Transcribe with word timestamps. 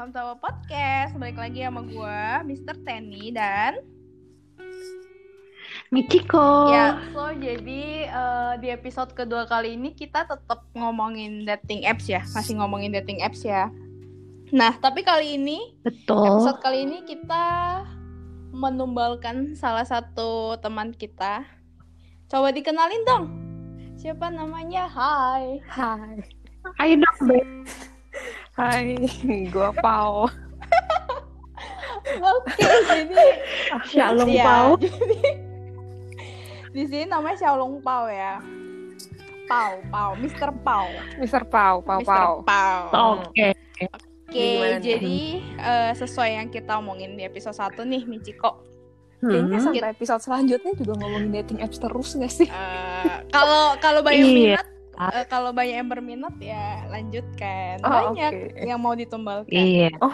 welcome 0.00 0.16
to 0.16 0.24
our 0.24 0.40
podcast. 0.40 1.12
Balik 1.20 1.36
lagi 1.36 1.60
sama 1.60 1.84
gue, 1.84 2.24
Mr. 2.48 2.72
Tenny 2.88 3.36
dan 3.36 3.84
Michiko. 5.92 6.72
ya. 6.72 7.04
So 7.12 7.28
jadi 7.36 8.08
eh, 8.08 8.52
di 8.64 8.72
episode 8.72 9.12
kedua 9.12 9.44
kali 9.44 9.76
ini 9.76 9.92
kita 9.92 10.24
tetap 10.24 10.64
ngomongin 10.72 11.44
dating 11.44 11.84
apps 11.84 12.08
ya, 12.08 12.24
masih 12.32 12.56
ngomongin 12.56 12.96
dating 12.96 13.20
apps 13.20 13.44
ya. 13.44 13.68
Nah 14.56 14.72
tapi 14.80 15.04
kali 15.04 15.36
ini 15.36 15.76
Betul. 15.84 16.48
episode 16.48 16.64
kali 16.64 16.88
ini 16.88 17.04
kita 17.04 17.44
menumbalkan 18.56 19.52
salah 19.52 19.84
satu 19.84 20.56
teman 20.64 20.96
kita. 20.96 21.44
Coba 22.32 22.48
dikenalin 22.56 23.04
dong. 23.04 23.24
Siapa 24.00 24.32
namanya? 24.32 24.88
Hai. 24.88 25.60
Hai. 25.68 26.24
Ayo 26.80 27.04
dong. 27.04 27.20
Hai, 28.52 28.98
gua 29.48 29.70
Pau. 29.72 30.26
Oke, 32.34 32.66
jadi 32.88 33.24
Shalom, 33.86 34.26
ya, 34.28 34.44
Pau. 34.44 34.68
jadi 34.74 35.30
di 36.74 36.82
sini 36.86 37.04
namanya 37.06 37.36
Xiaolong 37.38 37.78
Pau 37.80 38.10
ya. 38.10 38.42
Pau, 39.46 39.72
Pau, 39.86 40.10
Mr. 40.14 40.50
Pau. 40.62 40.86
Mister 41.18 41.42
Pau, 41.42 41.82
Pau, 41.82 41.98
Mr. 41.98 42.06
Pau. 42.06 42.34
Pau. 42.42 42.82
Oke. 43.18 43.54
Oke, 44.30 44.50
jadi 44.78 45.18
eh, 45.58 45.92
sesuai 45.92 46.38
yang 46.38 46.48
kita 46.48 46.78
omongin 46.78 47.18
di 47.18 47.26
episode 47.26 47.54
1 47.54 47.82
nih, 47.82 48.02
Michiko. 48.06 48.62
Kayaknya 49.20 49.58
Hmm. 49.58 49.64
sampai 49.68 49.90
episode 49.90 50.22
selanjutnya 50.22 50.72
juga 50.72 50.92
ngomongin 50.96 51.28
dating 51.34 51.60
apps 51.60 51.76
terus 51.76 52.14
gak 52.14 52.30
sih? 52.30 52.48
Eh, 52.48 53.18
Kalau 53.28 53.74
kalau 53.76 54.00
banyak 54.00 54.22
Iya. 54.22 54.32
minat, 54.56 54.66
eh, 55.08 55.24
kalau 55.24 55.50
banyak 55.56 55.76
yang 55.80 55.88
berminat 55.88 56.36
ya 56.36 56.84
lanjutkan. 56.92 57.80
Oh, 57.80 57.88
banyak 57.88 58.32
oke. 58.52 58.66
yang 58.68 58.78
mau 58.80 58.92
ditumbalkan. 58.92 59.48
Iya. 59.50 59.90
Oh. 59.98 60.12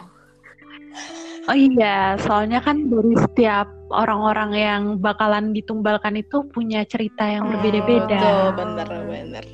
Oh 1.47 1.55
iya, 1.55 2.19
soalnya 2.19 2.59
kan 2.59 2.91
dari 2.91 3.15
setiap 3.15 3.71
orang-orang 3.95 4.51
yang 4.57 4.83
bakalan 4.99 5.55
ditumbalkan 5.55 6.19
itu 6.19 6.43
punya 6.51 6.83
cerita 6.83 7.23
yang 7.23 7.47
Betul, 7.47 7.55
berbeda-beda. 7.63 8.51
bener 8.57 8.89
bener. 9.07 9.45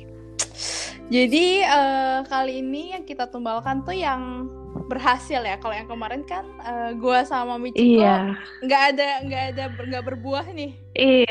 Jadi 1.11 1.61
eh, 1.61 2.19
kali 2.25 2.65
ini 2.65 2.97
yang 2.97 3.03
kita 3.05 3.29
tumbalkan 3.29 3.85
tuh 3.85 3.93
yang 3.93 4.49
berhasil 4.89 5.37
ya. 5.37 5.61
Kalau 5.61 5.75
yang 5.77 5.85
kemarin 5.85 6.25
kan 6.25 6.47
eh, 6.65 6.97
gua 6.97 7.21
sama 7.27 7.61
Michiko 7.61 8.01
Iya. 8.01 8.33
nggak 8.65 8.81
ada 8.95 9.07
nggak 9.27 9.43
ada 9.53 9.63
nggak 9.69 10.03
berbuah 10.07 10.45
nih. 10.49 10.73
Iya. 10.97 11.29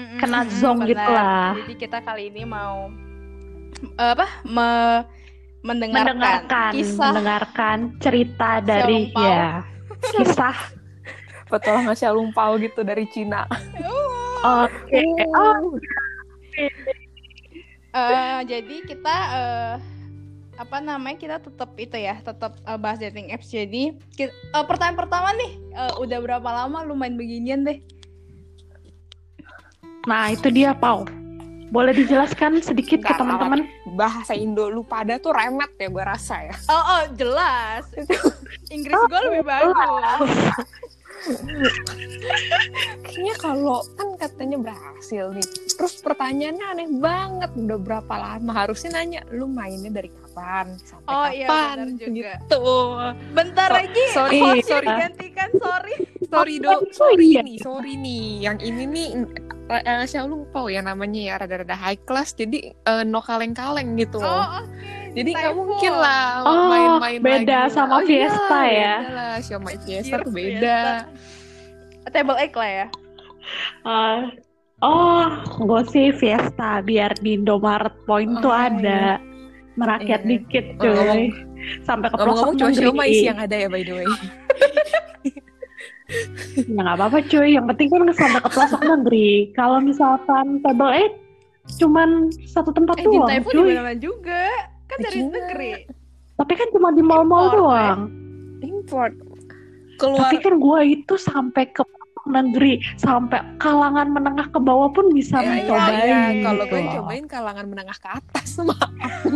Mm-mm, 0.00 0.16
Kena 0.16 0.40
benar. 0.48 0.86
gitu 0.88 1.10
lah. 1.12 1.52
Jadi 1.60 1.74
kita 1.76 1.98
kali 2.00 2.32
ini 2.32 2.42
mau 2.42 2.88
eh, 3.94 4.10
apa? 4.10 4.26
Me- 4.42 5.04
mendengarkan, 5.60 6.16
Mendengarkan, 6.16 6.72
kisah 6.72 7.04
mendengarkan 7.12 7.76
cerita 8.00 8.50
dari 8.58 9.04
Xiaolong 9.04 9.06
Pao. 9.12 9.28
ya 9.28 9.44
kisah. 10.16 10.56
Petualangan 11.46 11.92
Xiaolong 11.92 12.30
Pau 12.32 12.56
gitu 12.56 12.80
dari 12.80 13.04
Cina. 13.06 13.44
Oke. 14.40 15.04
Oh, 15.28 15.76
Eh, 17.90 18.40
jadi 18.46 18.86
kita 18.86 19.14
eh, 19.34 19.74
apa 20.54 20.78
namanya 20.78 21.18
kita 21.18 21.36
tetap 21.42 21.74
itu 21.74 21.98
ya 21.98 22.22
tetap 22.22 22.54
eh, 22.62 22.78
bahas 22.78 23.02
dating 23.02 23.34
apps 23.34 23.50
jadi 23.50 23.98
ki- 24.14 24.30
eh, 24.30 24.64
pertanyaan 24.64 24.94
pertama 24.94 25.34
nih 25.34 25.58
eh, 25.74 25.94
udah 25.98 26.18
berapa 26.22 26.44
lama 26.46 26.86
lu 26.86 26.94
main 26.94 27.18
beginian 27.18 27.66
deh 27.66 27.82
nah 30.06 30.32
itu 30.32 30.48
dia, 30.52 30.72
Pau. 30.76 31.04
Boleh 31.70 31.94
dijelaskan 31.94 32.58
sedikit 32.66 32.98
ke 32.98 33.14
Nggak, 33.14 33.18
teman-teman? 33.22 33.60
Bahasa 33.94 34.34
Indo 34.34 34.66
lu 34.66 34.82
pada 34.82 35.22
tuh 35.22 35.30
remet 35.30 35.70
ya 35.78 35.86
gua 35.86 36.18
rasa 36.18 36.50
ya. 36.50 36.54
oh 36.66 36.74
oh 36.74 37.02
jelas 37.14 37.86
Inggris 38.74 38.98
gue 39.06 39.20
lebih 39.30 39.46
bagus 39.46 39.78
Kayaknya 43.04 43.34
kalau 43.36 43.84
kan 43.96 44.16
katanya 44.16 44.56
berhasil 44.56 45.24
nih. 45.36 45.46
Terus 45.76 46.00
pertanyaannya 46.00 46.64
aneh 46.64 46.88
banget. 46.96 47.50
Udah 47.60 47.78
berapa 47.78 48.14
lama? 48.16 48.52
Harusnya 48.56 48.96
nanya 48.96 49.20
lu 49.28 49.44
mainnya 49.44 49.92
dari 49.92 50.08
kapan 50.08 50.29
sampai 50.32 51.08
Oh, 51.08 51.28
iya, 51.28 51.46
kapan 51.46 51.76
benar 51.76 51.88
juga. 51.92 52.32
gitu. 52.38 52.62
bentar 53.30 53.68
So- 53.68 53.76
lagi 53.76 54.04
sorry, 54.10 54.38
hostnya 54.38 54.62
sorry. 54.64 54.86
digantikan 54.88 55.48
sorry 55.56 55.94
sorry 56.24 56.54
Oh, 56.56 56.62
do 56.62 56.70
oh, 56.70 56.80
sorry 56.90 57.26
iya. 57.28 57.42
nih 57.42 57.58
sorry 57.58 57.92
nih 57.94 58.24
yang 58.40 58.56
ini 58.58 58.82
nih 58.84 59.08
uh, 59.68 60.04
Xiaolong 60.04 60.46
Pao 60.48 60.66
ya 60.66 60.80
namanya 60.80 61.20
ya 61.20 61.34
rada-rada 61.36 61.74
high 61.74 61.98
class 61.98 62.32
jadi 62.32 62.70
eh, 62.70 63.02
no 63.02 63.18
kaleng-kaleng 63.18 63.94
gitu 63.96 64.18
oh 64.18 64.46
oke 64.60 64.70
jadi 65.10 65.26
nggak 65.28 65.54
mungkin 65.56 65.92
lah 65.92 66.22
Oh, 66.40 66.70
main-main 66.70 67.18
beda 67.18 67.66
lagi. 67.66 67.74
sama 67.74 67.98
Oh, 67.98 68.06
Fiesta 68.06 68.60
iya, 68.62 68.70
ya. 68.70 68.94
beda 68.96 69.10
lah 69.12 69.32
Xiaomi 69.40 69.74
Fiesta 69.80 70.16
tuh 70.20 70.30
beda 70.30 70.78
table 72.08 72.38
egg 72.38 72.54
lah 72.54 72.70
ya 72.70 72.86
Eh, 73.82 74.20
oh, 74.80 75.26
gue 75.58 75.82
sih 75.86 76.06
Fiesta 76.12 76.78
biar 76.80 77.16
di 77.16 77.34
Indomaret 77.34 77.92
Point 78.04 78.38
tuh 78.38 78.48
Oh, 78.48 78.54
ada 78.54 79.18
merakyat 79.80 80.20
Iya. 80.20 80.28
dikit 80.28 80.64
Oh, 80.70 80.78
cuy. 80.78 80.92
ngomong- 80.92 81.32
Sampai 81.82 82.08
ke 82.08 82.16
pelosok 82.16 82.46
ngomong-ngomong 82.50 82.72
cuma 82.90 83.04
sih 83.06 83.24
yang 83.26 83.38
ada 83.38 83.52
ya 83.54 83.66
by 83.66 83.80
the 83.80 83.94
way 83.94 84.08
Ya 86.58 86.80
nggak 86.82 86.96
apa-apa 86.96 87.18
cuy, 87.24 87.54
yang 87.54 87.66
penting 87.66 87.86
kan 87.86 88.02
sampai 88.10 88.40
ke 88.40 88.50
pelosok 88.50 88.80
negeri. 88.82 89.30
Kalau 89.52 89.78
misalkan 89.78 90.58
table 90.60 90.90
eight 90.90 91.14
cuman 91.78 92.08
satu 92.44 92.70
tempat 92.70 92.98
eh 92.98 93.06
doang 93.06 93.30
di 93.30 93.46
cuy. 93.46 93.70
mana 93.70 93.94
juga 93.94 94.42
kan 94.84 94.98
dari 94.98 95.22
Cina. 95.22 95.30
negeri 95.30 95.86
Tapi 96.34 96.52
kan 96.52 96.68
cuma 96.70 96.90
di 96.90 96.98
mall-mall 97.00 97.46
doang. 97.48 98.00
import 98.60 99.14
keluar 99.94 100.26
Tapi 100.26 100.36
kan 100.40 100.54
gue 100.56 100.78
itu 100.90 101.14
sampai 101.14 101.64
ke 101.68 101.84
negeri, 102.24 102.72
sampai 102.94 103.40
kalangan 103.56 104.08
menengah 104.08 104.46
ke 104.46 104.58
bawah 104.58 104.88
pun 104.88 105.08
bisa 105.10 105.38
Ya, 105.38 105.42
iya, 105.42 105.50
mencobain. 105.62 105.96
iya. 105.96 106.20
gitu 106.28 106.44
kalau 106.44 106.64
gue 106.66 106.80
cobain 106.92 107.24
kalangan 107.24 107.66
menengah 107.66 107.96
ke 107.96 108.08
atas 108.10 108.50
maaf 108.58 108.92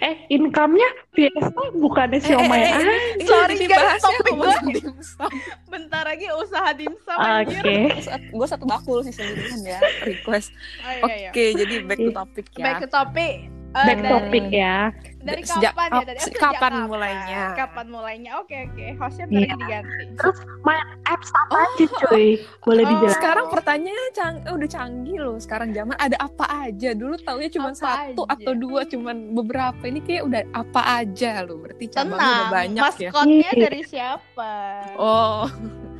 Eh, 0.00 0.26
income-nya 0.28 0.84
Fiesta 1.10 1.48
bukannya 1.72 2.18
siomay 2.18 2.60
eh, 2.60 2.66
eh, 2.66 2.74
aja. 2.74 2.92
Ini 3.14 3.24
Sorry, 3.24 3.56
guys, 3.62 4.02
topik 4.02 4.34
dimsum. 4.66 5.30
bentar 5.64 6.02
lagi 6.02 6.26
usaha 6.34 6.70
dimsum 6.74 7.14
Oke. 7.14 7.46
anjir 7.46 7.64
gue 8.10 8.46
satu 8.48 8.64
bakul 8.66 9.00
sih 9.00 9.14
sendirian 9.14 9.60
ya 9.62 9.80
request 10.02 10.50
Oh, 10.82 11.06
oke 11.06 11.14
iya, 11.14 11.30
iya. 11.30 11.52
jadi 11.54 11.74
back 11.86 11.98
to 12.00 12.10
topic 12.10 12.46
ya 12.52 12.64
Back 12.64 12.76
ke 12.80 12.88
topik. 12.90 13.36
Eh, 13.70 13.86
Back 13.86 13.98
dari, 13.98 14.10
topic 14.10 14.44
ya. 14.50 14.76
Dari 15.20 15.42
Sejak- 15.44 15.76
kapan 15.76 15.86
ya? 15.86 15.94
oh, 15.94 16.02
Dari 16.02 16.18
se- 16.18 16.24
sejak 16.26 16.42
kapan 16.42 16.72
mulainya? 16.82 17.42
Kapan 17.54 17.86
mulainya? 17.86 18.30
Oke 18.36 18.56
oke. 18.64 18.86
Hostnya 18.96 19.24
bentar 19.24 19.38
Iya. 19.38 19.46
lagi 19.46 19.62
diganti. 19.62 20.04
Terus 20.16 20.38
main 20.60 20.80
apps 21.04 21.28
apa 21.30 21.54
aja 21.60 21.84
cuy? 22.02 22.28
Boleh 22.58 22.82
Oh. 22.82 22.90
dijelaskan? 22.90 23.14
sekarang 23.14 23.46
pertanyaannya 23.48 24.10
cang 24.12 24.34
eh, 24.40 24.52
udah 24.52 24.68
canggih 24.68 25.16
loh 25.18 25.36
sekarang 25.36 25.68
zaman 25.70 25.94
ada 25.96 26.16
apa 26.18 26.44
aja 26.64 26.90
dulu 26.92 27.14
taunya 27.16 27.46
cuma 27.48 27.70
Apa 27.70 27.78
satu 27.78 28.22
aja? 28.24 28.32
atau 28.34 28.52
dua 28.56 28.80
cuman 28.84 29.16
beberapa 29.32 29.82
ini 29.84 30.00
kayak 30.00 30.22
udah 30.24 30.42
apa 30.52 30.80
aja 30.98 31.32
loh 31.40 31.56
berarti 31.58 31.84
cabangnya 31.86 32.18
udah 32.18 32.50
banyak 32.50 32.82
ya 32.96 33.10
Maskotnya 33.12 33.38
Iya. 33.46 33.60
dari 33.60 33.80
siapa? 33.84 34.52
oh 34.96 35.46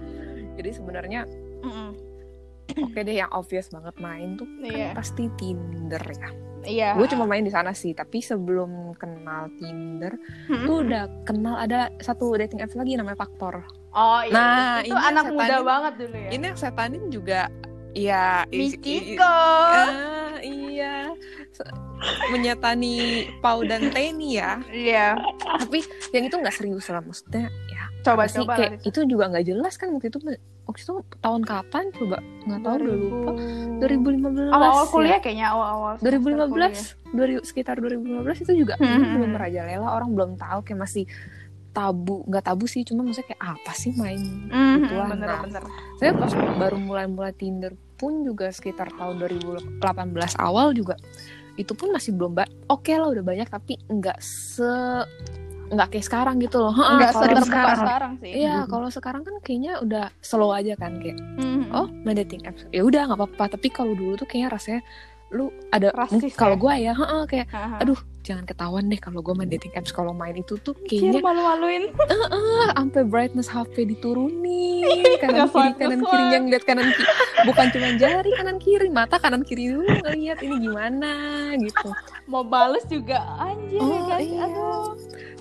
jadi 0.56 0.70
sebenarnya 0.72 1.20
Mm-mm. 1.60 1.88
oke 2.82 2.98
deh 2.98 3.14
yang 3.16 3.30
obvious 3.30 3.68
banget 3.68 3.94
main 3.96 4.34
tuh 4.34 4.48
kan 4.58 4.64
Iya. 4.66 4.90
pasti 4.92 5.30
Tinder 5.36 6.02
ya 6.02 6.30
Iya. 6.62 6.92
gue 6.92 7.06
cuma 7.06 7.24
main 7.24 7.40
di 7.40 7.48
sana 7.48 7.72
sih 7.72 7.90
tapi 7.90 8.20
sebelum 8.20 8.68
kenal 8.94 9.48
Tinder 9.54 10.12
Mm-mm. 10.46 10.64
tuh 10.64 10.76
udah 10.82 11.04
kenal 11.22 11.56
ada 11.56 11.80
satu 11.98 12.32
dating 12.34 12.60
apps 12.60 12.74
lagi 12.74 12.94
namanya 12.94 13.16
Faktor 13.18 13.64
Oh 13.90 14.20
iya. 14.20 14.30
Nah, 14.30 14.76
itu 14.80 14.92
ini 14.92 15.02
anak 15.04 15.24
muda 15.28 15.42
setanin- 15.50 15.66
banget 15.66 15.92
dulu 15.98 16.16
ya. 16.16 16.28
ini 16.30 16.44
yang 16.44 16.58
setanin 16.58 17.04
juga 17.08 17.40
ya 17.90 18.24
i- 18.46 18.54
i- 18.54 18.60
Michiko. 18.70 19.24
Ah, 19.26 20.38
iya 20.38 21.10
menyetani 22.30 22.96
Pau 23.38 23.60
dan 23.62 23.90
Teni 23.90 24.36
ya 24.36 24.60
Iya. 24.66 25.18
tapi 25.58 25.82
yang 26.10 26.24
itu 26.24 26.34
nggak 26.34 26.54
serius 26.54 26.86
lah 26.86 27.00
maksudnya 27.00 27.48
ya 27.66 27.84
Coba 28.00 28.24
sih 28.24 28.40
coba 28.40 28.56
kayak 28.56 28.80
itu 28.82 29.00
juga 29.04 29.28
nggak 29.28 29.44
jelas 29.44 29.74
kan 29.74 29.90
waktu 29.90 30.08
itu 30.08 30.18
waktu 30.70 30.80
itu 30.80 30.92
tahun 31.18 31.42
kapan 31.42 31.84
coba 31.90 32.16
nggak 32.40 32.60
tahu 32.60 32.74
udah 32.76 32.96
lupa 32.96 33.30
2015 33.80 34.48
Awal-awal 34.48 34.78
ya. 34.78 34.88
kuliah 34.88 35.18
kayaknya 35.18 35.46
awal-awal. 35.48 35.92
semester 35.96 36.46
kuliah. 36.46 36.70
2015 36.70 37.42
2000 37.42 37.44
sekitar 37.44 37.74
2015 37.76 38.44
itu 38.46 38.52
juga 38.56 38.74
Hmm, 38.76 38.86
hmm, 38.94 39.12
belum 39.12 39.30
merajalela 39.32 39.88
orang 39.90 40.10
belum 40.12 40.30
tahu 40.36 40.58
kayak 40.62 40.80
masih 40.80 41.04
tabu 41.70 42.26
nggak 42.26 42.44
tabu 42.44 42.64
sih 42.64 42.82
cuma 42.82 43.02
maksudnya 43.02 43.30
kayak 43.30 43.42
apa 43.52 43.72
sih 43.72 43.94
main 43.94 44.18
Mhm, 44.48 44.74
Gituan, 44.80 45.06
nah. 45.12 45.38
Bener-bener. 45.38 45.62
saya 45.96 46.10
pas 46.12 46.32
baru 46.34 46.76
mulai-mulai 46.78 47.30
Tinder 47.32 47.70
pun 47.94 48.22
juga 48.22 48.48
sekitar 48.48 48.90
tahun 48.90 49.20
2018 49.20 49.78
awal 50.36 50.72
juga 50.72 50.98
itu 51.54 51.70
pun 51.70 51.90
masih 51.90 52.10
belum 52.12 52.34
oke 52.66 52.90
lah 52.90 53.06
udah 53.06 53.22
banyak 53.22 53.46
tapi 53.46 53.78
nggak 53.84 54.18
se 54.18 54.66
nggak 55.70 55.88
kayak 55.88 56.02
sekarang 56.04 56.36
gitu 56.38 56.58
loh 56.58 56.72
Heeh, 56.72 56.90
Enggak 56.92 57.10
kalau 57.10 57.22
seterbuka 57.24 57.46
sekarang. 57.46 57.78
sekarang 57.80 58.12
sih. 58.18 58.30
Iya, 58.36 58.56
kalau 58.66 58.88
sekarang 58.88 59.22
kan 59.22 59.34
kayaknya 59.40 59.72
udah 59.78 60.04
slow 60.18 60.50
aja 60.50 60.74
kan 60.74 60.98
kayak 60.98 61.18
Mhm. 61.36 61.70
oh 61.70 61.86
main 62.02 62.16
dating 62.16 62.42
apps 62.42 62.66
ya 62.68 62.82
udah 62.82 63.06
nggak 63.06 63.16
apa-apa 63.16 63.44
tapi 63.52 63.68
kalau 63.68 63.92
dulu 63.92 64.14
tuh 64.14 64.26
kayaknya 64.26 64.50
rasanya 64.50 64.82
lu 65.30 65.46
ada 65.70 65.94
Rasis 65.94 66.10
mungkin 66.12 66.34
kalau 66.34 66.52
ya? 66.52 66.60
gue 66.60 66.74
ya 66.80 66.92
heeh, 66.92 67.22
kayak 67.24 67.46
Haha. 67.48 67.76
aduh 67.78 67.94
jangan 68.20 68.44
ketahuan 68.44 68.84
deh 68.84 68.98
kalau 68.98 69.22
gue 69.22 69.30
main 69.32 69.46
dating 69.46 69.70
apps 69.72 69.88
kalau 69.88 70.10
main 70.10 70.34
itu 70.34 70.58
tuh 70.58 70.74
Kayaknya 70.82 71.22
malu-maluin. 71.22 71.94
ah, 72.02 72.74
sampai 72.74 73.02
brightness 73.04 73.46
HP 73.46 73.86
diturunin 73.86 74.90
kanan 75.22 75.46
kiri 75.48 75.70
kanan 75.76 76.00
kiri 76.02 76.24
yang 76.28 76.44
lihat 76.44 76.64
kanan 76.64 76.90
kiri 76.90 77.06
bukan 77.40 77.66
cuma 77.70 77.88
jari 77.94 78.30
kanan 78.34 78.58
kiri 78.58 78.88
mata 78.88 79.16
kanan 79.16 79.42
kiri 79.42 79.70
dulu 79.70 79.86
ngeliat 80.02 80.38
ini 80.40 80.56
gimana 80.60 81.12
gitu 81.56 81.94
Mau 82.26 82.42
bales 82.42 82.82
juga 82.84 83.22
anjir 83.38 83.78
Oh, 83.78 83.86
ya 83.88 84.00
kan. 84.08 84.18
iya. 84.20 84.38
Aduh. 84.44 84.98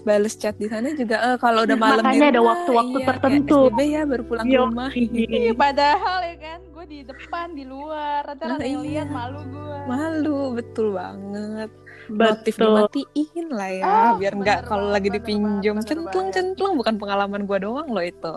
Bales 0.10 0.34
chat 0.34 0.58
di 0.58 0.66
sana 0.66 0.90
juga 0.92 1.16
eh, 1.22 1.38
kalau 1.38 1.62
udah 1.64 1.78
malam 1.78 2.02
Makanya 2.02 2.18
di 2.20 2.32
ada 2.34 2.42
waktu-waktu 2.42 2.98
iya, 2.98 3.06
tertentu. 3.06 3.60
SBB 3.70 3.80
ya 3.86 4.02
baru 4.04 4.24
pulang 4.26 4.46
ke 4.46 4.56
Yo. 4.58 4.62
rumah 4.66 4.90
Iya, 5.30 5.52
padahal 5.54 6.18
ya 6.26 6.36
kan 6.40 6.60
gue 6.66 6.86
di 6.88 7.00
depan 7.04 7.48
di 7.54 7.64
luar. 7.64 8.22
Nah, 8.26 8.58
ada 8.58 8.66
yang 8.66 8.82
iya. 8.82 9.06
lihat 9.06 9.08
malu 9.10 9.40
gue. 9.46 9.78
malu 9.86 10.40
betul 10.54 10.88
banget 10.92 11.70
Betul. 12.10 12.74
dimatiin 12.74 13.48
lah 13.50 13.70
ya 13.70 13.86
Oh, 13.86 14.12
biar 14.18 14.34
nggak 14.34 14.60
kalau 14.66 14.90
lagi 14.90 15.10
dipinjam 15.10 15.78
centlung 15.82 16.10
banget. 16.30 16.34
centlung 16.34 16.74
bukan 16.74 16.98
pengalaman 16.98 17.46
gua 17.46 17.62
doang 17.62 17.86
loh 17.88 18.02
itu 18.02 18.34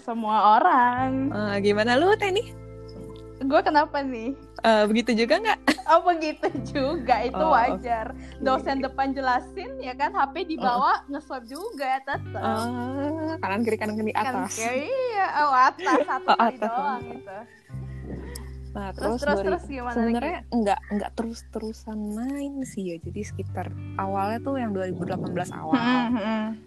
Semua 0.00 0.56
orang. 0.56 1.28
Eh, 1.28 1.56
gimana 1.62 1.94
lu 1.94 2.16
teh 2.16 2.32
nih 2.32 2.48
Gue 3.44 3.60
kenapa 3.60 4.00
nih? 4.00 4.32
Eh, 4.64 4.84
begitu 4.86 5.12
juga 5.14 5.36
nggak 5.36 5.58
Oh 5.92 6.00
begitu 6.02 6.48
juga 6.66 7.20
itu 7.20 7.36
Oh, 7.36 7.52
wajar. 7.52 8.16
Dosen 8.40 8.80
depan 8.80 9.12
jelasin 9.12 9.76
ya 9.78 9.92
kan 9.92 10.10
HP 10.10 10.34
di 10.46 10.56
bawah 10.56 11.04
nge-swipe 11.06 11.44
juga 11.46 12.00
tetap. 12.00 12.40
Eh, 12.40 13.36
kanan 13.38 13.60
kiri 13.60 13.76
kanan 13.76 13.94
kiri 13.94 14.10
atas 14.10 14.56
kayak 14.56 14.76
iya, 14.82 15.26
oh 15.42 15.52
atas 15.52 15.98
satu 16.08 16.28
Oh, 16.30 16.38
atas, 16.40 16.56
doang 16.58 16.96
atas. 16.96 17.12
gitu. 17.12 17.36
nah 18.74 18.90
Terus 18.90 18.98
terus, 19.14 19.20
terus 19.20 19.36
dari- 19.36 19.46
terus 19.46 19.62
gimana 19.68 19.94
sebenarnya 19.94 20.38
nggak 20.50 20.80
nggak 20.90 21.10
terus 21.14 21.38
terusan 21.48 21.98
main 22.10 22.52
sih 22.64 22.82
ya 22.84 22.96
jadi 22.98 23.20
sekitar 23.22 23.66
awalnya 23.96 24.42
tuh 24.42 24.56
yang 24.56 24.72
2018 24.72 25.14
awal 25.52 25.76
lagi? 25.76 26.58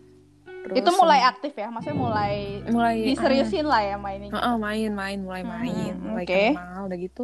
Terus 0.63 0.75
Itu 0.77 0.89
mulai 0.93 1.19
aktif 1.21 1.51
ya, 1.53 1.67
maksudnya 1.67 1.97
mulai 1.97 2.33
mulai 2.65 2.95
diseriusin 3.05 3.63
lah 3.63 3.81
ya 3.81 3.95
mainnya. 3.95 4.29
Heeh, 4.29 4.55
main 4.55 4.91
main 4.93 5.17
mulai 5.17 5.41
Hmm, 5.41 5.51
main 5.53 5.93
mulai 5.97 6.23
oke. 6.23 6.43
kenal 6.53 6.81
udah 6.85 6.97
gitu 6.97 7.23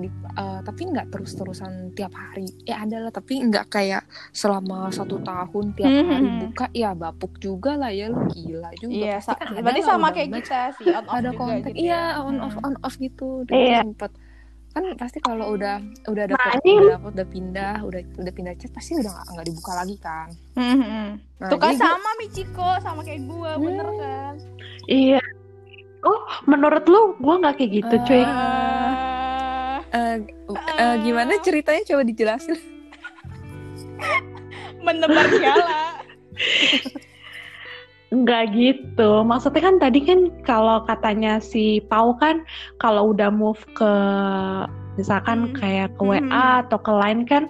Di- 0.00 0.08
eh, 0.32 0.60
tapi 0.60 0.82
nggak 0.86 1.06
terus 1.08 1.32
terusan 1.32 1.72
tiap 1.90 2.10
hari 2.10 2.48
ya 2.62 2.80
ada 2.80 2.96
lah 2.98 3.10
tapi 3.10 3.38
nggak 3.38 3.68
kayak 3.68 4.02
selama 4.30 4.88
satu 4.88 5.20
tahun 5.20 5.64
tiap 5.72 5.86
Hmm, 5.86 6.00
hari 6.02 6.16
hmm, 6.16 6.24
hmm. 6.26 6.40
buka 6.46 6.66
ya 6.72 6.90
bapuk 6.92 7.32
juga 7.36 7.72
lah 7.74 7.88
ya 7.88 8.08
lu 8.08 8.24
gila 8.26 8.70
juga 8.74 8.92
Iya, 8.92 9.16
Pasti 9.16 9.26
sa- 9.26 9.38
kan 9.38 9.60
berarti 9.60 9.82
sama 9.82 10.08
kayak 10.10 10.28
kita 10.34 10.60
sih, 10.74 10.86
on 10.88 10.96
off 10.98 11.12
ada 11.12 11.30
kontak 11.32 11.70
gitu 11.70 11.80
iya 11.80 12.02
ya. 12.10 12.20
on 12.20 12.36
off 12.38 12.54
Hmm. 12.54 12.66
on 12.66 12.74
off 12.80 12.94
gitu 12.96 13.28
Iya. 13.46 13.80
sempet 13.82 14.12
kan 14.70 14.84
pasti 14.94 15.18
kalau 15.18 15.50
udah 15.50 15.76
udah 16.06 16.22
ada 16.24 16.34
udah 16.38 16.54
dapet 16.54 17.10
udah 17.10 17.26
pindah 17.26 17.74
udah 17.82 18.00
udah 18.16 18.32
pindah 18.32 18.54
chat 18.54 18.70
pasti 18.70 18.94
udah 18.94 19.10
nggak 19.10 19.26
nggak 19.28 19.46
dibuka 19.46 19.72
lagi 19.74 19.96
kan 19.98 20.28
Hmm, 20.52 20.76
hmm, 20.76 21.08
nah, 21.36 21.48
Tuh 21.48 21.58
kan 21.58 21.74
sama 21.74 22.10
Michiko, 22.16 22.70
sama 22.78 23.00
kayak 23.00 23.22
gua, 23.24 23.54
bener 23.56 23.82
Hmm. 23.84 23.98
kan? 23.98 24.34
Iya. 24.86 25.18
Oh, 26.00 26.16
menurut 26.44 26.84
lu 26.84 27.12
gue 27.14 27.34
nggak 27.36 27.54
kayak 27.56 27.70
gitu, 27.76 27.94
cuy. 28.04 28.22
Eh, 29.90 29.96
Eh, 29.96 30.16
eh, 30.50 30.76
eh, 30.78 30.94
gimana 31.02 31.32
ceritanya 31.40 31.82
coba 31.84 32.02
dijelasin 32.02 32.54
menebar 34.84 35.26
jala. 35.36 36.00
Nggak 38.10 38.42
gitu. 38.52 39.10
Maksudnya 39.22 39.62
kan 39.62 39.74
tadi 39.78 39.98
kan 40.02 40.18
kalau 40.42 40.82
katanya 40.82 41.38
si 41.38 41.78
Pau 41.84 42.14
kan 42.14 42.42
kalau 42.76 43.10
udah 43.10 43.30
move 43.30 43.60
ke 43.70 43.92
misalkan 44.94 45.46
Hmm. 45.46 45.54
kayak 45.54 45.88
ke 45.94 46.02
Hmm. 46.02 46.10
WA 46.26 46.60
atau 46.60 46.76
ke 46.76 46.90
Line 46.90 47.22
kan 47.22 47.46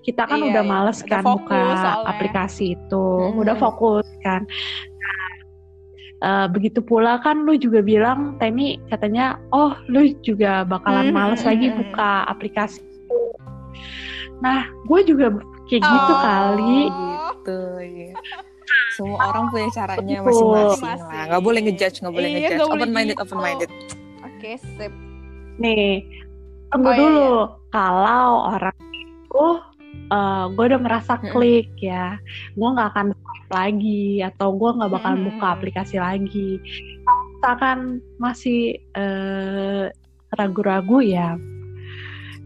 kita 0.00 0.22
kan 0.24 0.38
Iya, 0.38 0.44
udah 0.54 0.62
iya. 0.62 0.70
males 0.70 0.98
Udah 0.98 1.08
kan 1.10 1.20
fokus 1.20 1.50
buka 1.50 1.74
soalnya. 1.74 2.08
aplikasi 2.08 2.64
itu. 2.74 3.06
Hmm. 3.26 3.40
Udah 3.42 3.54
fokus 3.56 4.06
kan. 4.20 4.40
Nah, 4.94 5.24
eh, 6.24 6.46
begitu 6.48 6.80
pula 6.80 7.20
kan 7.20 7.44
lu 7.44 7.54
juga 7.54 7.84
bilang 7.84 8.40
Temi 8.40 8.80
katanya 8.88 9.36
oh 9.52 9.76
lu 9.86 10.08
juga 10.24 10.64
bakalan 10.64 11.12
Hmm, 11.12 11.14
males 11.14 11.44
hmm, 11.44 11.50
lagi 11.52 11.66
hmm, 11.68 11.76
buka 11.78 12.10
aplikasi 12.26 12.80
itu. 12.80 13.20
Nah, 14.40 14.64
gue 14.84 15.00
juga 15.04 15.26
kayak 15.68 15.82
gitu 15.84 16.12
Oh. 16.12 16.20
kali. 16.20 16.80
gitu 16.88 17.58
ya. 17.84 18.12
Semua 18.94 19.18
orang 19.28 19.44
punya 19.50 19.68
caranya 19.70 20.18
masing-masing 20.22 20.96
lah. 21.02 21.22
Nggak 21.28 21.42
boleh 21.42 21.60
ngejudge, 21.62 21.96
nggak 22.00 22.14
boleh 22.14 22.28
Iya, 22.28 22.36
ngejudge. 22.40 22.64
Open 22.72 22.90
minded, 22.90 23.16
gitu. 23.16 23.22
open 23.22 23.38
minded. 23.38 23.70
Oke, 24.22 24.50
sip. 24.78 24.92
Nih, 25.54 26.02
tunggu 26.70 26.88
Oh, 26.88 26.94
iya, 26.94 27.00
dulu. 27.00 27.28
Kalau 27.68 28.26
orang 28.50 28.76
itu, 28.80 29.46
gue 30.50 30.64
udah 30.66 30.80
merasa 30.80 31.16
klik 31.16 31.72
ya, 31.76 32.18
gue 32.52 32.68
nggak 32.68 32.88
akan 32.92 33.06
lagi 33.48 34.20
atau 34.20 34.52
gue 34.52 34.70
nggak 34.72 34.92
bakal 34.92 35.12
Mm-mm. 35.14 35.26
buka 35.30 35.46
aplikasi 35.52 35.96
lagi. 35.96 36.60
Misalkan 37.36 37.78
masih 38.16 38.80
eh, 38.92 39.84
ragu-ragu 40.32 40.98
ya, 41.00 41.36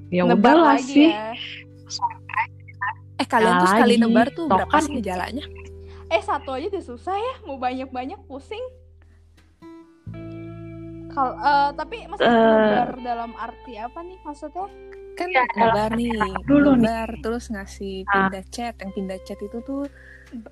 ya 0.09 0.23
udahlah 0.25 0.77
lagi 0.77 0.85
sih. 0.85 1.11
ya. 1.11 1.33
Eh 3.19 3.27
kalian 3.27 3.55
tuh 3.57 3.67
Lagi. 3.67 3.75
sekali 3.75 3.95
nebar 3.99 4.27
tuh 4.31 4.47
Toh 4.47 4.55
berapa 4.55 4.71
kan- 4.71 4.85
sih 4.87 4.93
ngejalanya? 4.95 5.45
Eh, 6.09 6.23
satu 6.23 6.55
aja 6.55 6.71
udah 6.71 6.85
susah 6.85 7.13
ya, 7.13 7.35
mau 7.45 7.59
banyak-banyak 7.59 8.17
pusing. 8.25 8.63
Kalau 11.19 11.35
eh, 11.35 11.71
tapi 11.75 11.97
maksudnya 12.07 12.39
nebar 12.39 12.91
dalam 13.01 13.31
arti 13.35 13.75
apa 13.75 13.99
nih 14.01 14.19
maksudnya? 14.23 14.67
Kan 15.13 15.29
Ya, 15.29 15.43
nebar 15.53 15.91
nih, 15.93 16.15
dulu 16.47 16.71
nih. 16.73 16.87
nebar 16.87 17.11
terus 17.19 17.45
ngasih 17.49 18.07
Ah. 18.07 18.31
pindah 18.31 18.45
chat. 18.49 18.75
Yang 18.79 18.93
pindah 18.95 19.19
chat 19.23 19.39
itu 19.41 19.59
tuh 19.61 19.83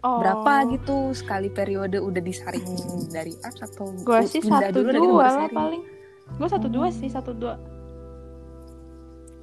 Oh. 0.00 0.18
berapa 0.18 0.52
gitu 0.72 1.12
sekali 1.12 1.46
periode 1.48 2.00
udah 2.00 2.18
disaring 2.18 2.64
dari 3.06 3.30
apps 3.38 3.62
atau 3.62 3.94
Gue 3.94 4.24
sih 4.24 4.40
pindah 4.40 4.66
satu 4.66 4.74
dulu 4.74 4.88
dari 4.88 4.98
dua 4.98 5.26
lah 5.28 5.48
paling. 5.48 5.82
Gue 6.34 6.48
satu 6.50 6.66
dua 6.66 6.88
sih, 6.90 7.06
satu 7.06 7.30
dua. 7.30 7.54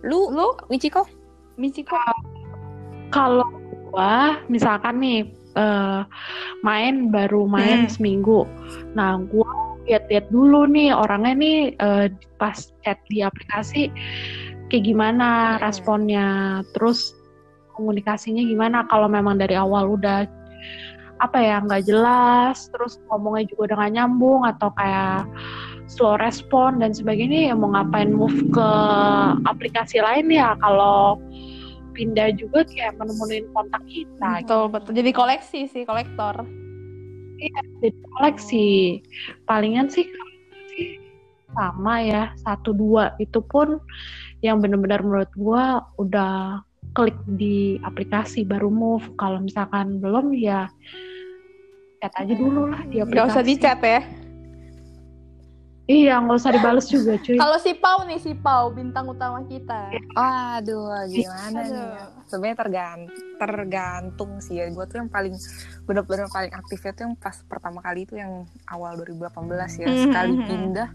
Lu, 0.03 0.27
Lu, 0.27 0.51
Michiko? 0.67 1.07
Michiko? 1.55 1.95
Kalau 3.07 3.47
gua 3.87 4.41
misalkan 4.47 4.99
nih 4.99 5.21
eh, 5.53 6.01
main 6.59 7.07
baru 7.07 7.45
main 7.45 7.85
Hmm. 7.85 7.91
seminggu, 7.93 8.43
nah 8.91 9.15
gua 9.21 9.47
lihat-lihat 9.83 10.31
dulu 10.31 10.67
nih 10.69 10.95
orangnya 10.95 11.33
nih 11.35 11.57
eh, 11.75 12.07
pas 12.39 12.55
chat 12.83 12.99
di 13.11 13.19
aplikasi 13.19 13.91
kayak 14.71 14.83
gimana 14.89 15.57
Hmm. 15.57 15.69
responnya, 15.69 16.27
terus 16.73 17.13
komunikasinya 17.77 18.41
gimana. 18.41 18.85
Kalau 18.89 19.05
memang 19.05 19.37
dari 19.37 19.53
awal 19.53 19.97
udah 19.97 20.25
apa 21.21 21.37
ya 21.39 21.61
nggak 21.61 21.85
jelas, 21.87 22.67
terus 22.73 22.99
ngomongnya 23.07 23.47
juga 23.53 23.71
udah 23.71 23.75
nggak 23.79 23.93
nyambung 23.95 24.41
atau 24.49 24.69
kayak 24.75 25.29
slow 25.85 26.17
respon 26.17 26.79
dan 26.81 26.95
sebagainya 26.95 27.51
ya 27.51 27.53
mau 27.53 27.69
ngapain 27.75 28.09
move 28.09 28.49
ke 28.49 28.69
aplikasi 29.45 29.99
lain 29.99 30.31
ya 30.31 30.55
kalau 30.57 31.19
pindah 31.93 32.33
juga 32.33 32.65
kayak 32.65 32.97
menemuin 32.97 33.45
kontak 33.53 33.83
kita 33.85 34.41
gitu. 34.41 34.47
Betul, 34.49 34.63
betul. 34.73 34.91
Jadi 34.97 35.11
koleksi 35.13 35.59
sih, 35.69 35.83
kolektor. 35.85 36.62
Jadi 37.39 37.89
koleksi 38.17 38.67
palingan 39.45 39.87
sih 39.91 40.07
sama 41.53 42.01
ya 42.01 42.33
satu 42.41 42.73
dua. 42.73 43.13
Itu 43.21 43.45
pun 43.45 43.77
yang 44.41 44.59
benar-benar 44.59 45.05
menurut 45.05 45.31
gua 45.37 45.85
udah 46.01 46.65
klik 46.97 47.17
di 47.37 47.77
aplikasi 47.85 48.45
baru 48.45 48.69
move. 48.69 49.05
Kalau 49.17 49.41
misalkan 49.41 50.01
belum 50.01 50.33
ya 50.35 50.69
chat 52.01 52.13
aja 52.19 52.33
dulu 52.35 52.67
lah 52.73 52.81
di 52.89 52.99
aplikasi 52.99 53.17
Gak 53.21 53.31
usah 53.31 53.45
di 53.45 53.55
chat 53.55 53.79
ya. 53.79 54.22
Iya 55.83 56.15
nggak 56.23 56.37
usah 56.39 56.51
dibales 56.55 56.87
juga 56.87 57.19
cuy 57.19 57.35
Kalau 57.35 57.57
si 57.59 57.71
Pau 57.75 57.99
nih, 58.07 58.19
si 58.23 58.31
Pau, 58.33 58.71
bintang 58.71 59.03
utama 59.11 59.43
kita. 59.43 59.91
Aduh, 60.15 60.87
gimana 61.11 61.59
nih? 61.59 61.67
ya? 61.67 61.83
Aduh. 62.07 62.23
Sebenarnya 62.31 62.57
tergantung, 62.57 63.25
tergantung 63.35 64.31
sih 64.39 64.63
ya. 64.63 64.71
Gue 64.71 64.87
tuh 64.87 65.03
yang 65.03 65.11
paling 65.11 65.35
benar-benar 65.83 66.31
paling 66.31 66.55
aktifnya 66.55 66.91
tuh 66.95 67.03
yang 67.11 67.15
pas 67.19 67.35
pertama 67.45 67.83
kali 67.83 68.07
itu 68.07 68.15
yang 68.15 68.47
awal 68.71 68.95
2018 68.95 69.83
ya. 69.83 69.87
Sekali 70.07 70.33
pindah, 70.47 70.89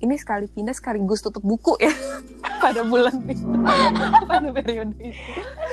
ini 0.00 0.14
sekali 0.20 0.46
pindah 0.50 0.74
sekaligus 0.76 1.24
tutup 1.24 1.40
buku 1.40 1.74
ya 1.80 1.92
pada 2.64 2.84
bulan 2.84 3.16
itu, 3.26 3.42
pada 4.30 4.48
periode 4.52 4.96
itu. 5.00 5.30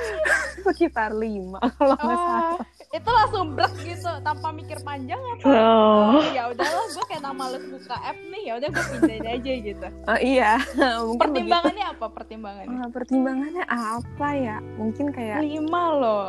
Sekitar 0.66 1.12
lima 1.12 1.60
kalau 1.76 2.00
nggak 2.00 2.18
salah. 2.18 2.66
Itu 2.94 3.10
langsung 3.10 3.58
brek 3.58 3.74
gitu 3.80 4.06
tanpa 4.22 4.48
mikir 4.50 4.78
panjang 4.80 5.18
apa? 5.18 5.42
Oh. 5.44 6.14
Oh, 6.14 6.26
ya 6.30 6.46
udahlah, 6.48 6.86
gue 6.88 7.04
kayak 7.04 7.22
nama 7.22 7.34
males 7.36 7.66
buka 7.66 7.98
app 7.98 8.18
nih, 8.24 8.42
ya 8.46 8.54
udah 8.56 8.70
gue 8.70 8.84
pindahin 8.88 9.26
aja 9.28 9.52
gitu. 9.60 9.88
Oh, 10.06 10.20
iya, 10.22 10.52
mungkin 11.02 11.02
begitu. 11.02 11.20
Pertimbangannya 11.20 11.86
apa? 11.90 12.06
Pertimbangannya? 12.08 12.78
Ah, 12.78 12.88
pertimbangannya 12.88 13.66
apa 13.68 14.28
ya? 14.32 14.58
Mungkin 14.78 15.06
kayak 15.10 15.42
Lima 15.42 15.84
loh. 15.92 16.28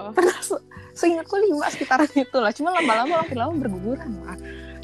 seingatku 0.94 1.36
lima 1.36 1.66
sekitaran 1.68 2.08
itu 2.08 2.38
lah. 2.38 2.48
Cuma 2.50 2.72
lama-lama 2.72 3.20
makin 3.20 3.36
lama 3.36 3.54
berguguran 3.58 4.10
lah. 4.22 4.38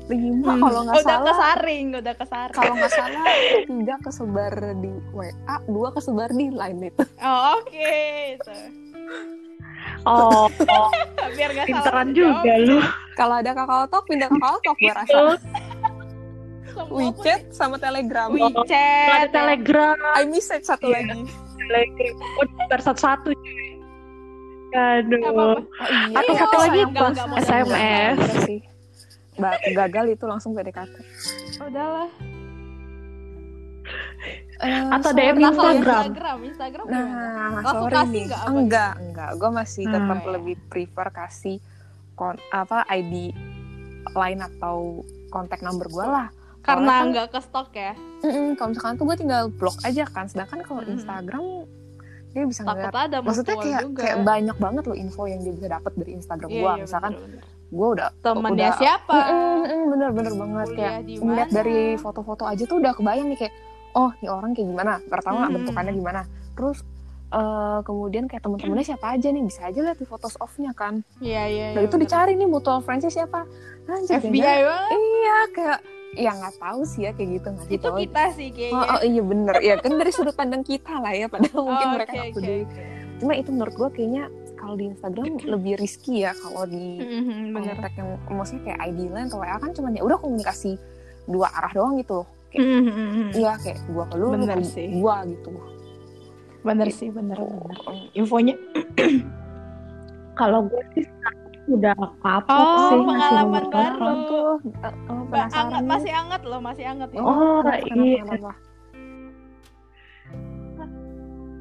Lima 0.04 0.52
Hmm. 0.52 0.60
kalau 0.60 0.80
nggak 0.84 0.96
udah 0.96 1.06
salah. 1.06 1.26
kesaring, 1.30 1.86
udah 1.94 2.14
kesaring. 2.14 2.56
kalau 2.56 2.72
nggak 2.74 2.92
salah 2.92 3.24
tiga 3.62 3.94
kesebar 4.02 4.52
di 4.76 4.92
WA 5.10 5.32
dua 5.64 5.88
kesebar 5.90 6.28
di 6.30 6.50
line 6.50 6.80
itu 6.84 7.04
Oh, 7.20 7.56
oke 7.56 7.94
itu. 8.34 8.54
Oh, 10.02 10.46
Biar 11.36 11.50
gak 11.52 11.64
salah 11.64 11.76
pinteran 11.84 12.08
juga 12.10 12.52
lu. 12.58 12.78
Kalau 13.12 13.36
ada 13.36 13.52
kakao 13.52 13.84
talk, 13.86 14.04
pindah 14.04 14.28
kakao 14.28 14.56
talk 14.60 14.76
gue 14.76 14.90
rasa. 14.90 15.12
Itu 15.12 15.34
Semua 16.70 16.96
WeChat 16.96 17.40
sama 17.50 17.76
Telegram. 17.76 18.28
WeChat. 18.30 19.08
ada 19.10 19.28
telegram, 19.28 19.96
iMessage 20.18 20.64
satu 20.64 20.86
Iya. 20.86 21.02
lagi. 21.02 21.20
telegram. 21.60 22.14
Oh, 22.38 22.46
satu-satu 22.80 23.28
cuy. 23.30 23.66
Aduh. 24.70 25.18
Oh, 25.26 25.58
iya. 25.82 26.14
Atau 26.14 26.32
Iya, 26.32 26.40
satu 26.40 26.56
oh, 26.56 26.60
lagi 26.62 26.80
pas 26.94 27.16
SMS. 27.42 28.18
Sih. 28.46 28.60
Ba- 29.34 29.60
gagal 29.66 30.14
itu 30.14 30.24
langsung 30.24 30.54
PDKT. 30.54 30.94
Udahlah. 31.60 32.08
Eh, 34.60 34.92
Atau 34.92 35.10
DM. 35.10 35.36
Instagram. 35.38 36.02
Instagram, 36.04 36.38
Instagram 36.44 36.84
gimana? 36.84 37.08
Nah, 37.08 37.48
Langsung 37.56 37.80
sorry 37.80 37.94
kasih 37.94 38.10
nih. 38.10 38.24
nggak 38.26 38.40
apa? 38.40 38.50
Enggak, 38.52 38.92
enggak. 39.00 39.30
Gue 39.34 39.50
masih 39.50 39.82
Hmm. 39.82 39.94
tetap 39.94 40.18
Iya. 40.18 40.30
lebih 40.30 40.56
prefer 40.66 41.08
kasih 41.10 41.56
kon 42.12 42.36
apa 42.50 42.78
ID 42.86 43.14
line 44.10 44.40
atau 44.42 44.76
kontak 45.28 45.60
number 45.60 45.86
gue 45.86 46.04
lah. 46.04 46.28
Karena 46.60 46.92
kan- 46.94 47.08
nggak 47.10 47.26
ke 47.30 47.40
stok 47.40 47.72
ya. 47.72 47.96
Mm-mm, 48.20 48.52
kalau 48.52 48.68
misalkan 48.70 48.94
tuh 48.94 49.04
gue 49.06 49.16
tinggal 49.16 49.42
blok 49.48 49.80
aja 49.80 50.04
kan. 50.04 50.24
Sedangkan 50.26 50.60
kalau 50.60 50.82
Mm-mm. 50.82 50.92
Instagram 50.94 51.44
dia 52.30 52.44
bisa 52.44 52.60
Takut 52.62 52.84
ngeliat. 52.84 53.06
ada 53.08 53.16
Maksudnya 53.18 53.56
kayak 53.56 53.80
juga. 53.82 54.00
kayak 54.02 54.18
banyak 54.22 54.56
banget 54.56 54.82
loh 54.84 54.94
info 54.94 55.22
yang 55.24 55.40
dia 55.40 55.52
bisa 55.52 55.68
dapat 55.68 55.92
dari 55.94 56.10
Instagram 56.14 56.48
Iya, 56.48 56.60
gue. 56.60 56.70
iya, 56.70 56.82
misalkan 56.84 57.12
gue 57.70 57.88
udah 57.88 58.08
temennya 58.20 58.68
udah- 58.68 58.78
siapa? 58.78 59.18
Mm, 59.24 59.82
bener-bener 59.88 60.32
banget 60.36 60.68
kayak 60.68 60.76
Kuliah 60.92 61.00
di 61.00 61.14
ngeliat 61.18 61.48
mana? 61.48 61.56
dari 61.56 61.78
foto-foto 61.96 62.44
aja 62.44 62.62
tuh 62.62 62.76
udah 62.76 62.92
kebayang 62.92 63.26
nih 63.26 63.38
kayak 63.40 63.54
oh 63.92 64.10
nih 64.16 64.28
orang 64.28 64.50
kayak 64.50 64.68
gimana 64.68 64.92
pertama 65.04 65.44
Hmm. 65.44 65.54
bentukannya 65.56 65.92
gimana 65.92 66.20
terus 66.52 66.82
eh, 67.30 67.78
kemudian 67.80 68.26
kayak 68.26 68.42
temen-temennya 68.42 68.86
siapa 68.88 69.06
aja 69.10 69.28
nih 69.28 69.42
bisa 69.42 69.60
aja 69.64 69.78
lihat 69.80 69.96
di 69.96 70.04
fotos 70.04 70.34
off-nya 70.36 70.72
kan 70.72 71.06
Iya, 71.18 71.42
iya. 71.46 71.66
nah 71.70 71.78
iya, 71.78 71.86
itu 71.86 71.94
bener. 71.94 72.04
dicari 72.04 72.32
nih 72.34 72.46
mutual 72.46 72.80
friends 72.80 73.06
siapa 73.06 73.46
Anjir, 73.86 74.18
FBI 74.20 74.42
banget. 74.60 74.90
iya 74.92 75.38
kayak 75.50 75.78
ya 76.12 76.30
nggak 76.32 76.54
tahu 76.56 76.80
sih 76.84 77.00
ya 77.00 77.12
kayak 77.12 77.30
gitu 77.32 77.48
nggak 77.48 77.66
Itu 77.68 77.82
tahu. 77.84 77.96
kita 77.96 78.22
sih 78.32 78.48
Oh, 78.48 78.54
kayaknya. 78.56 78.82
oh, 78.88 79.02
iya 79.04 79.22
bener 79.24 79.54
ya 79.60 79.74
kan 79.78 79.92
dari 79.94 80.10
sudut 80.10 80.34
pandang 80.34 80.62
kita 80.62 80.94
lah 80.96 81.10
ya 81.12 81.26
padahal 81.26 81.60
mungkin 81.60 81.86
Oh, 81.86 81.92
mereka 81.92 82.12
peduli 82.28 82.62
oke. 82.62 82.82
cuma 83.16 83.32
itu 83.32 83.48
menurut 83.48 83.74
gue 83.76 83.88
kayaknya 83.92 84.24
kalau 84.52 84.74
di 84.74 84.84
Instagram 84.86 85.26
lebih 85.54 85.74
risky 85.76 86.14
ya 86.20 86.34
kalau 86.34 86.66
di 86.66 86.98
Mhm, 86.98 87.50
Bener. 87.52 87.74
kontak 87.76 87.94
yang 87.94 88.08
maksudnya 88.28 88.62
kayak 88.64 88.78
ID 88.84 88.98
line 89.06 89.26
atau 89.26 89.38
WA 89.38 89.56
kan 89.56 89.70
cuman 89.70 89.90
ya 89.92 90.02
udah 90.02 90.18
komunikasi 90.18 90.74
dua 91.24 91.46
arah 91.48 91.70
doang 91.70 91.94
gitu 91.94 92.12
loh 92.16 92.28
kayak 92.50 92.60
Mhm, 92.60 92.82
mhm. 92.84 93.28
iya 93.32 93.52
kayak 93.56 93.78
gua 93.86 94.04
ke 94.04 94.16
lu 94.16 94.26
Bener 94.32 94.58
sih. 94.62 94.88
gua 94.92 95.22
gitu 95.24 95.50
Bener 96.60 96.88
sih, 96.90 97.08
bener. 97.08 97.36
bener. 97.36 97.72
Mm, 97.80 98.04
Infonya. 98.14 98.54
Kalau 100.38 100.60
gue 100.62 100.82
sih 100.92 101.04
udah 101.70 101.96
kapok 102.20 102.52
Oh, 102.68 102.84
sih 102.86 103.00
pengalaman 103.00 103.64
baru. 103.68 104.04
tuh 104.26 104.48
eh, 104.82 104.94
oh, 105.06 105.24
Ba- 105.24 105.48
penasaran 105.48 105.68
anget, 105.70 105.84
masih 105.86 106.12
anget 106.12 106.42
loh, 106.42 106.60
masih 106.60 106.84
anget 106.84 107.08
ya. 107.10 107.20
Oh, 107.20 107.60
iya. 107.96 108.52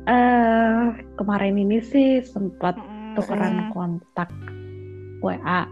Eh, 0.04 0.84
kemarin 1.16 1.56
ini 1.56 1.80
sih 1.80 2.20
sempat 2.20 2.76
Mhm. 2.76 3.14
tukeran 3.14 3.56
Mm-mm. 3.62 3.72
kontak 3.72 4.30
WA 5.20 5.64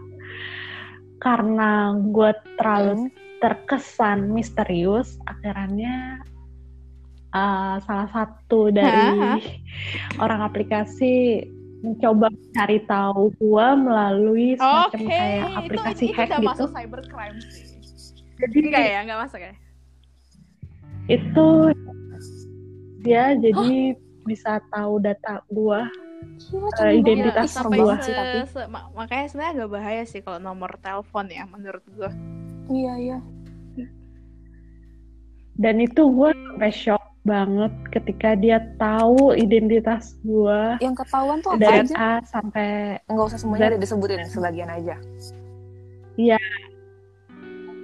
karena 1.17 1.71
gue 1.97 2.31
terlalu 2.55 3.09
Mm. 3.09 3.26
Terkesan 3.37 4.33
misterius 4.33 5.17
akhirnya 5.25 6.21
eh, 7.31 7.75
salah 7.85 8.09
satu 8.09 8.73
dari 8.73 9.41
orang 10.17 10.41
aplikasi 10.41 11.45
mencoba 11.85 12.33
cari 12.57 12.81
tahu 12.89 13.29
gue 13.37 13.67
melalui 13.77 14.57
semacam 14.57 14.99
Oke, 14.99 15.13
kayak 15.13 15.45
aplikasi 15.61 16.03
itu, 16.09 16.17
hack 16.17 16.29
gitu 16.33 16.45
masuk 16.49 16.69
cybercrime 16.73 17.37
sih. 17.53 17.65
jadi 18.41 18.57
Enggak 18.65 18.85
ya, 18.89 18.99
enggak 19.05 19.19
masuk 19.25 19.41
ya? 19.41 19.53
itu 21.07 21.47
dia 22.99 23.23
jadi 23.39 23.95
bisa 24.27 24.59
tahu 24.75 24.99
data 24.99 25.39
gue 25.47 25.81
Gila, 26.47 26.69
canggih 26.75 26.99
identitas 26.99 27.51
se- 27.55 27.63
sih 28.03 28.13
tapi 28.15 28.37
makanya 28.95 29.25
sebenarnya 29.31 29.51
agak 29.55 29.69
bahaya 29.71 30.03
sih 30.03 30.19
kalau 30.23 30.39
nomor 30.39 30.75
telepon 30.79 31.27
ya 31.31 31.43
menurut 31.47 31.83
gua. 31.95 32.11
Iya 32.71 32.93
iya. 32.99 33.17
Dan 35.57 35.81
itu 35.81 36.05
gue 36.13 36.29
sampai 36.31 36.69
shock 36.69 37.03
banget 37.25 37.73
ketika 37.91 38.37
dia 38.39 38.61
tahu 38.79 39.35
identitas 39.35 40.15
gue 40.23 40.79
yang 40.79 40.95
ketahuan 40.95 41.43
tuh 41.43 41.57
apa 41.57 41.59
dari 41.59 41.79
aja? 41.83 41.95
A 41.97 42.11
sampai 42.23 43.01
nggak 43.09 43.25
usah 43.33 43.39
semuanya 43.41 43.75
deh 43.75 43.81
disebutin 43.83 44.23
sebagian 44.29 44.69
aja. 44.71 44.95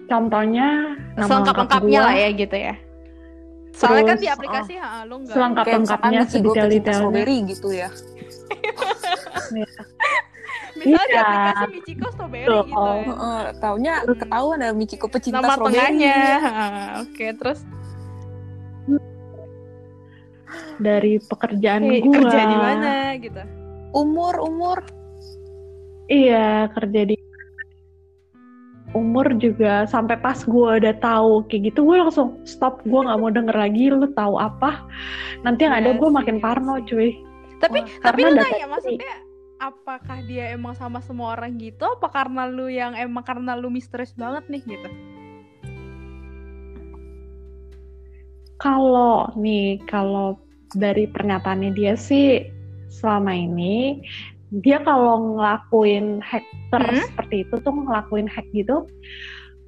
Contohnya 0.07 0.95
nama 1.17 1.25
lengkap 1.25 1.27
Selengkap-lengkapnya 1.27 1.99
gue 1.99 2.05
lah 2.05 2.15
ya 2.15 2.29
gitu 2.37 2.55
ya. 2.55 2.75
Soalnya 3.73 4.03
kan 4.05 4.17
di 4.21 4.29
aplikasi 4.29 4.73
ha, 4.77 5.01
lu 5.09 5.25
enggak. 5.25 5.33
selengkap 5.33 5.65
lengkapnya 5.65 6.21
sedetail-detailnya. 6.29 7.01
Strawberry 7.01 7.37
gitu 7.49 7.69
ya 7.73 7.89
Misalnya 10.83 11.07
di 11.07 11.13
Iya. 11.13 11.23
aplikasi 11.23 11.65
Michiko 11.71 12.07
strawberry 12.11 12.47
Betul. 12.47 12.63
gitu 12.67 12.81
ya. 12.83 13.03
Heeh, 13.07 13.41
taunya 13.57 13.93
ketahuan 14.05 14.59
ada 14.59 14.73
Michiko 14.75 15.05
pecinta 15.07 15.39
Nama 15.39 15.53
strawberry 15.55 15.75
tengahnya. 15.79 16.17
Ha, 16.43 16.65
Oke, 17.07 17.25
terus 17.33 17.59
dari 20.77 21.17
pekerjaan 21.21 21.81
eh, 21.85 22.01
gue 22.01 22.13
kerja 22.13 22.41
di 22.43 22.57
mana 22.57 22.93
gitu. 23.17 23.41
umur 23.93 24.35
umur 24.41 24.77
iya 26.09 26.67
kerja 26.73 27.01
di 27.07 27.15
umur 28.93 29.33
juga 29.41 29.89
sampai 29.89 30.17
pas 30.21 30.37
gue 30.37 30.69
udah 30.81 30.95
tahu 31.01 31.45
kayak 31.49 31.73
gitu 31.73 31.85
gue 31.89 31.97
langsung 31.97 32.37
stop 32.45 32.81
gue 32.85 32.99
nggak 33.01 33.17
mau 33.17 33.31
denger 33.33 33.55
lagi 33.55 33.89
lu 33.89 34.05
tahu 34.13 34.37
apa 34.37 34.85
nanti 35.41 35.65
yang 35.65 35.73
ada 35.73 35.89
Iya 35.93 35.97
gue 35.97 36.09
makin 36.13 36.37
parno 36.37 36.77
cuy 36.85 37.17
Tapi 37.57 37.79
Wah, 37.79 37.87
tapi 38.03 38.19
lu 38.27 38.35
nanya 38.35 38.67
maksudnya 38.67 39.13
apakah 39.63 40.19
dia 40.27 40.51
emang 40.51 40.75
sama 40.75 40.99
semua 40.99 41.39
orang 41.39 41.55
gitu 41.55 41.87
apa 41.87 42.11
karena 42.11 42.43
lu 42.43 42.67
yang 42.67 42.91
emang 42.99 43.23
karena 43.23 43.55
lu 43.55 43.71
misterius 43.71 44.11
banget 44.11 44.43
nih 44.51 44.61
gitu. 44.67 44.89
Kalau 48.59 49.27
nih, 49.35 49.79
kalau 49.87 50.39
dari 50.75 51.07
pernyataannya 51.07 51.71
dia 51.75 51.95
sih 51.95 52.43
selama 52.91 53.33
ini 53.33 54.01
dia 54.61 54.77
kalau 54.85 55.33
ngelakuin 55.33 56.21
hacker 56.21 56.53
Hmm? 56.73 57.05
seperti 57.09 57.45
itu 57.45 57.55
tuh 57.61 57.73
ngelakuin 57.73 58.29
hack 58.29 58.45
gitu 58.53 58.85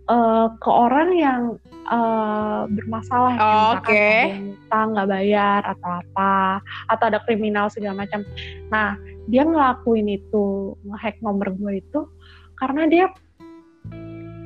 eh, 0.09 0.47
ke 0.61 0.69
orang 0.69 1.09
yang 1.13 1.41
eh, 1.89 2.61
bermasalah 2.69 3.33
Oh, 3.37 3.73
yang 3.89 4.57
utang 4.57 4.87
nggak 4.93 5.09
bayar 5.09 5.61
atau 5.65 5.89
apa 6.01 6.61
atau 6.89 7.05
ada 7.09 7.19
kriminal 7.25 7.69
segala 7.69 8.05
macam. 8.05 8.21
Nah 8.69 8.97
dia 9.25 9.43
ngelakuin 9.43 10.07
itu 10.07 10.45
ngehack 10.85 11.17
nomor 11.19 11.49
gue 11.51 11.81
itu 11.81 11.99
karena 12.55 12.85
dia 12.85 13.05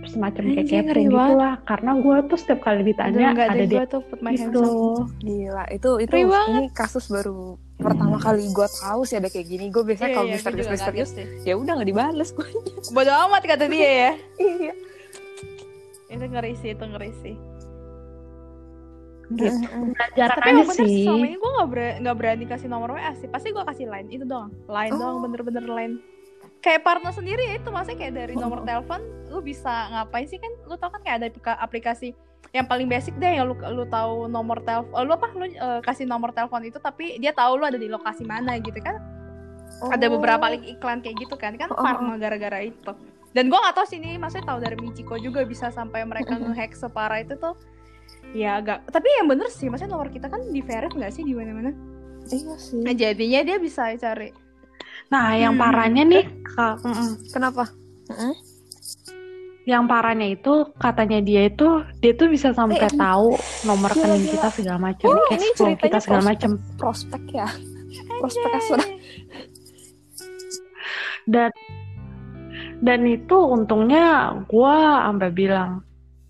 semacam 0.09 0.41
kayak 0.57 0.89
ngeri 0.89 1.05
gitu 1.05 1.13
banget. 1.13 1.37
lah 1.37 1.53
karena 1.69 1.91
gue 2.01 2.17
tuh 2.25 2.37
setiap 2.39 2.59
kali 2.65 2.81
ditanya 2.81 3.29
Aduh, 3.29 3.45
ada 3.45 3.63
dia 3.67 3.83
tuh 3.85 4.01
put 4.01 4.19
my 4.25 4.33
hands 4.33 4.49
gitu 4.49 4.63
up. 4.65 5.05
Gila, 5.21 5.63
itu 5.69 5.89
itu 6.01 6.15
Ngeri 6.17 6.25
banget. 6.25 6.49
ini 6.49 6.67
kasus 6.73 7.05
baru 7.13 7.39
pertama 7.77 8.17
kali 8.17 8.43
gue 8.49 8.67
tahu 8.73 9.01
sih 9.05 9.15
ada 9.21 9.29
kayak 9.29 9.45
gini. 9.45 9.69
Gue 9.69 9.83
biasanya 9.85 10.09
Iya, 10.09 10.15
kalau 10.17 10.25
gua 10.25 10.33
misterius 10.33 10.67
misterius 10.67 11.11
ya 11.45 11.53
udah 11.53 11.71
nggak 11.77 11.89
dibales 11.89 12.29
gue. 12.33 12.47
Bodo 12.89 13.11
amat 13.29 13.43
kata 13.45 13.65
dia 13.69 13.89
ya. 14.07 14.11
Iya. 14.41 14.73
itu 16.09 16.25
ngeri 16.25 16.53
sih, 16.57 16.69
itu 16.73 16.83
ngeri 16.83 17.11
sih. 17.21 17.35
Gitu 19.31 19.53
jarang 20.13 20.37
Tapi 20.37 20.49
aja 20.51 20.63
sih 20.75 21.03
selama 21.03 21.21
ini 21.23 21.35
gue 21.35 21.51
gak, 21.53 21.69
ber- 21.69 21.97
nggak 21.99 22.15
berani 22.15 22.45
kasih 22.45 22.65
nomor 22.65 22.89
WA 22.91 23.13
sih. 23.13 23.25
Pasti 23.25 23.49
gue 23.49 23.61
kasih 23.61 23.85
line 23.85 24.09
itu 24.09 24.23
doang. 24.23 24.49
Line 24.65 24.89
doang, 24.91 25.15
Oh. 25.15 25.21
bener-bener 25.21 25.63
line. 25.63 25.95
Kayak 26.59 26.81
partner 26.81 27.11
sendiri 27.11 27.39
ya 27.39 27.53
itu 27.55 27.69
maksudnya 27.69 27.97
kayak 27.99 28.13
dari 28.15 28.33
Oh. 28.33 28.41
nomor 28.41 28.63
telepon 28.63 28.99
lu 29.27 29.39
bisa 29.39 29.69
ngapain 29.89 30.25
sih 30.25 30.35
kan? 30.35 30.51
Lu 30.65 30.75
tau 30.75 30.89
kan 30.89 30.99
kayak 30.99 31.15
ada 31.15 31.27
aplik- 31.27 31.61
aplikasi 31.61 32.07
yang 32.49 32.65
paling 32.65 32.85
basic 32.85 33.13
deh 33.15 33.29
yang 33.31 33.45
lu 33.45 33.53
lu 33.53 33.85
tahu 33.85 34.25
nomor 34.25 34.57
telepon 34.59 34.97
lu 34.97 35.13
apa 35.13 35.27
lu 35.29 35.45
eh, 35.45 35.79
kasih 35.81 36.03
nomor 36.03 36.31
telepon 36.31 36.65
itu 36.65 36.77
tapi 36.77 37.15
dia 37.15 37.29
tahu 37.29 37.55
lu 37.55 37.63
ada 37.63 37.77
di 37.77 37.85
lokasi 37.85 38.25
mana 38.25 38.57
gitu 38.57 38.79
kan 38.79 38.97
ada 39.85 40.05
Oh. 40.07 40.17
beberapa 40.17 40.49
link 40.49 40.65
iklan 40.67 40.97
kayak 40.97 41.15
gitu 41.19 41.37
kan 41.37 41.53
kan 41.53 41.69
Oh, 41.69 41.77
oh, 41.77 41.83
Parma 41.83 42.17
gara-gara 42.17 42.59
itu 42.59 42.89
dan 43.29 43.45
gue 43.45 43.59
gak 43.59 43.75
tahu 43.75 43.85
sih 43.85 44.01
ini 44.01 44.17
maksudnya 44.17 44.49
tahu 44.49 44.59
dari 44.59 44.73
Michiko 44.75 45.13
juga 45.15 45.45
bisa 45.45 45.69
sampai 45.69 46.01
mereka 46.01 46.33
ngehack 46.33 46.73
separah 46.73 47.21
itu 47.21 47.37
tuh 47.37 47.53
ya 48.29 48.57
agak 48.57 48.85
tapi 48.87 49.09
yang 49.11 49.25
bener 49.25 49.49
sih 49.49 49.65
maksudnya 49.65 49.91
nomor 49.91 50.07
kita 50.07 50.25
kan 50.25 50.41
di 50.45 50.61
verif 50.61 50.91
nggak 50.91 51.09
sih 51.09 51.21
di 51.21 51.33
mana-mana 51.33 51.73
Iya 52.25 52.55
sih. 52.55 52.77
nah, 52.77 52.93
jadinya 52.93 53.41
dia 53.41 53.57
bisa 53.57 53.89
cari 53.95 54.29
nah 55.07 55.33
yang 55.33 55.53
Hmm. 55.53 55.63
parahnya 55.63 56.03
nih 56.03 56.25
mm-mm. 56.27 57.09
Kenapa? 57.27 57.65
yang 59.63 59.85
parahnya 59.85 60.29
itu 60.31 60.49
katanya 60.75 61.19
dia 61.19 61.45
itu 61.45 61.67
dia 61.97 62.13
tuh 62.13 62.25
bisa 62.25 62.49
sampai 62.51 62.77
Eh, 62.79 62.89
tahu 62.91 63.37
nomor 63.63 63.89
gila, 63.89 63.97
rekening 63.99 64.23
gila. 64.23 64.33
kita 64.35 64.49
segala 64.51 64.79
macam 64.83 65.07
Ini- 65.07 65.25
cash 65.27 65.33
ini 65.35 65.47
flow 65.47 65.67
kita 65.69 65.77
ceritanya 65.79 65.99
segala 66.01 66.21
macam 66.23 66.51
Prospek 66.75 67.23
ya. 67.31 67.47
Prospek 68.19 68.49
asuransi. 68.51 68.93
dan 71.25 71.51
dan 72.79 72.99
itu 73.05 73.37
untungnya 73.37 74.05
gue 74.43 74.75
sampai 74.99 75.29
bilang 75.29 75.85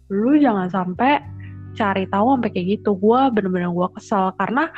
lu 0.10 0.36
jangan 0.36 0.68
sampai 0.68 1.22
cari 1.74 2.06
tahu 2.06 2.28
sampai 2.34 2.50
kayak 2.50 2.68
gitu. 2.76 2.92
Gue 2.94 3.20
bener-bener 3.30 3.70
gue 3.70 3.88
kesel 3.94 4.32
karena 4.34 4.70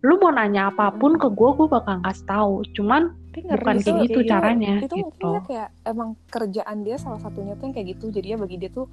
lu 0.00 0.14
mau 0.16 0.30
nanya 0.30 0.68
apa 0.68 0.90
pun 0.90 1.14
ke 1.14 1.26
gue 1.26 1.50
gue 1.54 1.66
bakal 1.66 1.98
kasih 2.00 2.24
tahu. 2.24 2.52
Cuman 2.72 3.02
Tapi 3.28 3.38
ngeri 3.44 3.58
bukan 3.58 3.76
kayak 3.78 3.98
gitu 4.04 4.20
dia- 4.20 4.30
caranya 4.30 4.72
itu 4.78 4.94
gitu. 4.94 5.26
mungkin 5.26 5.44
kayak 5.46 5.68
emang 5.84 6.08
kerjaan 6.26 6.78
dia 6.80 6.96
salah 6.96 7.18
satunya 7.18 7.54
tuh 7.54 7.64
yang 7.66 7.74
kayak 7.74 7.88
gitu. 7.92 8.04
Jadi 8.08 8.26
ya 8.28 8.36
bagi 8.36 8.56
dia 8.56 8.70
tuh 8.70 8.86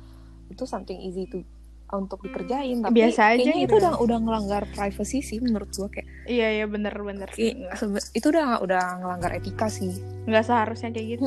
itu 0.45 0.63
something 0.63 0.97
easy 0.99 1.25
to 1.25 1.41
untuk 1.87 2.17
dikerjain. 2.19 2.81
Tapi 2.81 2.97
Biasa 2.97 3.21
aja 3.31 3.37
kayaknya 3.39 3.55
gitu. 3.61 3.69
itu 3.69 3.75
udah 3.77 3.93
udah 3.99 4.17
ngelanggar 4.19 4.63
privacy 4.69 5.19
sih 5.21 5.37
menurut 5.37 5.69
gua 5.71 5.87
kayak 5.87 6.07
Iya 6.25 6.47
iya 6.51 6.65
bener 6.65 6.93
bener 6.97 7.29
sih. 7.31 7.53
kayak 7.53 8.01
itu 8.11 8.25
udah 8.27 8.59
udah 8.59 8.83
ngelanggar 8.99 9.31
etika 9.31 9.67
sih. 9.67 9.93
Nggak 10.25 10.43
seharusnya 10.43 10.89
kayak 10.89 11.07
gitu. 11.15 11.25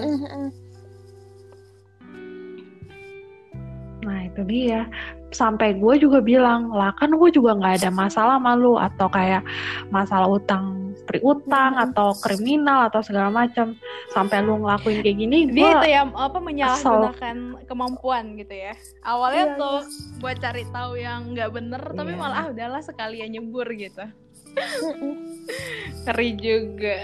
Nah 4.02 4.18
itu 4.26 4.42
dia. 4.46 4.86
Sampai 5.28 5.76
gue 5.76 5.94
juga 6.00 6.24
bilang, 6.24 6.72
lah 6.72 6.94
kan 6.96 7.12
gue 7.12 7.28
juga 7.28 7.52
nggak 7.52 7.84
ada 7.84 7.90
masalah 7.92 8.40
sama 8.40 8.56
lu 8.56 8.78
atau 8.80 9.06
kayak 9.10 9.44
masalah 9.90 10.28
utang 10.30 10.88
utang 11.24 11.72
Mhm. 11.72 11.84
atau 11.88 12.12
kriminal 12.20 12.92
atau 12.92 13.00
segala 13.00 13.32
macam. 13.32 13.72
Sampai 14.12 14.44
lu 14.44 14.60
ngelakuin 14.60 15.00
kayak 15.00 15.16
gini, 15.16 15.38
Dia 15.48 15.80
itu 15.80 15.80
gue 15.80 15.88
ya 15.88 16.02
apa 16.04 16.36
menyalahgunakan 16.36 17.36
kemampuan 17.64 18.36
gitu 18.36 18.52
ya. 18.52 18.76
Awalnya 19.00 19.44
Iya, 19.48 19.56
tuh 19.56 19.78
buat 20.20 20.36
cari 20.36 20.68
tahu 20.68 20.92
yang 21.00 21.32
nggak 21.32 21.48
bener, 21.48 21.80
tapi 21.96 22.12
Iya. 22.12 22.20
malah 22.20 22.36
ah 22.44 22.46
udahlah 22.52 22.82
sekalian 22.84 23.32
nyebur 23.32 23.64
gitu. 23.72 24.04
Ngeri 26.04 26.30
juga. 26.36 26.96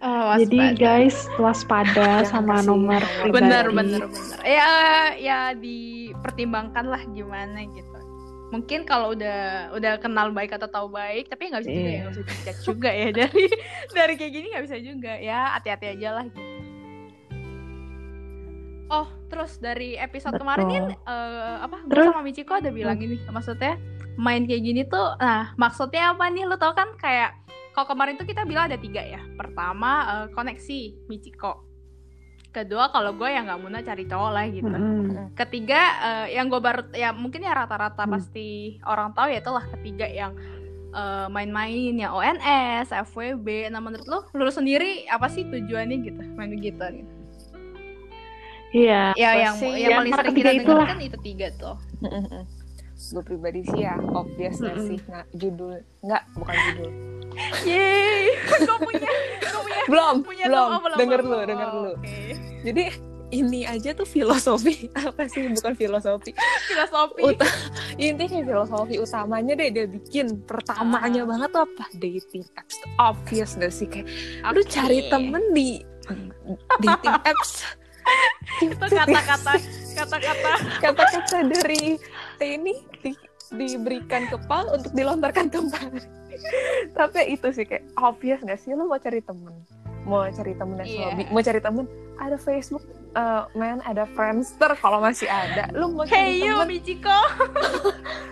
Oh, 0.00 0.32
jadi 0.32 0.72
guys 0.74 1.28
waspada 1.36 2.24
sama 2.24 2.56
kasih 2.56 2.72
nomor 2.72 3.02
bener 3.28 3.68
bener 3.68 4.00
bener 4.08 4.40
ya 4.40 4.72
ya 5.14 5.40
dipertimbangkan 5.52 6.88
lah 6.88 7.04
gimana 7.12 7.68
gitu. 7.68 7.98
Mungkin 8.50 8.82
kalau 8.82 9.12
udah 9.12 9.70
udah 9.76 10.00
kenal 10.00 10.32
baik 10.32 10.56
atau 10.56 10.66
tahu 10.66 10.88
baik 10.88 11.28
tapi 11.28 11.52
nggak 11.52 11.62
bisa 11.62 11.70
juga 11.70 11.84
ya 11.84 11.92
Iya. 11.92 12.00
nggak 12.02 12.14
bisa 12.16 12.52
juga 12.64 12.90
ya. 12.90 13.08
Dari 13.20 13.44
dari 13.92 14.14
kayak 14.16 14.32
gini 14.32 14.46
nggak 14.50 14.64
bisa 14.66 14.78
juga 14.80 15.12
ya. 15.20 15.40
Hati-hati 15.54 15.86
aja 15.92 16.08
lah 16.16 16.24
gitu. 16.26 16.48
Oh 18.90 19.06
terus 19.30 19.62
dari 19.62 19.94
episode 19.94 20.34
Betul. 20.34 20.42
kemarin 20.42 20.66
kan 20.66 20.84
eh, 21.06 21.56
apa 21.62 21.76
gue 21.86 21.90
Terus? 21.94 22.06
sama 22.10 22.22
Michiko 22.26 22.52
ada 22.58 22.70
bilang 22.74 22.98
gini 22.98 23.22
maksudnya 23.30 23.78
main 24.18 24.42
kayak 24.42 24.62
gini 24.66 24.82
tuh 24.82 25.14
nah 25.22 25.54
maksudnya 25.54 26.10
apa 26.10 26.26
nih? 26.26 26.42
Lo 26.42 26.58
tau 26.58 26.74
kan 26.74 26.90
kayak 26.98 27.38
kalau 27.70 27.86
kemarin 27.86 28.18
tuh 28.18 28.26
kita 28.26 28.42
bilang 28.44 28.66
ada 28.66 28.76
tiga 28.76 29.00
ya 29.00 29.20
pertama 29.34 29.90
eh, 30.06 30.26
koneksi 30.32 30.78
Michiko 31.06 31.66
kedua 32.50 32.90
kalau 32.90 33.14
gue 33.14 33.30
yang 33.30 33.46
nggak 33.46 33.58
mau 33.62 33.70
cari 33.70 34.04
cowok 34.10 34.30
lah 34.34 34.44
gitu 34.50 34.66
Mm-mm. 34.66 35.30
ketiga 35.38 35.80
eh, 36.02 36.26
yang 36.34 36.50
gue 36.50 36.58
baru 36.58 36.82
ya 36.90 37.14
mungkin 37.14 37.46
ya 37.46 37.54
rata-rata 37.54 38.02
Hmm. 38.02 38.10
pasti 38.10 38.78
orang 38.82 39.14
tahu 39.14 39.30
ya 39.30 39.38
itulah 39.38 39.64
ketiga 39.78 40.10
yang 40.10 40.34
eh, 40.90 41.26
main-main 41.30 41.94
yang 41.94 42.10
ONS, 42.10 42.90
FWB. 42.90 43.70
Nah 43.70 43.78
menurut 43.78 44.02
lo, 44.10 44.26
lu 44.34 44.50
sendiri 44.50 45.06
apa 45.06 45.30
sih 45.30 45.46
tujuannya 45.46 45.96
gitu 46.02 46.18
main 46.34 46.50
begitu 46.50 46.82
nih? 46.82 47.06
Iya. 48.74 49.14
Ya 49.14 49.30
yang 49.38 49.54
sih? 49.54 49.70
yang 49.70 49.90
Ya, 49.94 49.98
paling 50.02 50.14
sering 50.18 50.34
kita 50.34 50.50
dengar 50.58 50.86
kan 50.90 50.98
itu 50.98 51.18
tiga 51.22 51.46
tuh. 51.54 51.78
gue 53.10 53.22
pribadi 53.24 53.62
sih 53.64 53.82
ya 53.82 53.96
obvious 54.12 54.60
nggak 54.60 54.76
Mm-mm. 54.76 54.88
sih 54.92 54.98
nggak 55.08 55.26
judul 55.34 55.74
nggak 56.04 56.22
bukan 56.36 56.56
judul 56.68 56.90
Yeay, 57.62 58.36
gue 58.60 58.76
punya, 58.78 59.10
gue 59.38 59.60
punya, 59.60 59.82
belum 59.86 60.14
punya 60.22 60.44
belum 60.46 60.66
belum, 60.80 60.96
belum. 60.96 61.20
dulu 61.20 61.36
Oh, 61.36 61.44
dulu. 61.46 61.90
oke. 61.94 62.18
jadi 62.62 62.84
ini 63.30 63.62
aja 63.62 63.94
tuh 63.94 64.02
filosofi. 64.02 64.90
Apa 64.98 65.30
sih? 65.30 65.46
Bukan 65.46 65.72
filosofi. 65.74 66.34
Filosofi. 66.66 67.22
Ut- 67.22 67.46
intinya 68.00 68.42
filosofi 68.42 68.98
utamanya 68.98 69.54
deh 69.54 69.70
dia 69.70 69.86
bikin 69.86 70.42
pertamanya 70.42 71.22
Ah. 71.22 71.28
banget 71.28 71.48
tuh 71.50 71.62
apa? 71.62 71.84
Dating 71.94 72.42
apps 72.56 72.74
obvious 72.98 73.54
gak 73.54 73.70
sih? 73.70 73.86
Kayak 73.86 74.10
lu 74.50 74.60
Oke. 74.60 74.68
cari 74.68 74.98
temen 75.06 75.42
di 75.52 75.78
dating 76.80 77.16
apps. 77.22 77.62
Itu 78.58 78.74
kata-kata 78.74 79.54
kata-kata. 79.94 80.52
Kata-kata 80.82 81.36
dari 81.46 81.94
ini 82.42 82.74
di, 82.98 83.12
diberikan 83.52 84.26
ke 84.26 84.42
pal 84.44 84.74
untuk 84.74 84.90
dilontarkan 84.90 85.46
kembali 85.46 86.02
tapi 86.92 87.20
itu 87.30 87.48
sih 87.50 87.64
kayak 87.64 87.84
obvious 87.96 88.40
gak 88.40 88.58
sih? 88.58 88.72
Lu 88.72 88.84
mau 88.84 88.96
cari 88.96 89.20
temen. 89.20 89.54
Mau 90.02 90.24
cari 90.26 90.52
temen 90.54 90.76
yang 90.78 90.88
Iya. 90.88 91.04
hobi. 91.08 91.22
Mau 91.28 91.40
cari 91.40 91.60
temen 91.60 91.84
ada 92.16 92.36
Facebook 92.36 92.84
eh 93.10 93.42
man 93.54 93.82
ada 93.82 94.04
Friendster 94.08 94.70
kalau 94.76 94.98
masih 94.98 95.26
ada. 95.26 95.66
Lu 95.72 95.90
mau 95.90 96.04
cari 96.04 96.38
Hey 96.38 96.40
you 96.40 96.56
temen. 96.56 96.68
Michiko. 96.70 97.18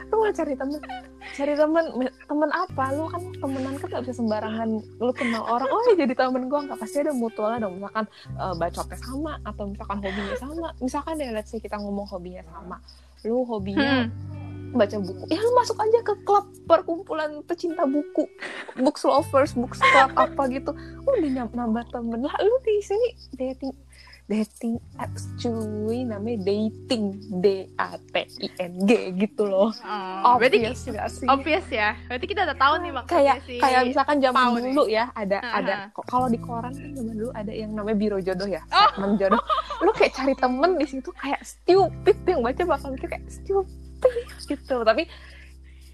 lu 0.09 0.15
mau 0.17 0.31
cari 0.31 0.55
temen. 0.55 0.81
Cari 1.29 1.55
temen 1.55 1.85
temen 2.25 2.51
apa? 2.51 2.85
Lu 2.93 3.05
kan 3.07 3.23
temenan 3.37 3.75
kan 3.77 3.87
gak 3.91 4.03
bisa 4.03 4.15
sembarangan. 4.17 4.69
Lu 4.97 5.13
kenal 5.13 5.45
orang 5.45 5.69
oh 5.69 5.81
ya 5.89 5.95
jadi 5.99 6.15
temen 6.15 6.49
gua. 6.49 6.65
Nggak 6.65 6.79
pasti 6.79 6.97
ada 7.01 7.13
mutualnya 7.13 7.67
dong. 7.67 7.79
Misalkan 7.79 8.05
eh, 8.33 8.55
bacotnya 8.57 8.99
sama 8.99 9.33
atau 9.43 9.65
misalkan 9.67 9.99
hobinya 9.99 10.35
sama. 10.37 10.69
Misalkan 10.79 11.13
deh 11.17 11.31
let's 11.31 11.51
say 11.51 11.59
kita 11.59 11.77
ngomong 11.77 12.07
hobinya 12.07 12.43
sama. 12.49 12.77
Lu 13.25 13.45
hobinya 13.45 14.09
Hmm. 14.09 14.48
Baca 14.71 14.97
buku. 14.97 15.25
Ya 15.27 15.39
lu 15.39 15.53
masuk 15.55 15.77
aja 15.77 16.01
ke 16.03 16.15
klub 16.23 16.45
perkumpulan 16.65 17.41
pecinta 17.43 17.85
buku. 17.85 18.29
Books 18.77 19.03
lovers 19.03 19.53
books 19.53 19.79
club 19.79 20.11
apa 20.15 20.43
gitu. 20.49 20.71
Udah 21.03 21.21
nyam- 21.25 21.51
nambah 21.51 21.85
temen 21.89 22.21
lah. 22.21 22.35
Lu 22.39 22.57
di 22.61 22.79
sini 22.79 23.09
dating 23.33 23.73
dating 24.25 24.77
apps 24.95 25.25
cuy. 25.37 26.05
Namanya 26.05 26.45
dating 26.45 27.05
D 27.35 27.47
A 27.75 27.97
T 27.97 28.15
I 28.39 28.49
N 28.61 28.77
G 28.83 28.91
gitu 29.17 29.45
loh. 29.45 29.73
Oh, 30.21 30.37
berarti 30.37 30.61
obvious 30.61 30.85
nggak 30.85 31.09
sih? 31.09 31.25
obvious 31.27 31.67
ya. 31.69 31.97
Berarti 32.07 32.27
kita 32.27 32.45
udah 32.45 32.57
tahu 32.57 32.75
nih 32.79 32.93
maksudnya 32.93 33.17
kayak 33.17 33.37
si 33.43 33.55
kayak 33.57 33.83
misalkan 33.87 34.17
zaman 34.19 34.37
Pau 34.39 34.53
nih. 34.55 34.63
dulu 34.69 34.85
ya 34.87 35.05
ada 35.13 35.39
Aha. 35.41 35.59
ada 35.59 35.75
kalau 36.05 36.29
di 36.29 36.37
koran 36.37 36.71
kan 36.71 36.93
zaman 36.93 37.15
dulu 37.17 37.31
ada 37.33 37.49
yang 37.51 37.73
namanya 37.73 37.97
biro 37.97 38.19
jodoh 38.19 38.47
ya 38.47 38.61
Oh. 38.69 39.17
jodoh. 39.17 39.41
Lu 39.81 39.91
kayak 39.93 40.13
cari 40.13 40.35
temen 40.35 40.77
di 40.77 40.85
situ 40.85 41.09
kayak 41.15 41.41
stupid 41.41 42.17
yang 42.23 42.45
baca 42.45 42.63
bakal 42.67 42.93
mikir 42.93 43.09
kayak 43.09 43.25
stupid 43.27 43.73
gitu 44.45 44.77
tapi 44.81 45.07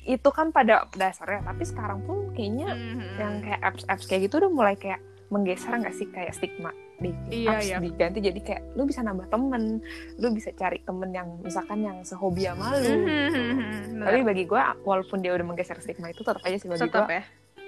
itu 0.05 0.29
kan 0.29 0.49
pada 0.49 0.85
dasarnya 0.91 1.41
tapi 1.43 1.65
sekarang 1.65 2.03
pun 2.03 2.31
kayaknya 2.31 2.69
Mhm. 2.71 3.09
yang 3.17 3.33
kayak 3.41 3.61
apps 3.63 3.83
apps 3.85 4.05
kayak 4.05 4.29
gitu 4.29 4.37
udah 4.39 4.51
mulai 4.51 4.75
kayak 4.75 5.01
menggeser 5.27 5.73
nggak 5.75 5.93
sih 5.93 6.07
kayak 6.07 6.31
stigma 6.31 6.69
dating 6.95 7.43
Iya, 7.43 7.51
apps 7.51 7.67
iya. 7.67 7.77
diganti 7.81 8.19
jadi 8.21 8.41
kayak 8.41 8.63
lu 8.73 8.85
bisa 8.85 9.01
nambah 9.01 9.27
temen 9.27 9.81
lu 10.15 10.29
bisa 10.31 10.53
cari 10.53 10.79
temen 10.79 11.11
yang 11.11 11.41
misalkan 11.41 11.81
yang 11.81 11.99
sehobi 12.01 12.45
sama 12.45 12.77
lu 12.77 12.93
Mhm. 13.01 13.99
tapi 13.99 14.19
bagi 14.23 14.45
gue 14.45 14.61
walaupun 14.83 15.19
dia 15.19 15.33
udah 15.33 15.43
menggeser 15.43 15.79
stigma 15.79 16.09
itu 16.09 16.21
tetap 16.21 16.39
aja 16.41 16.55
sih 16.55 16.69
bagi 16.69 16.83
tetap 16.83 17.05
gue 17.05 17.17
ya. 17.17 17.25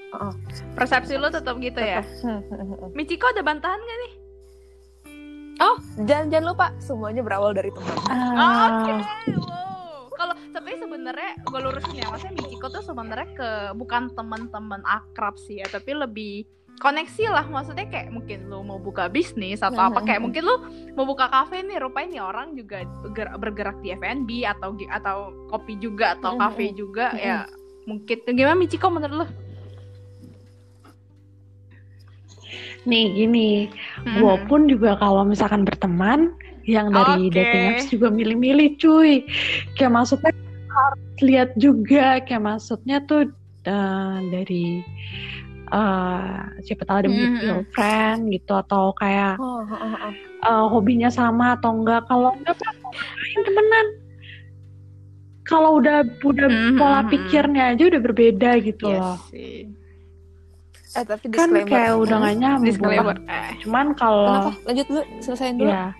Heeh. 0.06 0.32
Persepsi 0.72 1.14
lu 1.14 1.26
tetap 1.28 1.58
gitu 1.58 1.80
ya. 1.82 1.98
Hmm, 2.22 2.38
hmm, 2.40 2.62
hmm. 2.70 2.88
Michiko 2.92 3.26
ada 3.26 3.42
bantahan 3.42 3.76
gak 3.76 3.98
nih? 3.98 4.12
oh 5.58 5.76
jangan 5.98 6.28
jangan 6.28 6.46
lupa 6.46 6.66
semuanya 6.78 7.24
berawal 7.24 7.50
dari 7.50 7.72
teman 7.72 7.96
Ah, 8.06 8.84
Oke, 8.84 8.92
wow. 8.92 9.65
Kalau 10.16 10.34
tapi 10.50 10.80
sebenarnya 10.80 11.30
gue 11.44 11.60
lurusin 11.60 12.00
ya, 12.00 12.08
maksudnya 12.08 12.34
Michiko 12.40 12.66
tuh 12.72 12.82
sebenarnya 12.82 13.28
ke 13.36 13.50
bukan 13.76 14.08
teman-teman 14.16 14.80
akrab 14.82 15.36
sih 15.36 15.60
ya, 15.60 15.66
tapi 15.68 15.92
lebih 15.92 16.48
koneksi 16.80 17.24
lah. 17.28 17.44
Maksudnya 17.48 17.86
kayak 17.88 18.08
mungkin 18.12 18.48
lu 18.48 18.64
mau 18.64 18.80
buka 18.80 19.12
bisnis 19.12 19.60
atau 19.60 19.80
apa 19.80 20.00
kayak 20.04 20.24
mungkin 20.24 20.42
lu 20.44 20.56
mau 20.96 21.04
buka 21.04 21.28
kafe 21.28 21.60
nih 21.64 21.80
rupanya 21.80 22.08
nih 22.08 22.22
orang 22.24 22.48
juga 22.56 22.84
bergerak, 23.36 23.76
di 23.84 23.92
F&B 23.92 24.30
atau 24.48 24.72
atau 24.88 25.18
kopi 25.52 25.76
juga 25.76 26.16
atau 26.16 26.40
kafe 26.40 26.72
juga 26.72 27.12
ya 27.16 27.44
mungkin. 27.84 28.16
Gimana 28.24 28.56
Michiko 28.56 28.88
menurut 28.88 29.24
lu? 29.24 29.28
nih 32.86 33.18
gini, 33.18 33.66
gue 34.06 34.34
Mhm. 34.38 34.46
pun 34.46 34.70
juga 34.70 34.94
kalau 34.94 35.26
misalkan 35.26 35.66
berteman 35.66 36.30
yang 36.66 36.90
dari 36.90 37.30
Oke. 37.30 37.32
dating 37.32 37.64
apps 37.70 37.86
juga 37.88 38.10
milih-milih 38.10 38.74
cuy. 38.76 39.22
Kayak 39.72 39.92
maksudnya 39.94 40.30
harus 40.66 41.18
lihat 41.22 41.50
juga 41.56 42.20
kayak 42.20 42.42
maksudnya 42.42 43.00
tuh 43.02 43.30
eh, 43.64 44.16
dari 44.28 44.82
eh, 45.66 46.36
siapa 46.60 46.82
tahu 46.84 46.96
ada 47.00 47.08
Mhm. 47.08 47.16
mutual 47.16 47.60
friend 47.70 48.20
gitu 48.30 48.52
atau 48.52 48.94
kayak 48.94 49.34
oh, 49.38 49.62
oh, 49.62 49.72
oh, 49.72 49.94
oh. 50.04 50.12
eh, 50.42 50.64
hobinya 50.68 51.08
sama 51.08 51.54
atau 51.54 51.70
enggak. 51.72 52.06
Kalau 52.06 52.34
enggak 52.34 52.54
ngapain 52.54 53.40
temenan? 53.42 53.86
Kalau 55.42 55.78
udah 55.78 56.02
udah 56.20 56.48
Mhm, 56.50 56.74
pola 56.74 57.00
mhm. 57.00 57.08
pikirnya 57.08 57.62
aja 57.70 57.82
udah 57.86 58.02
berbeda 58.02 58.50
gitu 58.60 58.90
Iya 58.90 58.98
loh. 58.98 59.18
sih. 59.30 59.70
eh 60.96 61.04
tapi 61.04 61.28
Kan 61.28 61.52
kayak 61.52 61.92
udah 61.94 62.16
gak 62.24 62.36
nyambung. 62.40 62.66
Disclaimer. 62.66 63.16
Eh. 63.28 63.52
Cuman 63.60 63.92
kalau 63.94 64.48
lanjut 64.64 64.86
dulu 64.88 65.02
selesaiin 65.20 65.60
dulu 65.60 65.68
Ya. 65.68 65.92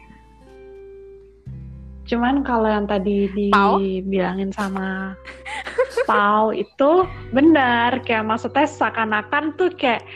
Cuman 2.06 2.46
kalau 2.46 2.70
yang 2.70 2.86
tadi 2.86 3.26
dibilangin 3.34 4.54
sama 4.54 5.18
Pau 6.06 6.54
itu 6.54 7.02
benar 7.34 7.98
kayak 8.06 8.22
maksudnya 8.22 8.62
seakan-akan 8.62 9.58
tuh 9.58 9.74
kayak 9.74 10.06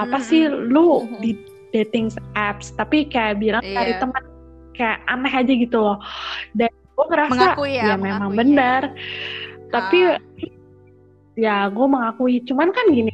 apa 0.00 0.16
Mhm. 0.16 0.24
sih 0.24 0.48
lu 0.48 1.04
di 1.20 1.36
dating 1.70 2.08
apps? 2.32 2.72
Tapi 2.72 3.04
kayak 3.12 3.44
bilang 3.44 3.60
Iya. 3.60 3.76
cari 3.76 3.92
teman 4.00 4.22
kayak 4.72 4.98
aneh 5.04 5.32
aja 5.32 5.52
gitu 5.52 5.78
loh. 5.84 5.98
Dan 6.56 6.72
gue 6.72 7.04
ngerasa 7.12 7.32
Mengakui 7.36 7.72
ya, 7.76 7.84
ya 7.92 7.96
memang 8.00 8.32
mengakui 8.32 8.38
benar. 8.40 8.82
Tapi 9.68 9.98
Ah. 10.08 10.18
ya 11.36 11.56
gue 11.68 11.86
mengakui. 11.86 12.34
Cuman 12.48 12.68
kan 12.72 12.86
gini 12.88 13.12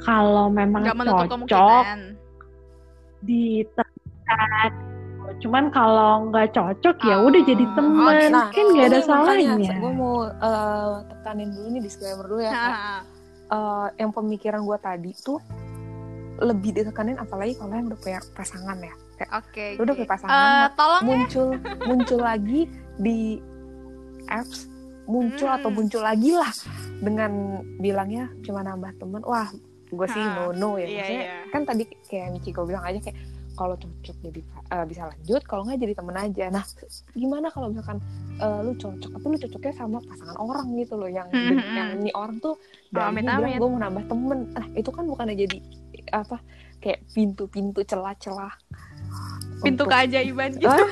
kalau 0.00 0.48
memang 0.48 0.88
menutup 0.96 1.48
cocok 1.48 1.84
di 3.24 3.64
cuman 5.44 5.68
kalau 5.68 6.26
nggak 6.26 6.50
cocok 6.50 6.96
ya 6.98 7.16
Oh. 7.16 7.28
udah 7.28 7.42
jadi 7.42 7.62
Oh, 7.62 7.72
temen 7.74 8.32
Nah, 8.32 8.48
kan 8.48 8.64
nggak 8.66 8.86
ada 8.86 9.00
salahnya 9.00 9.76
gue 9.76 9.92
mau 9.92 10.24
eh, 10.24 10.92
tekanin 11.06 11.52
dulu 11.52 11.68
nih 11.68 11.82
disclaimer 11.82 12.24
dulu 12.24 12.40
ya. 12.40 12.52
Eh, 13.46 13.86
yang 13.98 14.08
pemikiran 14.10 14.64
gue 14.64 14.78
tadi 14.78 15.12
tuh 15.14 15.36
lebih 16.36 16.72
ditekanin 16.72 17.14
apalagi 17.14 17.54
kalau 17.54 17.70
yang 17.72 17.86
udah 17.86 18.00
punya 18.00 18.20
pasangan 18.32 18.80
ya. 18.80 18.94
Kayak 19.14 19.30
Oke. 19.36 19.66
Lu 19.76 19.82
udah 19.82 19.92
oke. 19.92 20.00
punya 20.00 20.10
pasangan, 20.10 20.32
Eh, 20.34 20.48
Mak. 20.58 20.70
tolong 20.74 20.98
ya. 20.98 21.06
muncul 21.06 21.46
muncul 21.84 22.20
lagi 22.20 22.60
di 22.96 23.18
apps 24.26 24.66
muncul 25.04 25.46
atau 25.46 25.68
Hmm. 25.68 25.76
muncul 25.76 26.00
lagi 26.00 26.32
lah 26.32 26.48
dengan 26.98 27.30
bilangnya 27.76 28.32
cuma 28.40 28.64
nambah 28.64 28.96
temen 28.96 29.20
wah 29.22 29.52
gue 29.86 30.06
sih 30.08 30.18
no 30.18 30.50
no 30.50 30.74
ya 30.74 30.82
Iya, 30.82 30.96
maksudnya 30.96 31.22
iya. 31.22 31.36
kan 31.52 31.62
tadi 31.62 31.82
kayak 32.02 32.28
Michiko 32.32 32.64
bilang 32.64 32.82
aja 32.82 32.98
kayak 32.98 33.18
kalau 33.54 33.74
cocok 33.74 34.16
jadi 34.20 34.40
eh, 34.42 34.84
bisa 34.84 35.06
lanjut 35.06 35.42
kalau 35.42 35.62
nggak 35.62 35.78
jadi 35.78 35.94
temen 35.94 36.16
aja 36.16 36.44
nah 36.50 36.64
gimana 37.12 37.46
kalau 37.48 37.68
misalkan 37.68 37.98
eh, 38.36 38.58
lu 38.60 38.74
cocok 38.74 39.10
tapi 39.10 39.24
lu 39.24 39.38
cocoknya 39.40 39.74
sama 39.74 39.98
pasangan 40.00 40.36
orang 40.36 40.66
gitu 40.74 40.94
loh 40.94 41.06
yang 41.06 41.26
Hmm, 41.26 41.50
hmm, 41.52 41.72
yang 41.72 41.88
ini 41.96 42.10
orang 42.12 42.36
tuh 42.38 42.58
amit, 42.92 43.22
dari 43.22 43.34
bilang 43.36 43.42
amit. 43.48 43.56
gue 43.56 43.68
mau 43.68 43.80
nambah 43.80 44.04
temen 44.06 44.38
nah 44.50 44.66
itu 44.72 44.88
kan 44.88 45.04
bukannya 45.04 45.36
jadi 45.38 45.58
apa 46.12 46.36
kayak 46.78 47.00
pintu-pintu 47.08 47.80
celah-celah 47.82 48.52
Pintu 49.56 49.82
untuk- 49.82 49.88
keajaiban 49.88 50.50
gitu. 50.60 50.84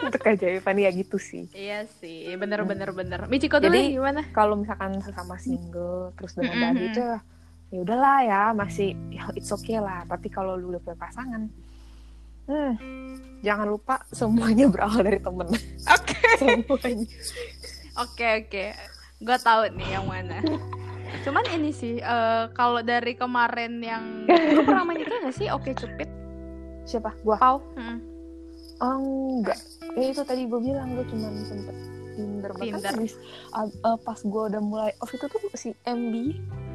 Untuk 0.00 0.20
keajaiban 0.20 0.74
ya 0.74 0.90
gitu 0.90 1.16
sih 1.16 1.44
Iya 1.52 1.84
sih, 1.94 2.32
bener 2.34 2.64
bener. 2.90 3.28
Michiko 3.28 3.58
dulu 3.58 3.68
Jadi, 3.68 3.94
gimana? 3.94 4.24
kalau 4.30 4.56
misalkan 4.56 4.98
sesama 4.98 5.36
single 5.36 6.10
terus 6.14 6.32
dengan 6.34 6.50
Mm-mm. 6.50 6.66
tadi 6.66 6.82
itu 6.88 7.02
ya 7.70 7.78
udahlah 7.78 8.18
ya 8.20 8.40
masih 8.50 8.98
ya 9.08 9.30
it's 9.32 9.48
okay 9.48 9.78
lah 9.78 10.02
tapi 10.04 10.26
kalau 10.26 10.56
lu 10.56 10.72
udah 10.72 10.80
punya 10.80 10.98
pasangan 10.98 11.46
hmm, 12.50 13.10
jangan 13.40 13.66
lupa 13.68 14.02
semuanya 14.10 14.66
berawal 14.66 15.00
dari 15.00 15.18
temen 15.18 15.46
Oke. 15.86 16.18
semuanya 16.40 17.06
Oke 17.96 18.26
oke, 18.40 18.64
gue 19.20 19.38
tahu 19.40 19.60
nih 19.72 19.88
yang 19.92 20.06
mana. 20.06 20.40
Cuman 21.20 21.44
ini 21.50 21.68
sih, 21.70 21.98
eh, 21.98 22.44
kalau 22.50 22.80
dari 22.80 23.12
kemarin 23.12 23.76
yang 23.78 24.24
lu 24.24 24.62
pernah 24.62 24.82
main 24.82 24.98
itu 24.98 25.10
nggak 25.12 25.34
sih? 25.34 25.50
Oke 25.50 25.74
cupid, 25.74 26.08
siapa 26.82 27.12
gua 27.20 27.36
pau. 27.36 27.58
Mm. 27.74 27.98
oh, 28.78 28.96
enggak 29.36 29.58
ya 29.92 30.06
itu 30.08 30.22
tadi 30.22 30.46
gue 30.46 30.56
bilang 30.56 30.94
gue 30.94 31.04
cuma 31.04 31.28
sempet 31.42 31.74
Tinder 32.10 32.50
bahkan 32.50 32.64
Tinder. 32.72 32.92
habis 32.94 33.12
uh, 33.50 33.68
uh, 33.84 33.98
pas 33.98 34.16
gue 34.16 34.42
udah 34.46 34.62
mulai 34.62 34.90
off 34.96 35.10
itu 35.10 35.26
tuh 35.26 35.40
si 35.52 35.74
MB 35.82 36.14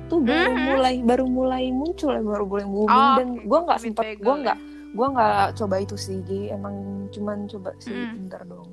tuh 0.05 0.19
baru 0.19 0.51
Mhm. 0.51 0.63
mulai 0.67 0.95
baru 1.01 1.25
mulai 1.25 1.65
muncul 1.69 2.11
ya 2.11 2.21
baru 2.21 2.45
mulai 2.45 2.65
booming 2.67 2.93
Oh, 2.93 3.15
dan 3.15 3.27
gue 3.39 3.59
nggak 3.59 3.79
sempet 3.79 4.05
gue 4.15 4.27
ya. 4.27 4.41
nggak 4.43 4.59
gue 4.95 5.07
nggak 5.11 5.59
coba 5.59 5.75
itu 5.77 5.99
sih 5.99 6.23
jadi 6.23 6.55
emang 6.55 6.75
cuman 7.11 7.45
coba 7.45 7.75
si 7.77 7.91
Mhm. 7.91 8.11
Tinder 8.15 8.43
dong 8.47 8.69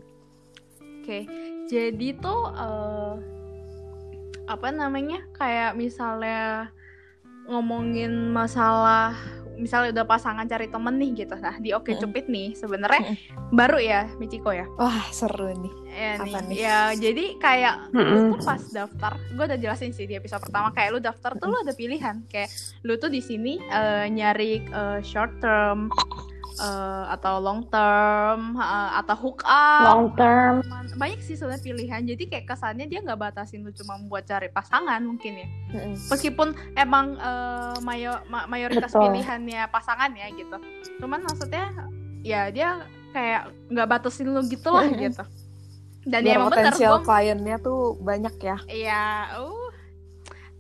Oke, 1.02 1.26
jadi 1.66 2.08
tuh 2.14 2.54
eh, 2.54 3.14
apa 4.46 4.70
namanya? 4.70 5.26
Kayak 5.34 5.74
misalnya 5.74 6.70
ngomongin 7.50 8.30
masalah 8.30 9.18
misalnya 9.54 9.92
udah 9.92 10.06
pasangan 10.06 10.44
cari 10.44 10.66
temen 10.66 10.94
nih 10.96 11.10
gitu. 11.18 11.34
Nah, 11.34 11.56
di 11.56 11.70
Oke. 11.70 11.94
Cupid 11.94 12.26
nih 12.26 12.52
sebenarnya 12.52 13.14
baru 13.48 13.76
ya 13.76 14.08
Michiko 14.16 14.50
ya. 14.50 14.64
wah 14.74 15.04
seru 15.08 15.52
nih 15.52 15.74
Ya, 15.92 16.16
Apa 16.16 16.40
nih. 16.40 16.48
nih? 16.48 16.56
ya 16.58 16.78
jadi 16.94 17.24
kayak 17.36 17.74
lu 17.90 18.00
Mm-mm. 18.00 18.32
tuh 18.32 18.40
pas 18.42 18.62
daftar, 18.64 19.12
gue 19.28 19.44
udah 19.44 19.58
jelasin 19.58 19.92
sih 19.92 20.04
di 20.04 20.14
episode 20.14 20.40
pertama 20.40 20.72
kayak 20.72 20.88
lu 20.90 21.00
daftar 21.00 21.36
tuh 21.36 21.46
lu 21.46 21.56
ada 21.58 21.70
pilihan 21.70 22.24
kayak 22.26 22.48
lu 22.80 22.96
tuh 22.96 23.06
di 23.06 23.20
sini 23.20 23.60
eh, 23.60 24.08
nyari 24.08 24.64
eh, 24.64 25.00
short 25.02 25.36
term 25.38 25.92
eh, 26.54 27.04
atau 27.10 27.34
long 27.38 27.64
term 27.66 28.54
eh, 28.54 28.90
atau 28.98 29.16
hook 29.16 29.40
up. 29.42 29.84
Long 29.86 30.06
term. 30.12 30.60
Banyak 30.94 31.20
sih 31.20 31.34
sebenarnya 31.34 31.62
pilihan. 31.62 32.02
Jadi 32.04 32.24
kayak 32.26 32.46
kesannya 32.46 32.86
dia 32.86 33.00
nggak 33.00 33.16
batasin 33.16 33.62
lu 33.62 33.72
cuma 33.72 33.96
buat 34.06 34.24
cari 34.24 34.48
pasangan 34.48 35.00
mungkin 35.00 35.32
ya. 35.38 35.48
Mm-mm. 35.72 35.96
meskipun 36.08 36.48
emang 36.74 37.16
eh, 37.16 37.76
mayo- 37.80 38.20
ma- 38.28 38.44
mayoritas 38.44 38.92
Betul. 38.92 39.08
pilihannya 39.08 39.68
pasangan 39.68 40.12
ya 40.12 40.28
gitu. 40.32 40.56
Cuman 41.00 41.24
maksudnya 41.24 41.72
ya 42.20 42.52
dia 42.52 42.84
kayak 43.12 43.48
nggak 43.68 43.88
batasin 43.88 44.32
lu 44.32 44.40
gitu 44.46 44.68
lah 44.68 44.88
gitu. 44.88 45.24
Dan 46.02 46.26
ya 46.26 46.34
biar 46.34 46.36
emang 46.36 46.50
bener 46.50 46.58
potensial 46.66 46.94
gua- 46.98 47.06
kliennya 47.06 47.56
tuh 47.62 47.94
banyak 48.02 48.34
ya. 48.42 48.56
Iya, 48.66 49.02
uh. 49.38 49.61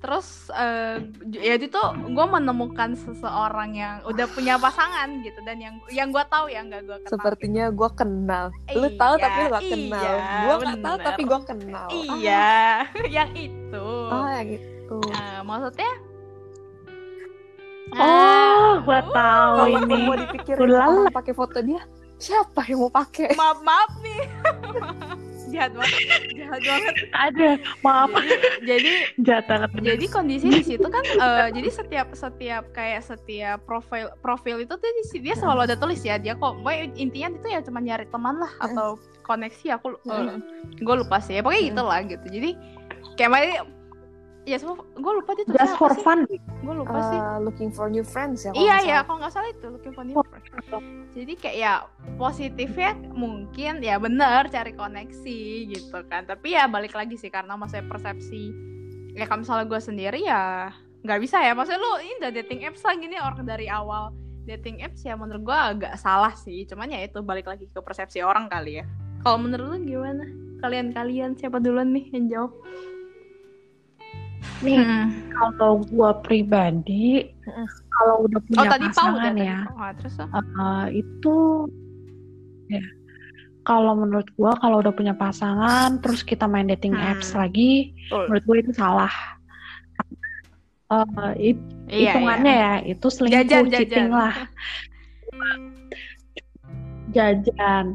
Terus 0.02 0.26
eh 0.50 0.98
ya 1.30 1.54
itu 1.54 1.78
gue 2.08 2.26
menemukan 2.26 2.92
seseorang 2.92 3.70
yang 3.72 3.94
udah 4.02 4.26
punya 4.28 4.58
pasangan 4.58 5.22
gitu 5.22 5.38
dan 5.42 5.56
yang 5.56 5.74
yang 5.88 6.10
gue 6.10 6.24
tahu 6.26 6.50
ya 6.50 6.60
nggak 6.60 6.82
gue 6.82 6.98
kenal. 6.98 7.12
sepertinya 7.12 7.64
gue 7.70 7.90
kenal. 7.94 8.44
Lu 8.68 8.82
Iya, 8.84 8.98
tahu 8.98 9.14
tapi 9.16 9.38
lu 9.38 9.48
gak 9.48 9.62
iya, 9.62 9.70
kenal. 9.70 10.14
Gue 10.42 10.54
gak 10.60 10.78
tahu 10.80 10.96
tapi 11.00 11.22
gue 11.22 11.40
kenal. 11.44 11.86
Iya, 11.88 12.50
yang 13.16 13.30
itu. 13.32 13.86
oh 14.04 14.26
ya 14.26 14.42
gitu 14.44 14.98
Nah, 15.08 15.40
maksudnya? 15.40 15.92
Oh 17.92 18.70
gue 18.80 18.98
uh, 18.98 19.04
tahu 19.06 19.52
kalau 19.54 19.78
ini. 19.78 19.96
mau 20.02 20.16
dipikir 20.16 20.54
Ulala. 20.56 20.88
orang 21.04 21.14
pakai 21.14 21.32
foto 21.32 21.58
dia. 21.60 21.82
Siapa 22.16 22.64
yang 22.64 22.80
mau 22.80 22.90
pakai? 22.90 23.34
Maaf 23.34 23.58
maaf 23.60 23.92
nih. 24.00 24.20
jahat 25.52 25.72
banget, 25.76 26.00
jahat 26.34 26.60
banget. 26.64 26.94
ada 27.12 27.48
maaf. 27.84 28.10
Jadi, 28.10 28.36
jadi 28.64 28.92
jahat 29.20 29.44
banget 29.46 29.70
jadi 29.84 30.04
kondisi 30.08 30.46
di 30.48 30.64
situ 30.64 30.86
kan 30.88 31.04
eh, 31.04 31.48
jadi 31.52 31.68
setiap 31.68 32.08
setiap 32.16 32.64
kayak 32.72 33.04
setiap 33.04 33.58
profil 33.68 34.08
profil 34.24 34.64
itu 34.64 34.72
tuh 34.72 34.90
di- 34.90 35.22
dia 35.22 35.36
selalu 35.36 35.68
ada 35.68 35.76
tulis 35.76 36.00
ya. 36.00 36.16
Dia 36.16 36.34
kok 36.34 36.58
pokoknya 36.64 36.96
intinya 36.96 37.28
itu 37.36 37.48
ya 37.52 37.60
cuma 37.60 37.78
nyari 37.78 38.08
teman 38.08 38.40
lah 38.40 38.52
atau 38.58 38.96
koneksi. 39.22 39.76
Aku 39.76 39.94
gue 40.80 40.94
lupa 40.96 41.20
sih. 41.20 41.36
Ya 41.36 41.42
pokoknya 41.44 41.62
gitu 41.68 41.82
lah 41.84 42.00
gitu. 42.02 42.26
Jadi 42.26 42.50
kayak 43.20 43.68
ya 44.42 44.58
semua 44.58 44.74
gue 44.82 45.12
lupa 45.22 45.38
dia 45.38 45.46
tulisnya 45.46 45.62
just 45.62 45.76
apa 45.78 45.80
for 45.80 45.92
sih. 45.94 46.02
fun 46.02 46.18
gue 46.26 46.74
lupa 46.74 46.98
sih. 46.98 47.18
Uh, 47.18 47.38
looking 47.46 47.70
for 47.70 47.86
new 47.86 48.02
friends 48.02 48.42
ya 48.42 48.50
iya 48.58 48.82
ya 48.82 48.82
salah. 48.82 49.02
kalau 49.06 49.18
nggak 49.22 49.32
salah 49.32 49.48
itu 49.54 49.66
looking 49.70 49.94
for 49.94 50.02
new 50.02 50.16
friends. 50.26 50.46
Jadi 51.12 51.32
kayak 51.38 51.56
ya 51.60 51.72
positifnya 52.18 52.92
mungkin 53.14 53.84
ya 53.84 54.00
bener 54.02 54.50
cari 54.50 54.72
koneksi 54.74 55.40
gitu 55.70 55.98
kan. 56.10 56.26
Tapi 56.26 56.58
ya 56.58 56.66
balik 56.66 56.96
lagi 56.96 57.14
sih 57.14 57.30
karena 57.30 57.54
maksudnya 57.54 57.86
persepsi 57.86 58.50
ya 59.14 59.28
kalau 59.28 59.46
misalnya 59.46 59.66
gue 59.68 59.80
sendiri 59.80 60.20
ya 60.26 60.74
nggak 61.06 61.20
bisa 61.22 61.38
ya. 61.38 61.54
Maksudnya 61.54 61.78
lu 61.78 61.92
ini 62.02 62.14
udah 62.18 62.32
dating 62.34 62.60
apps 62.66 62.82
lah 62.82 62.94
gini 62.98 63.16
orang 63.22 63.46
dari 63.46 63.70
awal 63.70 64.10
dating 64.42 64.82
apps 64.82 65.06
ya 65.06 65.14
menurut 65.14 65.42
gue 65.46 65.54
agak 65.54 65.94
salah 66.02 66.34
sih. 66.34 66.66
Cuman 66.66 66.90
ya 66.90 66.98
itu 66.98 67.22
balik 67.22 67.46
lagi 67.46 67.70
ke 67.70 67.78
persepsi 67.78 68.26
orang 68.26 68.50
kali 68.50 68.82
ya. 68.82 68.84
Kalau 69.22 69.38
menurut 69.38 69.78
lu 69.78 69.78
gimana? 69.86 70.26
Kalian-kalian 70.62 71.38
siapa 71.38 71.62
duluan 71.62 71.94
nih 71.94 72.10
yang 72.10 72.26
jawab 72.26 72.54
nih 74.62 74.78
Hmm. 74.78 75.06
kalau 75.32 75.82
gue 75.82 76.10
pribadi 76.22 77.26
Mm-mm. 77.42 77.66
kalau 77.90 78.14
udah 78.24 78.40
punya 78.46 78.60
oh 78.62 78.66
tadi 78.70 78.86
pasangan 78.88 79.34
ya. 79.34 79.58
Ah, 79.74 79.90
terus 79.98 80.14
oh. 80.18 80.28
eh, 80.30 80.84
itu 81.02 81.36
ya 82.70 82.82
kalau 83.62 83.94
menurut 83.94 84.26
gua 84.34 84.58
kalau 84.58 84.82
udah 84.82 84.90
punya 84.90 85.14
pasangan 85.14 86.02
terus 86.02 86.26
kita 86.26 86.50
main 86.50 86.66
dating 86.66 86.94
Hmm. 86.94 87.14
apps 87.14 87.34
lagi 87.34 87.94
Betul. 88.10 88.22
menurut 88.26 88.44
gue 88.46 88.56
itu 88.62 88.72
salah 88.74 89.12
Eh, 90.92 91.56
it- 91.56 91.68
iya, 91.88 92.12
hitungannya 92.12 92.52
iya. 92.52 92.72
ya 92.84 92.92
itu 92.92 93.06
selingkuh 93.08 93.48
Jajan, 93.48 93.64
cheating 93.72 94.06
jajan. 94.06 94.12
lah 94.12 94.34
jajan 97.12 97.94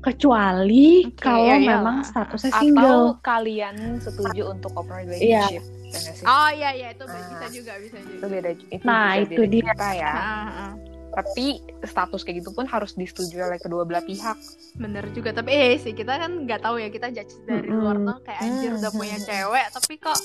kecuali 0.00 1.04
Oke, 1.04 1.18
kalau 1.18 1.44
iya, 1.44 1.56
iyalah. 1.56 1.68
memang 1.74 1.96
statusnya 2.02 2.50
atau 2.50 2.60
single 2.60 3.04
kalian 3.20 3.76
setuju 3.98 4.42
untuk 4.48 4.70
open 4.74 4.94
relationship 5.02 5.62
ya 5.62 5.62
nggak 5.90 6.14
sih? 6.14 6.24
oh 6.24 6.48
iya 6.50 6.70
iya 6.72 6.88
itu 6.90 7.02
Ah. 7.02 7.16
bisa 7.32 7.46
juga 7.50 7.72
bisa 7.76 7.96
juga 7.98 8.14
itu 8.14 8.26
beda 8.28 8.48
itu 8.52 8.64
Nah, 8.82 9.08
juga 9.10 9.22
itu 9.24 9.40
beda 9.42 9.48
dia. 9.48 9.72
ya 9.96 10.10
Ah, 10.10 10.20
ah, 10.20 10.48
ah. 10.62 10.72
tapi 11.10 11.46
status 11.82 12.20
kayak 12.22 12.36
gitu 12.38 12.50
pun 12.52 12.64
harus 12.64 12.92
disetujui 12.92 13.40
oleh 13.40 13.56
kedua 13.56 13.82
belah 13.82 14.00
pihak 14.00 14.36
Bener 14.76 15.10
juga, 15.10 15.32
tapi 15.32 15.50
eh 15.50 15.74
sih 15.74 15.90
kita 15.90 16.14
kan 16.14 16.44
nggak 16.44 16.60
tahu 16.60 16.78
ya 16.78 16.86
kita 16.86 17.08
judge 17.08 17.34
dari 17.42 17.66
Mm-mm. 17.66 17.82
luar 17.82 17.96
tuh 17.98 18.16
kayak 18.22 18.40
anjir 18.40 18.70
udah 18.72 18.92
punya 18.92 19.16
cewek 19.18 19.66
tapi 19.72 19.94
kok 19.96 20.20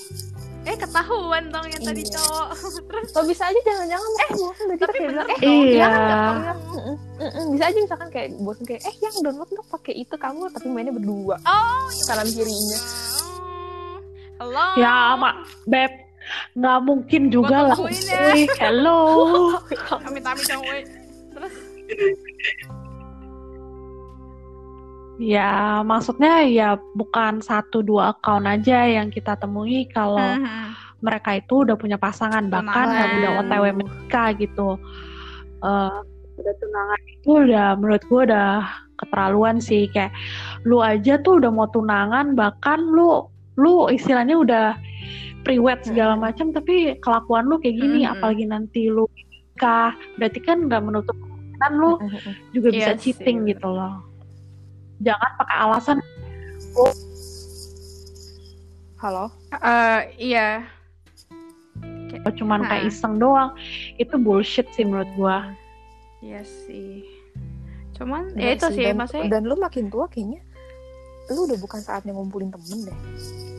eh 0.64 0.76
ketahuan 0.76 1.44
dong 1.48 1.66
yang 1.66 1.82
tadi 1.82 2.02
Iya. 2.02 2.12
cowok. 2.14 2.46
Terus 2.82 3.08
Oh 3.12 3.24
bisa 3.24 3.42
aja 3.44 3.60
jangan-jangan 3.62 4.10
eh 4.14 4.28
bosan 4.32 4.64
udah 4.64 4.74
kita 4.74 4.86
tapi 4.86 4.98
bener 4.98 5.10
bilang 5.10 5.28
eh 5.28 5.38
dong, 5.38 5.64
Iya. 5.66 5.88
kan. 5.88 6.56
Mm-mm, 6.66 6.96
mm-mm. 7.18 7.44
bisa 7.50 7.64
aja 7.66 7.78
misalkan 7.78 8.08
kayak 8.08 8.28
bosan 8.38 8.64
kayak 8.64 8.82
eh 8.82 8.94
yang 8.98 9.14
download 9.20 9.50
dong 9.50 9.68
pakai 9.68 9.94
itu 9.96 10.14
kamu 10.14 10.42
tapi 10.48 10.66
mainnya 10.66 10.90
berdua 10.90 11.36
Oh, 11.40 11.84
kanan 12.02 12.26
kirinya 12.26 12.78
Halo. 14.36 14.66
ya 14.74 14.94
mak 15.14 15.34
beb 15.64 15.92
nggak 16.54 16.78
mungkin 16.82 17.22
juga 17.28 17.68
lah. 17.68 17.76
ya. 17.76 18.32
Hello. 18.58 19.52
Amit-amit 20.08 20.44
dong, 20.44 20.62
woi. 20.62 20.80
Terus 21.30 21.54
Ya, 25.16 25.50
maksudnya 25.80 26.42
ya 26.42 26.68
bukan 26.92 27.38
satu 27.38 27.80
dua 27.80 28.10
account 28.10 28.44
aja 28.44 28.82
yang 28.84 29.08
kita 29.08 29.34
temui 29.34 29.86
kalau 29.86 30.18
Mhm. 30.18 30.74
mereka 30.98 31.36
itu 31.36 31.62
udah 31.62 31.76
punya 31.76 31.94
pasangan 31.94 32.48
bahkan 32.48 32.86
yang 32.90 33.10
udah. 33.16 33.30
OTW 33.40 33.64
menikah 33.74 34.34
gitu. 34.34 34.74
Eh, 35.60 35.96
udah 36.34 36.54
tunangan 36.56 37.00
itu 37.06 37.30
udah 37.30 37.68
menurut 37.74 38.02
gue 38.02 38.20
udah 38.26 38.50
keterlaluan 38.96 39.56
sih 39.58 39.86
kayak 39.86 40.10
lu 40.62 40.78
aja 40.78 41.14
tuh 41.16 41.38
udah 41.38 41.48
mau 41.48 41.66
tunangan 41.66 42.34
bahkan 42.34 42.80
lu 42.80 43.26
lu 43.54 43.86
istilahnya 43.86 44.34
udah 44.34 44.66
pre-wed 45.40 45.78
segala 45.84 46.16
macam 46.16 46.50
tapi 46.50 46.98
kelakuan 46.98 47.46
lu 47.46 47.56
kayak 47.56 47.76
gini 47.76 48.02
Mhm. 48.02 48.12
apalagi 48.12 48.44
nanti 48.44 48.80
lu 48.88 49.06
nikah 49.14 49.94
berarti 50.16 50.40
kan 50.40 50.66
nggak 50.66 50.82
menutup 50.82 51.14
kemungkinan 51.14 51.72
lu 51.74 51.90
juga 52.50 52.68
bisa 52.72 52.90
Iya 52.90 52.96
sih, 52.96 53.14
cheating 53.14 53.38
bener. 53.40 53.50
gitu 53.54 53.68
loh. 53.68 53.94
Jangan 55.00 55.30
pakai 55.36 55.56
alasan 55.58 55.98
Halo? 58.98 59.28
Eh, 59.52 60.00
iya. 60.32 60.64
oh, 62.24 62.32
cuman 62.32 62.64
kayak 62.64 62.84
Ha. 62.84 62.88
iseng 62.88 63.20
doang. 63.20 63.52
Itu 63.96 64.16
bullshit 64.16 64.64
sih 64.72 64.82
menurut 64.82 65.10
gua. 65.12 65.52
Iya 66.18 66.40
sih. 66.40 67.04
Cuman 67.92 68.32
Bener 68.32 68.42
ya 68.42 68.50
itu 68.56 68.66
sih, 68.72 68.84
dan, 68.86 68.96
maksudnya 68.96 69.28
dan 69.28 69.42
lu 69.44 69.54
makin 69.54 69.86
tua 69.86 70.08
kayaknya 70.08 70.40
lu 71.30 71.48
udah 71.48 71.56
bukan 71.56 71.80
saatnya 71.80 72.12
ngumpulin 72.12 72.52
temen 72.52 72.84
deh 72.84 72.98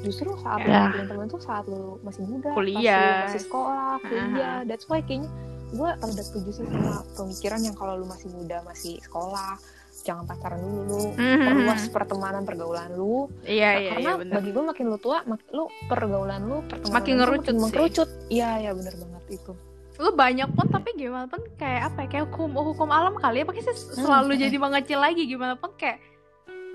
justru 0.03 0.29
saat 0.37 0.61
Ya. 0.61 0.85
ngumpulin 0.85 1.07
temen 1.07 1.25
tuh 1.25 1.41
saat 1.41 1.65
lu 1.65 1.97
masih 2.05 2.21
muda 2.21 2.53
Kuliah. 2.53 2.77
masih, 2.77 3.25
masih 3.25 3.41
sekolah 3.41 3.93
kuliah 4.03 4.57
that's 4.69 4.85
why 4.85 5.01
kayaknya 5.01 5.33
gue 5.73 5.89
rada 5.89 6.21
setuju 6.21 6.49
sih 6.51 6.65
sama 6.69 7.01
pemikiran 7.17 7.65
yang 7.65 7.73
kalau 7.73 7.97
lu 7.97 8.05
masih 8.05 8.29
muda 8.29 8.61
masih 8.61 9.01
sekolah 9.01 9.57
jangan 10.05 10.23
pacaran 10.23 10.59
dulu 10.59 10.81
lu 10.85 11.01
Mhm. 11.11 11.41
perluas 11.43 11.83
pertemanan 11.89 12.41
pergaulan 12.41 12.93
lu 12.93 13.25
Iya, 13.41 13.69
iya, 13.75 13.89
karena 13.91 13.99
iya 13.99 14.13
benar. 14.15 14.33
bagi 14.37 14.49
gue 14.51 14.63
makin 14.63 14.85
lu 14.85 14.97
tua 14.97 15.17
mak 15.23 15.41
lu 15.49 15.65
pergaulan 15.85 16.41
lu 16.41 16.57
pertemanan 16.63 16.95
Makin 16.95 17.11
lu 17.11 17.19
ngerucut 17.19 17.41
makin 17.41 17.49
sih. 17.49 17.61
mengkerucut 17.63 18.09
iya 18.29 18.49
iya 18.59 18.71
bener 18.71 18.93
banget 18.95 19.25
itu 19.33 19.53
Lu 19.95 20.11
banyak 20.13 20.51
pun 20.51 20.67
tapi 20.67 20.91
gimana 20.93 21.23
pun 21.23 21.39
kayak 21.55 21.87
apa 21.87 22.03
ya? 22.03 22.07
Kayak 22.11 22.25
hukum 22.29 22.51
hukum 22.53 22.89
alam 22.89 23.15
kali 23.15 23.39
ya, 23.39 23.45
pakai 23.45 23.63
sih 23.63 23.75
selalu 23.95 24.35
Hmm. 24.35 24.41
jadi 24.41 24.57
mengecil 24.57 24.99
lagi 24.99 25.23
gimana 25.23 25.55
pun 25.55 25.71
kayak 25.73 26.03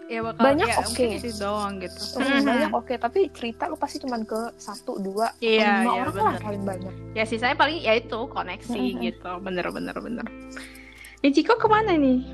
ya 0.09 0.25
bakal 0.25 0.41
Banyak 0.43 0.67
ya, 0.67 0.75
oke. 0.75 0.89
mungkin 0.89 1.09
itu 1.15 1.31
doang 1.37 1.75
gitu. 1.79 2.01
Hmm, 2.17 2.41
banyak 2.43 2.71
oke 2.73 2.95
tapi 2.97 3.29
cerita 3.31 3.69
lu 3.69 3.77
pasti 3.77 4.01
cuman 4.01 4.25
ke 4.25 4.41
satu 4.57 4.97
dua 4.99 5.37
Iya, 5.39 5.85
lima 5.85 5.93
iya, 5.93 6.01
orang 6.01 6.11
bener. 6.11 6.25
lah 6.25 6.37
paling 6.41 6.65
banyak 6.65 6.95
Ya 7.13 7.25
sih 7.25 7.37
saya 7.37 7.53
paling 7.53 7.77
ya 7.79 7.93
itu 7.95 8.19
koneksi 8.27 8.81
Mhm. 8.89 8.99
gitu. 8.99 9.31
Bener 9.39 9.67
bener 9.69 9.97
bener. 9.97 10.27
Ini 11.21 11.29
Ciko 11.31 11.55
ke 11.55 11.69
mana 11.69 11.93
nih? 11.93 12.25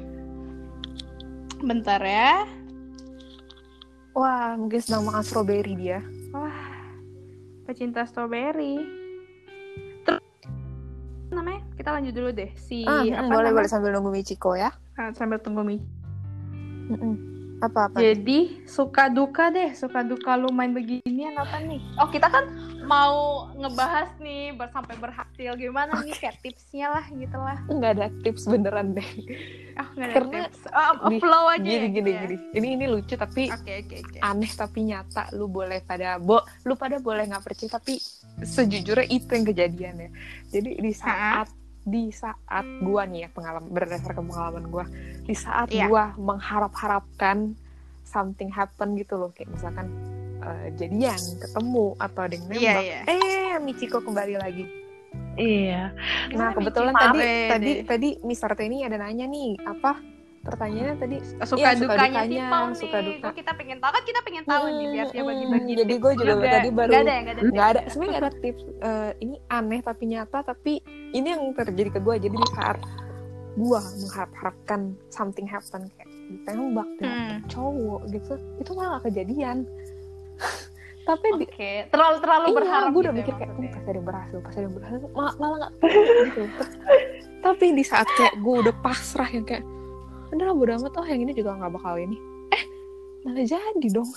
Bentar 1.61 2.01
ya. 2.05 2.45
Wah, 4.17 4.57
mungkin 4.57 4.81
sedang 4.81 5.05
makan 5.05 5.21
strawberry 5.21 5.77
dia. 5.77 6.01
Wah, 6.33 6.73
pecinta 7.69 8.09
strawberry. 8.09 8.81
Terus 10.09 10.25
namanya 11.29 11.61
kita 11.77 11.93
lanjut 11.93 12.15
dulu 12.17 12.31
deh 12.33 12.51
si 12.57 12.89
ah, 12.89 13.05
apa 13.05 13.29
boleh 13.29 13.53
boleh 13.53 13.69
sambil 13.69 13.93
nunggu 13.93 14.09
Michiko 14.09 14.57
ya. 14.57 14.73
Ah, 14.97 15.13
sambil 15.13 15.37
tunggu 15.37 15.61
Mi. 15.61 15.77
Apa 17.57 17.89
apa? 17.89 17.97
Jadi 17.97 18.69
suka 18.69 19.09
duka 19.09 19.49
deh, 19.49 19.73
suka 19.73 20.05
duka 20.05 20.37
lu 20.37 20.53
main 20.53 20.77
beginian 20.77 21.33
apa 21.41 21.57
nih? 21.65 21.81
Oh 21.97 22.05
kita 22.13 22.29
kan 22.29 22.45
mau 22.85 23.49
ngebahas 23.57 24.13
nih 24.21 24.53
ber- 24.53 24.69
sampai 24.71 24.95
berhasil 25.01 25.51
gimana 25.57 26.05
nih 26.05 26.13
kayak 26.21 26.37
tipsnya 26.45 26.93
lah 26.93 27.05
gitu 27.09 27.39
lah. 27.41 27.57
Nggak 27.67 27.91
ada 27.97 28.07
tips 28.21 28.45
beneran 28.45 28.93
deh. 28.93 29.09
Nggak 29.97 30.05
ada 30.05 30.15
Karena 30.15 30.33
tips. 30.45 30.61
Oh, 30.69 30.85
oh, 31.01 31.09
di- 31.09 31.21
flow 31.25 31.45
aja 31.49 31.65
Gini 31.65 31.73
ya, 31.73 31.81
gini 31.89 31.97
gitu 31.97 32.11
ya? 32.13 32.21
gini. 32.29 32.37
Ini 32.61 32.69
ini 32.77 32.85
lucu 32.93 33.15
tapi 33.17 33.49
Oke 33.49 33.73
oke 33.89 33.97
oke. 34.05 34.19
aneh 34.21 34.53
tapi 34.53 34.79
nyata. 34.85 35.23
Lu 35.33 35.49
boleh 35.49 35.81
pada 35.81 36.21
bo, 36.21 36.45
lu 36.69 36.77
pada 36.77 37.01
boleh 37.01 37.25
nggak 37.25 37.41
percaya 37.41 37.81
tapi 37.81 37.97
sejujurnya 38.45 39.09
itu 39.09 39.31
yang 39.33 39.47
kejadian 39.49 39.95
ya. 39.97 40.11
Jadi 40.53 40.71
di 40.77 40.93
saat 40.93 41.49
di 41.87 42.11
saat 42.11 42.67
gua 42.83 43.07
nih 43.07 43.25
ya 43.25 43.29
pengalaman 43.31 43.71
berdasarkan 43.71 44.27
pengalaman 44.27 44.65
gua 44.67 44.85
di 45.23 45.33
saat 45.33 45.71
Iya. 45.71 45.87
gua 45.87 46.11
mengharap-harapkan 46.19 47.55
something 48.03 48.51
happen 48.51 48.95
gitu 48.95 49.15
loh 49.15 49.31
kayak 49.31 49.49
misalkan 49.49 49.87
eh, 50.37 50.75
jadian 50.75 51.15
ketemu 51.39 51.95
atau 51.97 52.21
ada 52.21 52.35
yang 52.35 52.47
Iya, 52.51 52.59
nembak 52.75 52.85
iya. 52.85 53.01
eh 53.07 53.55
Michiko 53.59 53.99
kembali 54.01 54.35
lagi 54.37 54.67
Iya. 55.37 55.93
Nah, 55.93 56.29
Gimana, 56.29 56.53
kebetulan 56.53 56.93
Michi? 56.93 57.05
tadi 57.05 57.21
tadi 57.47 57.71
deh. 57.71 57.77
tadi 57.85 58.09
Mister 58.23 58.51
Teni 58.53 58.83
ada 58.83 58.97
nanya 58.97 59.25
nih, 59.25 59.61
apa 59.63 59.93
pertanyaannya 60.47 60.97
tadi? 60.97 61.17
suka 61.43 61.59
Iya, 61.59 61.71
suka 61.75 61.93
dukanya 61.93 62.21
dukanya, 62.23 62.47
nih. 62.47 62.75
suka 62.75 62.99
duka. 63.01 63.29
Kita 63.33 63.53
pengen 63.53 63.79
tahu 63.79 63.91
kan 63.91 64.03
kita 64.03 64.21
pengen 64.23 64.45
tahu 64.45 64.65
nih 64.69 64.87
biar 64.89 65.07
dia 65.07 65.17
Hmm, 65.17 65.29
bagi-bagi. 65.29 65.73
jadi 65.77 65.95
gue 65.97 66.13
juga 66.17 66.33
tadi 66.49 66.69
baru- 66.71 66.93
Gak 66.93 67.03
ada 67.03 67.13
ya, 67.13 67.21
gak 67.21 67.33
ada. 67.33 67.41
Nggak 67.45 67.67
ada, 67.67 67.81
tips. 67.81 67.91
sebenarnya 67.91 68.13
nggak 68.13 68.25
ada 68.25 68.33
tips. 68.39 68.63
Eh, 68.79 69.11
ini 69.21 69.37
aneh 69.49 69.81
tapi 69.81 70.03
nyata, 70.07 70.39
tapi 70.43 70.73
ini 71.13 71.29
yang 71.29 71.43
terjadi 71.53 71.91
ke 71.91 72.01
gue. 72.01 72.15
Jadi 72.21 72.37
di 72.37 72.49
saat 72.53 72.79
gue 73.55 73.79
mengharap-harapkan 73.81 74.81
something 75.09 75.45
happen 75.45 75.89
kayak 75.91 76.09
ditembak 76.29 76.89
dengan 76.97 77.19
Hmm. 77.33 77.39
cowok 77.47 78.01
gitu, 78.11 78.33
itu 78.57 78.71
malah 78.73 78.89
nggak 78.93 79.05
kejadian. 79.07 79.57
tapi 81.07 81.27
di, 81.39 81.47
Oke, 81.47 81.73
terlalu 81.87 82.17
terlalu 82.19 82.45
iya, 82.45 82.57
berharap. 82.57 82.89
gue 82.89 82.99
udah 82.99 83.07
gitu 83.07 83.21
mikir 83.23 83.31
ya 83.31 83.39
kayak 83.39 83.47
"Hmm, 83.47 83.57
maksudnya. 83.57 83.71
pasti 83.73 83.87
ada 83.87 83.97
yang 83.97 84.07
berhasil, 84.07 84.39
pasti 84.43 84.57
ada 84.57 84.65
yang 84.65 84.75
berhasil, 84.75 85.09
malah, 85.09 85.35
malah 85.39 85.57
nggak 85.57 85.73
gitu. 86.27 86.43
Tapi 87.39 87.67
di 87.71 87.85
saat 87.87 88.09
kayak 88.11 88.35
gue 88.37 88.55
udah 88.59 88.75
pasrah 88.77 89.29
yang 89.29 89.45
kayak, 89.45 89.63
udah 90.33 90.45
lah 90.51 90.55
bodo 90.57 90.73
amat, 90.81 90.93
oh 90.99 91.07
yang 91.07 91.21
ini 91.23 91.33
juga 91.35 91.55
nggak 91.55 91.73
bakal 91.77 91.95
ini. 91.99 92.19
Eh, 92.55 92.63
malah 93.27 93.47
jadi 93.47 93.89
dong. 93.91 94.11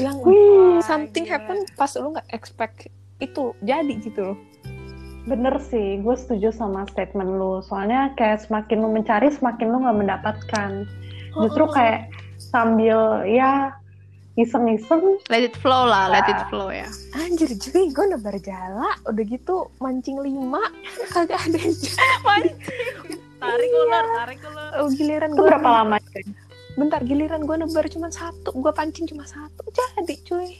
Yang 0.00 0.16
Wih, 0.24 0.80
something 0.80 1.28
gila. 1.28 1.36
happen 1.36 1.58
pas 1.76 1.92
lu 2.00 2.16
nggak 2.16 2.28
expect 2.32 2.88
itu 3.20 3.52
jadi 3.60 3.92
gitu 4.00 4.32
loh. 4.32 4.38
bener 5.22 5.54
sih. 5.62 6.02
Gue 6.02 6.18
setuju 6.18 6.50
sama 6.50 6.82
statement 6.90 7.38
lu. 7.38 7.62
Soalnya 7.62 8.10
kayak 8.18 8.42
semakin 8.42 8.82
lu 8.82 8.90
mencari, 8.90 9.30
semakin 9.30 9.70
lu 9.70 9.78
nggak 9.78 9.98
mendapatkan. 10.02 10.70
Justru 11.38 11.64
kayak 11.70 12.10
sambil 12.42 13.22
ya 13.30 13.70
iseng-iseng 14.34 15.20
Let 15.28 15.44
it 15.44 15.56
flow 15.60 15.86
lah, 15.86 16.08
let 16.08 16.24
it 16.26 16.42
flow 16.48 16.72
ya. 16.72 16.88
Anjir 17.14 17.52
cuy, 17.52 17.92
gue 17.92 18.06
nebar 18.08 18.36
jala, 18.40 18.96
udah 19.04 19.24
gitu 19.28 19.68
mancing 19.78 20.18
lima, 20.18 20.72
kagak 21.14 21.38
ada 21.38 21.58
yang 21.60 21.76
Tarik 23.42 23.70
ular, 23.74 24.04
tarik 24.14 24.40
ular. 24.40 24.70
Oh, 24.78 24.88
giliran 24.88 25.30
gue 25.32 25.42
berapa 25.42 25.68
lama? 25.74 25.96
bentar 26.72 27.04
giliran 27.04 27.44
gue 27.44 27.56
nebar 27.58 27.84
cuma 27.84 28.08
satu 28.08 28.48
gue 28.50 28.72
pancing 28.72 29.04
cuma 29.04 29.28
satu 29.28 29.60
jadi 29.68 30.14
cuy 30.24 30.50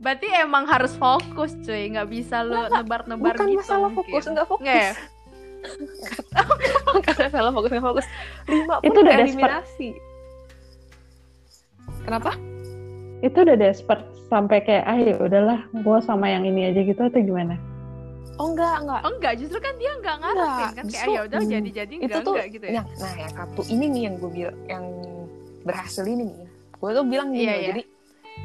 Berarti 0.00 0.26
emang 0.34 0.64
harus 0.64 0.96
fokus 0.96 1.54
cuy, 1.60 1.94
nggak 1.94 2.08
bisa 2.08 2.40
lu 2.40 2.56
Nggak, 2.56 2.72
nebar-nebar 2.74 3.34
bukan 3.36 3.46
gitu. 3.46 3.60
masalah 3.60 3.90
fokus 3.92 4.10
mungkin. 4.18 4.32
nggak 4.34 4.48
fokus 4.48 4.64
Nggak 4.66 4.80
ya? 4.82 4.92
masalah 7.30 7.50
fokus 7.52 7.70
nggak 7.70 7.86
fokus 7.86 8.06
lima 8.48 8.74
pun 8.74 8.86
Itu 8.88 8.98
udah 8.98 9.14
eliminasi 9.14 9.88
kenapa 12.02 12.30
Itu 13.20 13.38
udah 13.44 13.56
desperate 13.56 14.08
sampai 14.26 14.58
kayak 14.64 14.84
ah 14.86 14.96
ya 14.96 15.14
udahlah, 15.20 15.60
gue 15.70 15.98
sama 16.02 16.26
yang 16.26 16.42
ini 16.42 16.66
aja 16.66 16.80
gitu 16.80 16.98
atau 16.98 17.20
gimana? 17.20 17.58
Oh 18.40 18.46
enggak 18.48 18.76
enggak 18.80 19.00
Oh 19.04 19.12
enggak, 19.12 19.32
justru 19.36 19.58
kan 19.60 19.74
dia 19.76 19.92
nggak 19.94 20.16
ngarepin 20.16 20.40
Nggak, 20.40 20.56
kan 20.56 20.72
kayak 20.72 20.88
justru, 20.88 21.10
ya 21.12 21.20
udah 21.22 21.38
hmm, 21.38 21.50
jadi-jadi 21.52 21.94
itu 21.94 22.04
enggak 22.08 22.24
tuh 22.24 22.32
enggak 22.32 22.48
gitu 22.50 22.64
ya. 22.64 22.72
yang 22.72 22.86
nah 22.96 23.12
yang 23.14 23.32
satu 23.36 23.60
ini 23.68 23.84
nih 23.86 24.02
yang 24.08 24.14
gue 24.16 24.30
bilang 24.32 24.56
yang 24.64 24.84
berhasil 25.60 26.04
ini 26.04 26.22
nih 26.24 26.38
gue 26.74 26.90
tuh 26.90 27.04
bilang 27.04 27.28
gini 27.30 27.44
Iya, 27.44 27.52
loh, 27.52 27.60
iya. 27.60 27.68
jadi 27.68 27.82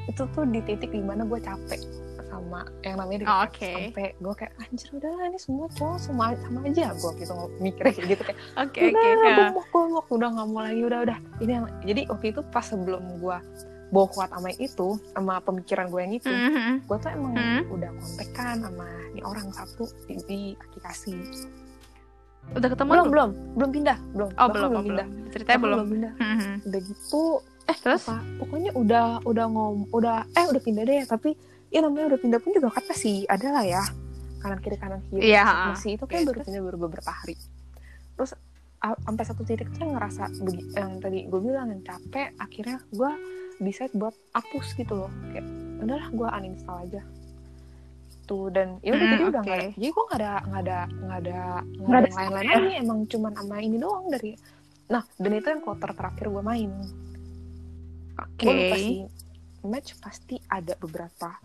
itu 0.05 0.23
tuh 0.27 0.43
di 0.45 0.59
titik 0.61 0.91
di 0.91 0.99
mana 0.99 1.23
gue 1.23 1.39
capek 1.39 1.79
sama 2.25 2.61
yang 2.83 2.95
namanya 2.99 3.19
di 3.21 3.25
Oh, 3.25 3.39
oke. 3.41 3.71
sampai 3.71 4.07
gue 4.13 4.33
kayak 4.35 4.53
anjir 4.59 4.89
udahlah 4.91 5.25
ini 5.25 5.39
semua 5.39 5.65
cowok 5.71 5.97
sama 5.97 6.23
sama 6.35 6.59
aja 6.67 6.91
gue 6.91 7.11
gitu 7.15 7.33
mikirnya 7.57 7.93
kayak 7.95 8.07
gitu 8.11 8.21
kayak 8.27 8.39
Oke 8.59 8.79
udah 8.85 8.99
oke. 8.99 9.07
gue 9.15 9.23
ya. 9.23 9.35
mau 9.49 9.63
gue 9.63 9.83
mau 9.87 10.03
udah 10.11 10.29
nggak 10.35 10.47
mau 10.51 10.61
lagi 10.61 10.81
udah 10.83 10.99
udah 11.07 11.17
ini 11.39 11.51
yang 11.53 11.65
jadi 11.81 12.01
waktu 12.11 12.25
itu 12.35 12.41
pas 12.51 12.65
sebelum 12.67 13.03
gue 13.17 13.37
bohwat 13.87 14.27
sama 14.27 14.49
yang 14.49 14.61
itu 14.63 14.87
sama 15.11 15.33
pemikiran 15.39 15.85
gue 15.87 15.99
yang 15.99 16.13
itu 16.13 16.27
Mhm. 16.27 16.73
gue 16.83 16.97
tuh 16.97 17.09
emang 17.09 17.33
Hmm. 17.33 17.61
udah 17.69 17.91
kontekan 17.93 18.55
sama 18.59 18.85
nih 19.11 19.23
orang 19.23 19.47
satu 19.49 19.83
di, 20.05 20.15
di 20.23 20.39
aplikasi 20.55 21.15
Udah 22.47 22.69
ketemu 22.69 22.89
belum 22.91 23.01
lu? 23.01 23.11
belum 23.11 23.29
belum 23.55 23.69
pindah 23.71 23.97
belum 24.11 24.29
Oh 24.31 24.37
Bahkan 24.43 24.53
belum, 24.53 24.69
oh, 24.71 24.83
pindah 24.83 25.07
belum. 25.07 25.31
Ceritanya 25.31 25.55
Bahkan 25.55 25.65
belum. 25.67 25.85
pindah 25.89 26.13
Mhm. 26.15 26.53
udah 26.63 26.81
gitu 26.83 27.23
eh 27.65 27.77
Terus? 27.79 28.03
apa 28.03 28.15
pokoknya 28.37 28.71
udah 28.75 29.05
udah 29.23 29.45
ngom 29.47 29.77
udah 29.89 30.17
eh 30.31 30.45
udah 30.45 30.61
pindah 30.61 30.83
deh 30.83 31.01
tapi 31.03 31.33
ya 31.67 31.81
namanya 31.81 32.05
udah 32.07 32.19
pindah 32.19 32.37
pun 32.37 32.53
juga 32.53 32.69
kan 32.69 32.85
masih 32.85 33.25
ada 33.25 33.47
lah 33.49 33.65
ya 33.65 33.83
kanan 34.37 34.61
kiri 34.61 34.77
kanan 34.77 35.01
kiri 35.03 35.25
Iya, 35.25 35.73
masih, 35.73 35.97
itu 35.97 36.05
kan 36.05 36.13
Oke, 36.15 36.27
baru 36.27 36.39
pindah 36.43 36.61
baru 36.63 36.77
beberapa 36.79 37.11
hari 37.11 37.33
terus 38.13 38.37
sampai 38.77 39.23
satu 39.25 39.41
titik 39.41 39.65
tuh 39.71 39.89
ngerasa 39.89 40.29
yang 40.75 41.01
tadi 41.01 41.25
gue 41.25 41.39
bilang 41.39 41.67
yang 41.67 41.81
capek 41.81 42.37
akhirnya 42.37 42.77
gue 42.87 43.11
decide 43.61 43.93
buat 43.95 44.15
hapus 44.35 44.75
gitu 44.75 44.93
loh. 45.05 45.11
Kayak 45.31 45.47
udahlah 45.81 46.07
gue 46.11 46.27
uninstall 46.27 46.79
aja. 46.87 47.01
Gitu 48.09 48.39
dan 48.49 48.81
ya 48.81 48.97
udah 48.97 49.05
Hmm, 49.05 49.13
jadi 49.13 49.23
udah 49.29 49.41
nggak 49.45 49.59
jadi 49.77 49.89
gue 49.93 50.03
nggak 50.09 50.19
ada 50.21 50.33
nggak 50.49 50.61
ada 50.65 50.79
nggak 50.89 51.19
ada 51.21 51.39
nggak 51.61 51.99
ada 52.01 52.07
yang 52.09 52.17
lain-lain 52.17 52.47
lagi 52.49 52.73
emang 52.81 52.99
cuman 53.05 53.31
sama 53.37 53.55
ini 53.61 53.77
doang 53.77 54.05
dari 54.09 54.31
nah 54.85 55.03
dan 55.21 55.31
itu 55.33 55.47
yang 55.49 55.61
quarter 55.61 55.91
terakhir 55.93 56.25
gue 56.29 56.43
main. 56.45 56.71
Oke. 58.15 58.47
lupa 58.47 58.77
sih 58.79 59.05
match 59.65 59.97
pasti 59.97 60.37
ada 60.49 60.77
beberapa 60.77 61.35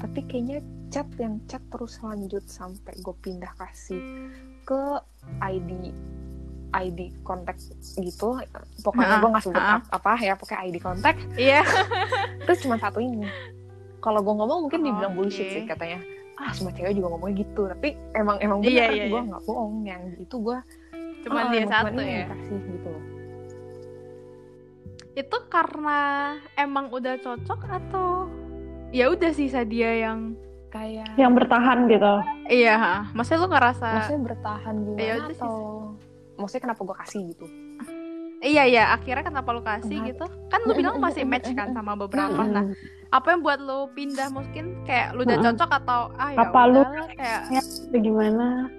tapi 0.00 0.20
kayaknya 0.28 0.64
chat 0.88 1.08
yang 1.16 1.40
chat 1.48 1.60
terus 1.72 2.00
lanjut 2.00 2.44
sampai 2.48 2.92
gue 3.00 3.14
pindah 3.20 3.52
kasih 3.56 4.00
ke 4.64 4.82
ID 5.40 5.92
ID 6.72 6.98
kontak 7.20 7.58
gitu 7.96 8.38
pokoknya 8.80 9.06
Ha-ha, 9.10 9.20
gue 9.20 9.28
nggak 9.28 9.44
sebut 9.44 9.58
ap- 9.60 9.90
apa 9.90 10.12
ya 10.18 10.34
pokoknya 10.34 10.60
ID 10.64 10.76
kontak 10.78 11.14
Iya. 11.34 11.62
terus 12.42 12.58
cuma 12.60 12.76
satu 12.76 12.98
ini 12.98 13.26
kalau 13.98 14.18
gue 14.18 14.32
ngomong 14.32 14.58
mungkin 14.64 14.80
dibilang 14.80 15.12
Oke. 15.12 15.18
bullshit 15.20 15.48
sih 15.50 15.64
katanya 15.64 15.98
ah 16.34 16.50
semua 16.50 16.70
cewek 16.70 16.94
juga 16.94 17.10
ngomongnya 17.10 17.36
gitu 17.38 17.62
tapi 17.68 17.88
emang 18.12 18.36
emang 18.38 18.58
Iya, 18.60 18.70
benar 18.82 18.90
iya, 18.90 19.04
gue 19.04 19.14
iya. 19.14 19.28
nggak 19.28 19.42
bohong 19.44 19.74
yang 19.84 20.02
itu 20.16 20.36
gue 20.36 20.58
Cuman 21.20 21.42
ah, 21.42 21.50
dia 21.50 21.64
satu 21.66 22.00
ya. 22.00 22.24
dikasih 22.24 22.58
gitu 22.70 22.88
loh 22.88 23.04
Itu 25.12 25.36
karena 25.46 25.98
emang 26.54 26.88
udah 26.88 27.18
cocok 27.18 27.60
atau 27.66 28.30
ya 28.88 29.06
udah 29.06 29.30
sisa 29.30 29.62
dia 29.62 30.00
yang 30.00 30.32
kayak 30.68 31.12
yang 31.14 31.34
bertahan 31.34 31.86
gitu 31.86 32.14
iya, 32.46 33.04
maksudnya 33.10 33.42
lu 33.42 33.48
ngerasa 33.48 33.86
maksudnya 33.92 34.22
bertahan 34.24 34.74
Ya 34.96 35.14
gimana 35.18 35.28
sih. 35.28 35.34
atau 35.36 35.54
maksudnya 36.40 36.64
kenapa 36.66 36.80
gue 36.82 36.96
kasih 36.98 37.22
gitu 37.30 37.46
Iya 38.40 38.64
iya 38.64 38.84
akhirnya 38.90 39.20
kenapa 39.22 39.52
lu 39.52 39.60
kasih 39.60 40.00
Kenapa? 40.00 40.08
gitu? 40.08 40.24
Kan 40.48 40.60
lu 40.64 40.72
bilang 40.72 40.96
masih 40.96 41.28
match 41.28 41.52
kan 41.52 41.76
sama 41.76 41.92
beberapa. 41.92 42.40
Nah, 42.40 42.72
apa 43.12 43.36
yang 43.36 43.44
buat 43.44 43.60
lu 43.60 43.92
pindah 43.92 44.32
mungkin 44.32 44.80
kayak 44.82 45.12
lu 45.12 45.28
udah 45.28 45.36
Mm-mm. 45.36 45.46
cocok 45.52 45.70
atau 45.76 46.08
ah 46.16 46.32
ya 46.32 46.38
Apa 46.40 46.60
lu- 46.64 46.80
udahlah, 46.80 47.08
kayak 47.12 47.40
Itu 47.52 47.96
gimana 48.00 48.72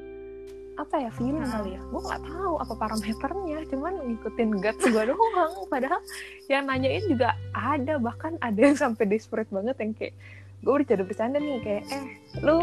apa 0.72 0.98
ya 0.98 1.14
feeling 1.14 1.38
Hmm. 1.38 1.54
kali 1.54 1.78
ya 1.78 1.82
gue 1.84 2.02
nggak 2.02 2.24
tahu 2.26 2.54
apa 2.58 2.74
parameternya 2.74 3.60
cuman 3.70 3.94
ngikutin 4.02 4.50
guts 4.58 4.82
gue 4.84 5.04
doang 5.06 5.54
padahal 5.70 6.02
yang 6.50 6.66
nanyain 6.66 7.06
juga 7.06 7.38
ada 7.54 8.02
bahkan 8.02 8.34
ada 8.42 8.58
yang 8.58 8.74
sampai 8.74 9.06
desperate 9.06 9.52
banget 9.52 9.78
yang 9.78 9.94
kayak 9.94 10.16
gue 10.62 10.72
bercanda 10.72 11.04
bercanda 11.04 11.38
nih 11.38 11.58
kayak 11.60 11.84
eh 11.90 12.04
lu 12.40 12.62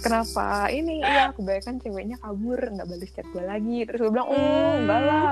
kenapa 0.00 0.44
ini? 0.68 1.02
Ya 1.02 1.30
kebanyakan 1.30 1.74
ceweknya 1.78 2.16
kabur 2.18 2.56
nggak 2.56 2.86
balas 2.86 3.10
chat 3.10 3.26
gue 3.26 3.42
lagi. 3.42 3.78
Terus 3.84 3.98
gue 4.00 4.10
bilang 4.10 4.28
oh 4.28 4.36
Hmm. 4.36 4.80
enggak 4.80 5.00
lah. 5.02 5.30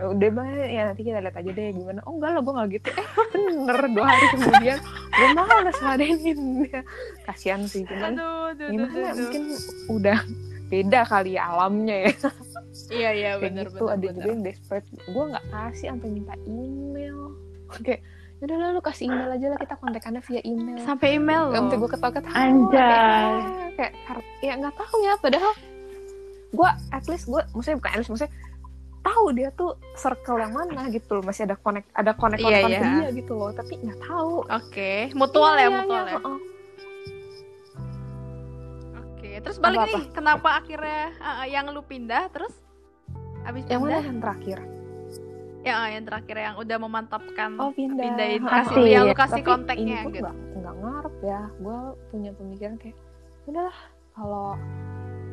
Udah 0.00 0.28
mah 0.30 0.46
ya 0.48 0.82
nanti 0.86 1.02
kita 1.02 1.18
lihat 1.18 1.34
aja 1.34 1.50
deh 1.50 1.68
gimana. 1.72 2.00
Oh 2.04 2.14
enggak 2.14 2.30
lah 2.30 2.40
gue 2.40 2.52
nggak 2.52 2.68
gitu. 2.70 2.88
Eh 2.92 3.06
bener 3.30 3.78
dua 3.90 4.04
hari 4.06 4.26
kemudian 4.30 4.78
gue 5.10 5.28
malas 5.34 5.78
ladenin 5.80 6.38
dia. 6.62 6.80
Kasihan 7.24 7.60
sih 7.64 7.82
cuman 7.82 8.12
aduh, 8.14 8.20
aduh, 8.20 8.36
aduh, 8.52 8.68
gimana 8.68 8.92
aduh, 8.92 9.00
aduh. 9.02 9.16
mungkin 9.18 9.42
udah 9.88 10.18
beda 10.70 11.00
kali 11.02 11.30
ya 11.34 11.42
alamnya 11.48 11.96
ya. 12.04 12.12
Iya 12.90 13.10
iya 13.12 13.30
benar 13.36 13.66
gitu 13.66 13.86
ada 13.86 13.98
benar. 13.98 14.14
juga 14.14 14.28
yang 14.28 14.42
desperate. 14.42 14.86
Gue 15.06 15.24
nggak 15.26 15.44
kasih 15.48 15.86
sampai 15.88 16.08
minta 16.10 16.34
email. 16.44 17.18
Kayak 17.80 18.00
udah 18.40 18.56
lah 18.56 18.68
lu 18.70 18.80
kasih 18.80 19.04
email 19.06 19.28
aja 19.30 19.46
lah 19.46 19.58
kita 19.58 19.74
kontekannya 19.76 20.22
via 20.22 20.40
email 20.42 20.80
Sampai 20.80 21.14
email 21.14 21.42
loh. 21.46 21.54
sampai 21.54 21.76
gue 21.76 21.90
ketawa 21.90 22.12
ketawa 22.14 22.34
Anjay. 22.34 22.72
kayak, 22.72 23.70
kayak 23.76 23.92
kar- 24.02 24.30
ya 24.40 24.52
nggak 24.56 24.74
tahu 24.74 24.96
ya 24.98 25.14
padahal 25.16 25.52
gue 26.50 26.70
at 26.90 27.04
least 27.06 27.26
gue 27.26 27.42
maksudnya 27.50 27.76
bukan 27.76 27.90
at 27.90 27.98
least 27.98 28.10
maksudnya 28.10 28.32
tahu 29.00 29.24
dia 29.30 29.48
tuh 29.50 29.70
circle 29.94 30.36
yang 30.36 30.52
mana 30.52 30.88
gitu 30.88 31.10
loh 31.14 31.22
masih 31.22 31.44
ada 31.44 31.56
connect 31.56 31.88
ada 31.90 32.12
connect 32.12 32.40
Iya, 32.40 32.48
connect 32.50 32.64
iya. 32.66 32.80
ke 32.80 32.88
dia 32.90 33.08
gitu 33.14 33.32
loh 33.34 33.50
tapi 33.50 33.72
nggak 33.78 33.98
tahu 34.02 34.34
Oke, 34.46 34.92
mutual 35.12 35.52
Iya, 35.52 35.58
ya 35.58 35.62
iya, 35.62 35.70
mutual 35.74 35.88
iya, 35.98 36.04
ya. 36.06 36.18
heeh. 36.18 36.38
Oke, 38.96 39.30
terus 39.38 39.56
balik 39.58 39.78
Apa-apa? 39.78 39.94
nih, 39.94 40.04
kenapa 40.10 40.48
akhirnya 40.54 41.02
uh, 41.18 41.46
yang 41.46 41.66
lu 41.68 41.82
pindah 41.82 42.24
terus 42.30 42.52
abis 43.42 43.64
yang 43.66 43.80
mana 43.80 43.88
pindah 43.90 44.04
yang 44.06 44.18
terakhir 44.18 44.58
uh, 45.62 45.88
yang 45.90 46.04
terakhir 46.04 46.36
yang 46.36 46.54
udah 46.56 46.76
memantapkan 46.78 47.50
oh 47.56 47.70
pindah 47.70 48.04
pindahin 48.04 48.42
kasih 48.42 48.68
Kasih. 48.72 48.84
yang 48.86 49.04
lu 49.06 49.14
kasih 49.14 49.42
Tapi 49.42 49.48
kontaknya 49.48 49.84
ini 49.96 50.04
pun 50.04 50.10
gitu. 50.12 50.22
nggak 50.24 50.36
nggak 50.60 50.74
ngarep 50.80 51.14
ya 51.22 51.40
gue 51.56 51.78
punya 52.10 52.30
pemikiran 52.34 52.74
kayak 52.78 52.96
udahlah 53.44 53.78
kalau 54.12 54.48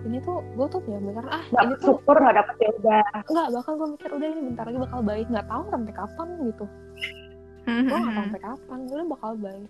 ini 0.06 0.18
tuh 0.22 0.38
gue 0.56 0.68
tuh 0.70 0.80
punya 0.80 1.00
pemikiran 1.00 1.28
ah 1.28 1.44
nggak 1.48 1.64
ini 1.64 1.74
tuh 1.76 1.88
syukur 1.94 2.16
nggak 2.18 2.36
dapet 2.36 2.56
ya 2.58 2.70
udah 2.78 3.04
nggak 3.28 3.48
bakal 3.54 3.74
gue 3.76 3.88
mikir 3.94 4.10
udah 4.12 4.28
ini 4.28 4.42
bentar 4.52 4.64
lagi 4.66 4.80
bakal 4.80 5.00
baik 5.02 5.26
nggak 5.28 5.48
tahu 5.48 5.64
sampai 5.68 5.94
kapan 5.94 6.28
gitu 6.44 6.66
gue 7.68 7.82
nggak 7.84 8.14
tahu 8.14 8.24
sampai 8.24 8.42
kapan 8.42 8.80
gue 8.86 9.02
bakal 9.08 9.32
baik 9.36 9.70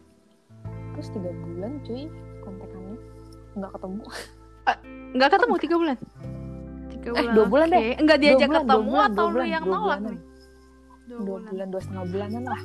terus 0.93 1.07
tiga 1.11 1.31
bulan 1.33 1.71
cuy 1.81 2.03
kontekannya 2.41 2.97
nggak 3.55 3.71
ketemu 3.73 4.03
Enggak 5.15 5.29
ketemu 5.31 5.55
tiga 5.57 5.75
bulan. 5.79 5.97
Tiga 6.91 7.09
Eh, 7.15 7.25
dua 7.31 7.45
bulan 7.47 7.67
oke. 7.71 7.75
deh. 7.79 7.87
Enggak 7.95 8.17
diajak 8.19 8.49
bulan, 8.51 8.59
ketemu 8.59 8.83
bulan, 8.91 9.07
atau 9.07 9.23
lu 9.23 9.31
bulan, 9.31 9.47
yang 9.47 9.63
nolak 9.63 9.99
nih? 10.03 10.17
Dua, 11.07 11.17
dua 11.17 11.25
bulan. 11.39 11.49
bulan 11.49 11.67
dua 11.69 11.81
setengah 11.81 12.05
bulanan 12.05 12.43
lah 12.45 12.61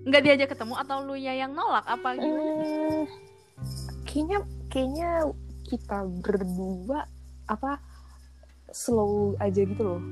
Enggak 0.00 0.22
diajak 0.22 0.48
ketemu 0.50 0.74
atau 0.78 0.96
lu 1.02 1.14
ya 1.14 1.36
yang 1.36 1.52
nolak 1.52 1.84
apa 1.84 2.08
gimana? 2.14 2.40
Hmm, 2.40 3.04
kayaknya 4.02 4.38
kayaknya 4.66 5.10
kita 5.62 5.98
berdua 6.16 7.04
apa 7.44 7.76
slow 8.68 9.12
aja 9.36 9.60
gitu 9.60 9.82
loh 9.82 10.02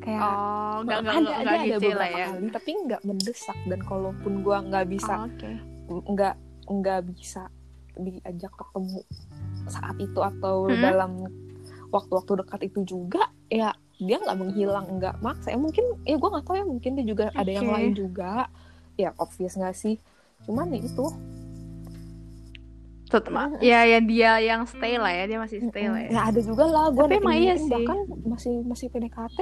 kayak 0.00 0.16
Oh, 0.18 0.80
enggak 0.80 0.98
enggak 0.98 1.12
ada 1.12 1.20
enggak, 1.20 1.36
ada 1.36 1.50
ada 1.52 1.60
gitu 1.62 1.76
beberapa 1.78 1.98
lah 1.98 2.08
ya. 2.10 2.26
kali 2.26 2.46
tapi 2.48 2.70
nggak 2.82 3.02
mendesak 3.02 3.58
dan 3.66 3.80
kalaupun 3.82 4.32
gua 4.40 4.56
nggak 4.62 4.86
bisa 4.88 5.12
Oh, 5.14 5.28
Oke. 5.28 5.50
nggak 6.08 6.34
nggak 6.64 7.00
bisa 7.06 7.42
diajak 7.94 8.52
ketemu 8.52 9.00
saat 9.66 9.96
itu 9.98 10.18
atau 10.18 10.56
Hmm. 10.66 10.80
dalam 10.80 11.10
waktu-waktu 11.90 12.32
dekat 12.40 12.60
itu 12.64 12.80
juga 12.88 13.22
ya 13.46 13.76
dia 14.02 14.16
nggak 14.18 14.38
menghilang 14.38 14.86
nggak 14.92 15.14
maksa 15.18 15.48
ya 15.50 15.58
mungkin 15.58 15.84
ya 16.02 16.16
gue 16.16 16.28
nggak 16.28 16.44
tahu 16.44 16.56
ya 16.58 16.66
mungkin 16.66 16.90
dia 16.96 17.06
juga 17.06 17.24
ada 17.32 17.50
yang 17.50 17.66
lain 17.66 17.92
juga 17.94 18.50
ya 18.94 19.10
obvious 19.16 19.54
nggak 19.54 19.74
sih 19.74 19.96
cuman 20.42 20.70
ya 20.70 20.80
itu 20.80 21.06
Tetep, 23.04 23.28
Mm-mm. 23.28 23.60
ya 23.60 23.84
yang 23.84 24.08
dia 24.08 24.40
yang 24.40 24.64
stay 24.64 24.96
lah 24.96 25.12
ya, 25.12 25.28
dia 25.28 25.36
masih 25.36 25.60
stay 25.68 25.84
lah 25.84 26.00
ya. 26.00 26.08
ya 26.08 26.20
ada 26.32 26.40
juga 26.40 26.64
lah 26.64 26.88
gue 26.88 27.04
Tapi 27.04 27.20
emang 27.20 27.36
iya 27.36 27.54
sih. 27.60 27.68
bahkan 27.68 27.98
masih 28.24 28.54
masih 28.64 28.86
PDKT 28.88 29.36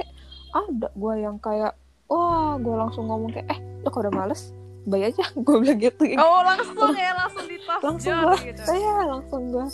ada 0.51 0.87
gue 0.91 1.13
yang 1.17 1.39
kayak 1.39 1.71
wah 2.05 2.59
gue 2.59 2.75
langsung 2.75 3.07
ngomong 3.07 3.31
kayak 3.31 3.47
eh 3.47 3.59
lo 3.79 3.87
kalau 3.87 4.11
udah 4.11 4.13
males 4.13 4.51
bayar 4.83 5.15
aja 5.15 5.23
gue 5.47 5.55
bilang 5.57 5.79
gitu 5.79 6.03
Oh, 6.19 6.43
langsung 6.43 6.91
ya, 6.91 7.15
langsung 7.15 7.45
di 7.47 7.57
tos 7.63 7.79
Langsung 7.79 8.11
gua. 8.19 8.35
gitu. 8.43 8.59
saya 8.59 8.91
langsung 9.07 9.41
gue 9.47 9.65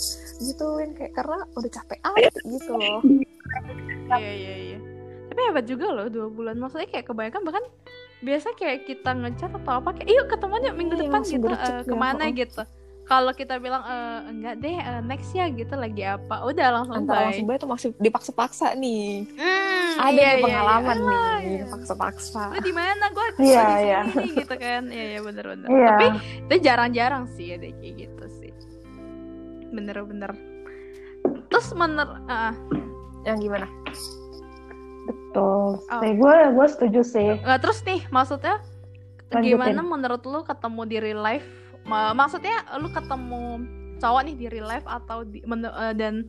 gituin 0.45 0.89
kayak 0.93 1.13
karena 1.17 1.38
udah 1.58 1.71
capek 1.73 2.00
aja 2.06 2.30
gitu 2.45 2.71
loh 2.78 3.02
Iya, 4.08 4.30
iya, 4.30 4.54
iya. 4.62 4.67
Tapi 5.38 5.54
hebat 5.54 5.69
juga 5.69 5.86
loh 5.93 6.10
dua 6.10 6.34
bulan. 6.34 6.58
Maksudnya 6.58 6.89
kayak 6.89 7.06
kebanyakan 7.06 7.45
bahkan 7.45 7.62
biasa 8.17 8.58
kayak 8.58 8.89
kita 8.89 9.13
ngechat 9.13 9.54
atau 9.54 9.78
apa 9.78 9.93
kayak, 9.93 10.10
yuk 10.10 10.26
ketemuan 10.26 10.65
yuk 10.65 10.73
minggu 10.73 10.97
Iya, 10.97 11.02
depan 11.06 11.21
gitu, 11.21 11.45
ya, 11.45 11.86
ke 11.86 11.93
mana 11.93 12.26
heeh. 12.26 12.41
gitu. 12.41 12.62
Kalau 13.06 13.30
kita 13.32 13.62
bilang 13.62 13.86
"Eh, 13.86 14.19
enggak 14.34 14.56
deh, 14.58 14.73
eh, 14.73 15.02
next 15.06 15.30
ya 15.32 15.45
gitu 15.47 15.78
lagi 15.78 16.02
apa, 16.02 16.41
udah 16.41 16.67
langsung 16.73 16.95
antara 16.97 17.21
bye. 17.21 17.26
langsung 17.30 17.45
bayar 17.45 17.60
tuh 17.62 17.69
masih 17.69 17.89
dipaksa-paksa 17.95 18.73
nih 18.73 19.30
Hmm, 19.32 19.93
ada 19.95 20.10
iya, 20.12 20.26
nih 20.28 20.34
iya, 20.34 20.43
pengalaman 20.43 20.97
iya. 20.97 21.06
nih 21.06 21.45
iya. 21.54 21.65
paksa-paksa 21.69 22.41
Lu 22.50 22.60
di 22.60 22.73
mana? 22.73 23.06
Gua 23.13 23.26
Iya, 23.38 23.38
di 23.63 23.86
iya. 23.86 24.00
sini 24.10 24.30
gitu 24.41 24.56
kan. 24.58 24.84
Iya, 24.89 25.06
iya 25.08 25.19
bener-bener. 25.21 25.67
iya 25.69 25.88
Tapi 25.88 26.06
itu 26.50 26.56
jarang-jarang 26.60 27.23
sih 27.30 27.54
ada 27.54 27.69
kayak 27.69 27.93
gitu 27.95 28.26
sih. 28.41 28.52
Bener-bener. 29.69 30.34
Terus 31.48 31.67
mener 31.77 32.10
ah, 32.25 32.58
yang 33.21 33.38
gimana 33.38 33.69
betul 35.38 35.69
Oh. 35.79 36.02
Sih, 36.02 36.12
gue 36.13 36.33
gue 36.52 36.67
setuju 36.67 37.02
sih 37.02 37.29
Nah, 37.40 37.58
terus 37.58 37.79
nih 37.81 38.02
maksudnya 38.10 38.58
Lanjutin. 39.29 39.54
gimana 39.54 39.81
menurut 39.81 40.23
lu 40.23 40.42
ketemu 40.42 40.81
di 40.83 40.98
real 40.98 41.21
life? 41.21 41.46
Ma- 41.83 42.12
maksudnya 42.12 42.52
lu 42.75 42.90
ketemu 42.90 43.42
cowok 43.98 44.21
nih 44.23 44.35
di 44.35 44.46
real 44.48 44.65
life 44.65 44.83
atau 44.83 45.21
di 45.21 45.40
men- 45.44 45.63
eh, 45.63 45.94
dan 45.94 46.27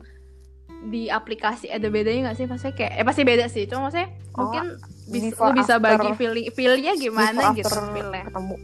di 0.85 1.07
aplikasi 1.07 1.67
ada 1.67 1.87
bedanya 1.87 2.21
nggak 2.25 2.37
sih? 2.37 2.45
Maksudnya 2.45 2.71
kayak 2.73 2.91
eh 2.93 3.03
pasti 3.03 3.21
beda 3.23 3.45
sih. 3.47 3.63
Cuma 3.65 3.87
maksudnya 3.87 4.07
Oh, 4.31 4.45
mungkin 4.45 4.63
before, 5.09 5.49
lu 5.49 5.57
bisa 5.57 5.73
after. 5.73 5.83
bagi 5.85 6.09
feeling 6.13 6.47
feelnya 6.49 6.93
gimana 6.95 7.51
gitu 7.51 7.67
feelnya. 7.67 8.23
ketemu 8.25 8.55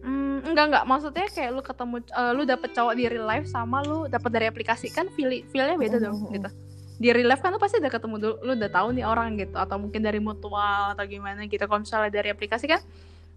Hmm, 0.00 0.44
enggak 0.44 0.64
enggak 0.66 0.84
maksudnya 0.84 1.26
kayak 1.26 1.50
lu 1.50 1.60
ketemu 1.60 1.96
eh, 2.04 2.32
lu 2.32 2.42
dapet 2.44 2.70
cowok 2.72 2.92
di 2.92 3.04
real 3.06 3.24
life 3.24 3.46
sama 3.46 3.80
lu 3.80 4.04
dapet 4.04 4.28
dari 4.28 4.46
aplikasi 4.46 4.88
kan 4.88 5.08
feel 5.10 5.32
feelnya 5.48 5.76
beda 5.76 5.96
dong 5.98 6.20
Mhm. 6.20 6.32
gitu. 6.34 6.50
Di 6.94 7.10
real 7.10 7.26
life 7.26 7.42
kan 7.42 7.50
lu 7.50 7.58
pasti 7.58 7.82
udah 7.82 7.90
ketemu 7.90 8.16
dulu, 8.22 8.34
lu 8.46 8.52
udah 8.54 8.70
tahu 8.70 8.88
nih 8.94 9.04
orang 9.04 9.34
gitu 9.34 9.56
atau 9.58 9.76
mungkin 9.82 10.00
dari 10.00 10.22
mutual 10.22 10.94
atau 10.94 11.04
gimana 11.04 11.44
gitu. 11.50 11.64
Kalau 11.66 11.82
misalnya 11.82 12.10
dari 12.10 12.30
aplikasi 12.30 12.70
kan 12.70 12.80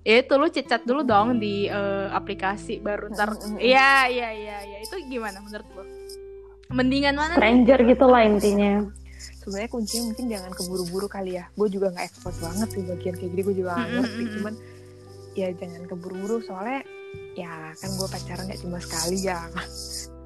ya 0.08 0.24
itu 0.24 0.34
lu 0.40 0.48
chat 0.48 0.88
dulu 0.88 1.04
dong 1.04 1.36
di 1.36 1.68
eh, 1.68 2.08
aplikasi 2.16 2.80
baru 2.80 3.12
ntar 3.12 3.36
iya 3.60 4.08
iya 4.08 4.30
iya 4.32 4.58
iya 4.64 4.78
itu 4.80 4.96
gimana 5.12 5.44
menurut 5.44 5.68
lu? 5.76 5.84
Mendingan 6.72 7.16
mana? 7.16 7.36
nih? 7.36 7.40
stranger 7.40 7.80
gitu 7.84 8.06
lah 8.08 8.24
intinya 8.24 8.88
sebenarnya 9.48 9.72
kuncinya 9.72 10.04
mungkin 10.12 10.26
jangan 10.28 10.52
keburu-buru 10.52 11.08
kali 11.08 11.40
ya 11.40 11.48
gue 11.56 11.68
juga 11.72 11.96
nggak 11.96 12.06
expert 12.08 12.36
banget 12.44 12.70
di 12.76 12.82
bagian 12.84 13.16
kayak 13.16 13.32
gini 13.32 13.42
gue 13.48 13.56
juga 13.64 13.72
nggak 13.80 13.90
ngerti 13.96 14.20
mm-mm. 14.20 14.34
cuman 14.36 14.54
ya 15.40 15.48
jangan 15.56 15.84
keburu-buru 15.88 16.36
soalnya 16.44 16.82
ya 17.40 17.72
kan 17.80 17.90
gue 17.96 18.08
pacaran 18.12 18.44
gak 18.52 18.60
cuma 18.60 18.78
sekali 18.84 19.18
ya 19.24 19.40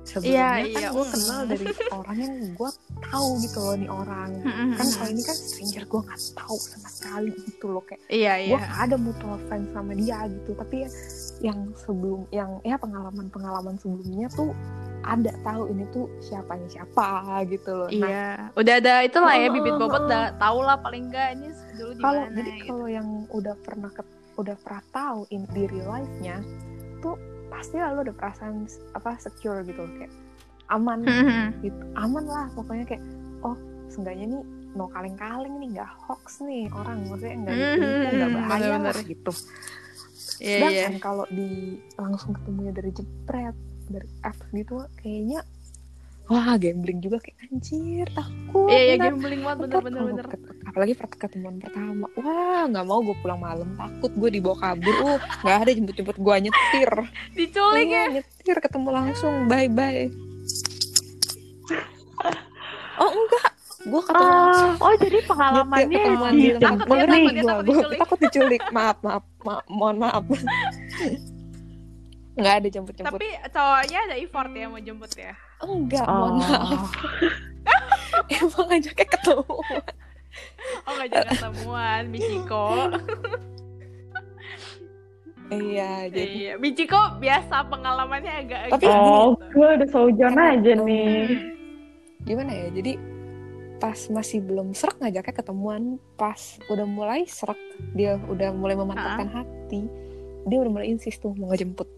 sebelumnya 0.03 0.47
iya. 0.59 0.73
kan 0.81 0.91
gue 0.91 1.01
Mm. 1.01 1.11
kenal 1.11 1.41
dari 1.45 1.65
orang 1.89 2.17
yang 2.17 2.33
gue 2.51 2.69
tahu 3.03 3.27
gitu 3.39 3.59
loh 3.59 3.75
nih 3.75 3.89
orang 3.89 4.29
kan 4.73 4.85
kalau 4.87 5.09
ini 5.09 5.21
kan 5.21 5.35
stranger 5.35 5.83
gue 5.83 6.01
nggak 6.01 6.19
tahu 6.33 6.55
sama 6.57 6.89
sekali 6.89 7.31
gitu 7.37 7.65
loh 7.67 7.83
kayak 7.83 8.01
Iya, 8.07 8.33
gue 8.41 8.49
iya. 8.51 8.59
gak 8.59 8.81
ada 8.83 8.95
mutual 8.97 9.37
friends 9.43 9.69
sama 9.69 9.91
dia 9.93 10.17
gitu 10.27 10.51
tapi 10.53 10.75
ya 10.79 10.89
yang 11.41 11.59
sebelum 11.75 12.21
yang 12.29 12.49
ya 12.61 12.75
pengalaman 12.75 13.27
pengalaman 13.27 13.75
sebelumnya 13.75 14.27
tuh 14.29 14.51
ada 15.01 15.33
tahu 15.41 15.65
ini 15.67 15.83
tuh 15.89 16.05
siapanya 16.19 16.67
siapa 16.67 17.07
gitu 17.47 17.71
loh 17.71 17.89
nah 17.91 18.05
Iya. 18.07 18.27
Udah 18.53 18.73
ada 18.77 18.93
itulah 19.01 19.33
ya 19.33 19.47
Oh, 19.47 19.51
bibit 19.51 19.73
oh, 19.73 19.79
bobot 19.79 19.97
oh. 19.97 20.07
udah 20.07 20.23
tau 20.35 20.59
lah 20.59 20.77
paling 20.77 21.07
enggak 21.07 21.29
ini 21.35 21.47
dulu 21.73 21.91
di 21.91 22.01
kalau 22.01 22.21
jadi 22.27 22.51
gitu. 22.51 22.65
kalau 22.67 22.87
yang 22.87 23.07
udah 23.29 23.55
pernah 23.59 23.89
ke- 23.89 24.09
udah 24.33 24.55
pernah 24.57 24.83
tahu 24.91 25.19
in 25.29 25.45
di 25.47 25.63
real 25.65 25.89
life-nya 25.89 26.37
tuh 26.99 27.17
pasti 27.61 27.77
lalu 27.77 27.99
ada 28.03 28.13
perasaan 28.13 28.65
apa 28.91 29.09
secure 29.17 29.61
gitu 29.61 29.79
loh 29.79 29.93
kayak 29.95 30.13
aman 30.67 30.99
Mhm. 30.99 31.45
gitu 31.63 31.81
aman 31.95 32.25
lah 32.25 32.45
pokoknya 32.51 32.85
kayak 32.87 33.03
oh 33.41 33.53
seenggaknya 33.87 34.25
nih 34.31 34.43
no 34.71 34.87
kaleng-kaleng 34.87 35.55
nih 35.57 35.77
nggak 35.77 35.91
hoax 36.01 36.41
nih 36.41 36.65
orang 36.71 37.05
maksudnya 37.05 37.35
nggak 37.37 37.53
Mhm, 37.53 37.61
ditipu 37.75 38.09
nggak 38.09 38.31
bahaya 38.33 38.49
bener-bener. 38.71 38.95
lah 38.95 39.03
gitu 39.05 39.31
iya. 40.39 40.57
sedangkan 40.57 40.95
kalau 40.97 41.25
di 41.29 41.49
langsung 41.95 42.31
ketemunya 42.33 42.71
dari 42.71 42.91
jepret 42.91 43.55
dari 43.85 44.07
apps 44.21 44.47
gitu 44.49 44.75
kayaknya 44.97 45.39
wah 46.31 46.55
gambling 46.55 46.97
juga 46.97 47.19
kayak 47.19 47.37
anjir 47.43 48.07
takut 48.09 48.65
Iya, 48.65 48.79
iya 48.79 48.95
gambling 48.97 49.43
banget 49.43 49.67
kalau 49.67 49.83
bener. 49.83 50.25
ket- 50.25 50.47
apalagi 50.63 50.93
pas 50.95 51.11
ketemuan 51.11 51.59
pertama. 51.59 52.07
Wah 52.15 52.63
nggak 52.65 52.85
mau 52.85 52.99
gue 53.01 53.15
pulang 53.19 53.35
malam 53.37 53.67
takut 53.75 54.11
gue 54.13 54.29
dibawa 54.31 54.55
kabur. 54.57 54.95
Uh 54.95 55.19
nggak 55.43 55.57
ada 55.59 55.71
jemput 55.73 55.93
jemput 55.93 56.17
gue 56.17 56.35
nyetir. 56.41 56.91
Diculik 57.35 57.83
ya. 57.83 57.91
Iya, 57.91 58.03
nyetir 58.13 58.57
ketemu 58.57 58.89
langsung 58.89 59.33
bye 59.45 59.67
bye 59.67 60.07
oh 62.97 63.09
enggak. 63.09 63.49
Gue 63.81 63.97
ketemu 63.99 64.29
langsung. 64.31 64.71
Ah, 64.71 64.85
oh 64.85 64.93
jadi 64.95 65.17
pengalamannya 65.25 65.97
ketemuan 65.97 66.31
di 66.31 66.47
tempat 66.53 66.85
Takut 66.85 66.95
dia, 66.95 67.05
nih. 67.09 67.99
takut 67.99 68.19
diculik. 68.21 68.61
maaf 68.69 68.97
maaf 69.01 69.23
maaf 69.41 69.65
mohon 69.67 69.97
maaf. 69.97 70.23
Nggak 72.31 72.53
ada 72.55 72.67
jemput 72.69 72.93
jemput 72.93 73.17
Tapi 73.17 73.27
cowoknya 73.49 73.99
ada 74.05 74.15
effort 74.15 74.51
ya 74.53 74.65
mau 74.65 74.79
jemput 74.79 75.11
ya. 75.11 75.33
Enggak 75.63 76.05
mohon 76.05 76.33
Oh. 76.41 76.41
maaf 76.41 76.89
emang 78.27 78.67
ajaknya 78.71 79.05
ketemu 79.07 79.57
Oh 80.83 80.93
jangan 81.03 81.31
ketemuan, 81.31 82.01
Michiko. 82.07 82.65
iya 85.51 86.07
jadi 86.07 86.31
Iya, 86.31 86.53
Michiko 86.55 86.97
biasa 87.17 87.67
pengalamannya 87.67 88.33
agak 88.39 88.59
Tapi 88.71 88.85
agak 88.85 88.95
Oh, 88.95 89.35
gitu. 89.35 89.45
gue 89.51 89.67
udah 89.75 89.87
Karena- 90.29 90.53
aja 90.53 90.71
nih. 90.77 91.15
gimana 92.21 92.51
ya 92.51 92.67
jadi 92.71 92.91
pas 93.77 93.97
masih 94.07 94.39
belum 94.39 94.71
serak 94.71 94.95
ngajaknya 94.97 95.33
ketemuan 95.33 95.83
pas 96.13 96.37
udah 96.67 96.85
mulai 96.85 97.25
serak 97.25 97.57
dia 97.91 98.21
udah 98.23 98.49
mulai 98.51 98.77
memantapkan 98.77 99.27
hati 99.33 99.89
dia 100.45 100.57
udah 100.59 100.71
mulai 100.71 100.87
insist 100.87 101.17
tuh 101.17 101.33
mau 101.33 101.49
ngejemput 101.49 101.89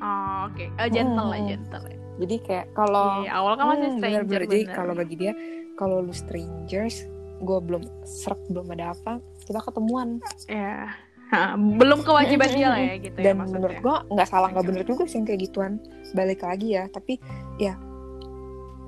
Oh, 0.00 0.50
oke. 0.50 0.66
Oh, 0.74 0.88
gentle 0.88 1.28
lah, 1.28 1.38
Hmm. 1.38 1.46
gentle 1.46 1.84
ya. 1.84 1.98
Jadi 2.14 2.36
kayak 2.38 2.66
kalau 2.72 3.22
Iya, 3.22 3.32
awal 3.34 3.52
kan 3.54 3.64
masih 3.68 3.86
Hmm, 3.86 3.98
stranger 3.98 4.40
jadi 4.42 4.58
bener. 4.62 4.74
kalau 4.74 4.92
bagi 4.92 5.16
dia 5.16 5.32
kalau 5.74 5.96
lu 5.98 6.12
strangers 6.12 6.96
gue 7.38 7.58
belum 7.58 7.82
serak 8.02 8.38
belum 8.46 8.66
ada 8.70 8.92
apa 8.92 9.12
kita 9.42 9.58
ketemuan 9.60 10.22
ya. 10.46 10.92
Ha, 11.28 11.56
belum 11.56 12.02
kewajiban 12.02 12.50
dia 12.50 12.68
lah 12.68 12.76
ya 12.78 12.94
gitu 13.02 13.16
ya 13.16 13.24
dan 13.24 13.34
maksudnya. 13.36 13.56
menurut 13.56 13.76
gue 13.78 13.96
nggak 14.12 14.28
salah 14.28 14.48
nggak 14.48 14.62
bener 14.64 14.82
juga 14.84 15.02
sih 15.04 15.16
yang 15.16 15.26
kayak 15.26 15.40
gituan 15.42 15.72
balik 16.12 16.40
lagi 16.40 16.68
ya 16.72 16.84
tapi 16.86 17.16
ya 17.56 17.74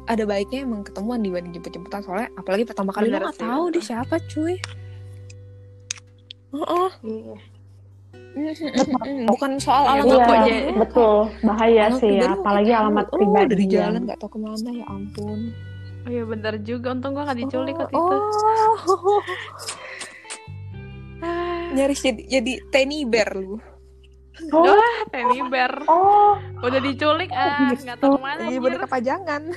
ada 0.05 0.23
baiknya 0.23 0.63
emang 0.63 0.85
ketemuan 0.85 1.19
dibanding 1.19 1.51
jemput-jemputan 1.53 2.01
soalnya 2.01 2.29
apalagi 2.35 2.63
pertama 2.63 2.93
kali 2.93 3.09
Bener 3.09 3.19
lu 3.19 3.27
nggak 3.27 3.41
tahu 3.41 3.63
bener. 3.65 3.75
dia 3.75 3.85
siapa 3.87 4.17
cuy 4.23 4.57
Heeh. 6.53 6.91
Iya. 7.03 7.37
Bukan 9.25 9.51
soal 9.57 9.83
Iya, 9.85 9.93
alamat 9.97 10.19
kok 10.19 10.35
Iya, 10.35 10.43
jadi- 10.45 10.75
betul. 10.77 11.15
Bahaya 11.41 11.83
Alamat 11.87 12.01
sih 12.01 12.11
ya, 12.13 12.29
apalagi 12.33 12.73
alamat 12.73 13.07
tahu. 13.07 13.15
pribadi. 13.15 13.39
oh, 13.39 13.49
dari 13.49 13.63
yang- 13.63 13.73
jalan 13.73 14.01
nggak 14.05 14.19
tahu 14.19 14.29
ke 14.29 14.39
mana 14.39 14.71
ya 14.73 14.85
ampun 14.87 15.41
Oh 16.05 16.11
iya 16.11 16.21
bener 16.23 16.55
juga, 16.61 16.93
untung 16.93 17.13
gua 17.13 17.25
gak 17.25 17.39
diculik 17.39 17.75
waktu 17.75 17.95
oh, 17.95 18.05
itu. 18.05 18.17
oh. 18.93 19.23
Nyaris 21.73 21.97
jadi 21.99 22.23
jadi 22.31 22.53
teddy 22.69 23.05
bear 23.05 23.31
lu 23.33 23.57
Oh, 24.51 24.67
Wah, 24.67 24.83
teddy 25.09 25.41
bear. 25.47 25.71
oh, 25.87 26.35
Udah 26.61 26.77
diculik, 26.79 27.31
ah, 27.31 27.71
gitu. 27.71 27.87
nggak 27.87 27.99
tahu 27.99 28.19
ke 28.19 28.21
mana. 28.21 28.41
jadi 28.43 28.51
anjir. 28.51 28.61
boneka 28.61 28.87
pajangan 28.87 29.43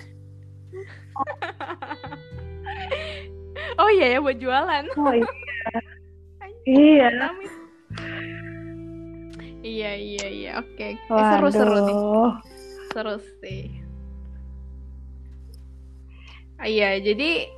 Oh 3.75 3.89
iya 3.89 4.05
ya, 4.13 4.19
buat 4.19 4.37
jualan. 4.37 4.83
oh 4.95 5.11
iya. 5.11 5.25
Iya. 6.67 7.09
Iya, 9.65 9.91
iya, 9.97 10.25
iya, 10.29 10.51
oke. 10.61 10.87
Eh, 10.95 10.97
seru, 11.33 11.47
seru 11.49 11.75
nih. 11.83 11.97
Seru 12.93 13.15
sih. 13.41 13.61
Ah, 16.57 16.65
Iya, 16.65 16.97
jadi 17.01 17.53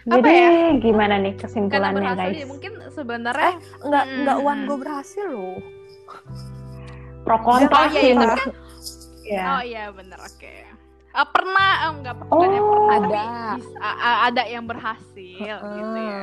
Apa 0.00 0.16
Jadi 0.16 0.32
ya? 0.32 0.50
gimana 0.80 1.14
nih 1.20 1.36
kesimpulannya 1.36 1.92
berhasil 2.00 2.24
guys? 2.24 2.40
ya, 2.40 2.46
mungkin 2.48 2.72
sebenarnya 2.90 3.52
nggak 3.84 4.04
Hmm, 4.08 4.18
nggak 4.24 4.36
hmm. 4.40 4.64
go 4.64 4.74
berhasil 4.80 5.26
loh 5.28 5.60
Pro 7.20 7.36
kontra 7.44 7.76
Oh, 7.76 7.86
iya, 7.86 8.00
sih 8.00 8.10
iya, 8.10 8.16
menurut 8.16 8.40
ya. 9.28 9.44
Oh 9.46 9.62
iya 9.62 9.84
bener 9.92 10.18
oke. 10.18 10.54
Ah, 11.12 11.26
pernah 11.28 11.70
oh, 11.84 11.90
enggak 12.00 12.16
Oh, 12.16 12.26
pernah 12.40 12.50
ada. 12.96 13.08
tapi 13.20 13.20
bis- 13.60 13.76
a- 13.78 14.00
a- 14.00 14.20
ada 14.32 14.42
yang 14.48 14.64
berhasil 14.64 15.54
gitu 15.76 15.98
ya. 16.00 16.22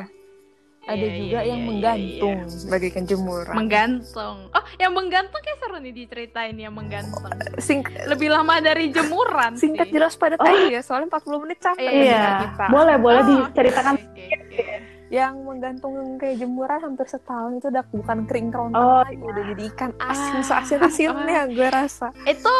Ada 0.88 0.95
Iya, 0.97 1.13
juga 1.13 1.38
iya, 1.38 1.41
yang 1.45 1.59
iya, 1.59 1.67
menggantung 1.67 2.38
iya. 2.41 2.67
bagaikan 2.67 3.03
jemuran 3.03 3.53
Menggantung. 3.53 4.38
Oh, 4.49 4.63
yang 4.77 4.91
menggantung 4.91 5.39
kayak 5.39 5.57
seru 5.57 5.77
nih 5.77 5.93
diceritain 5.93 6.55
yang 6.55 6.71
menggantung. 6.71 7.21
Sing- 7.57 7.83
Lebih 8.05 8.29
lama 8.29 8.57
dari 8.57 8.88
jemuran 8.89 9.51
singkat 9.53 9.85
sih. 9.85 9.93
jelas 9.93 10.15
pada 10.15 10.35
Oh. 10.35 10.43
tadi 10.43 10.71
ya 10.71 10.81
soalnya 10.81 11.11
40 11.11 11.39
menit 11.39 11.59
capek 11.59 11.83
Iya, 11.83 12.01
Iya, 12.01 12.25
kita 12.41 12.65
boleh 12.67 12.95
boleh 12.97 13.21
Oh, 13.21 13.27
diceritakan. 13.43 13.93
oke, 13.93 14.07
oke, 14.07 14.25
oke. 14.33 14.65
yang 15.09 15.39
menggantung 15.39 15.93
kayak 16.17 16.35
jemuran 16.38 16.79
hampir 16.81 17.05
setahun 17.05 17.51
itu 17.55 17.67
udah 17.69 17.83
bukan 17.89 18.17
kering 18.23 18.47
kerontang 18.49 18.75
Oh, 18.77 18.99
lagi 19.01 19.15
udah 19.17 19.43
jadi 19.49 19.63
ikan 19.69 19.91
asin 19.97 20.35
Ah. 20.35 20.43
seasin 20.45 20.79
asinnya 20.81 21.41
gue 21.47 21.63
rasa 21.65 22.11
Itu 22.23 22.55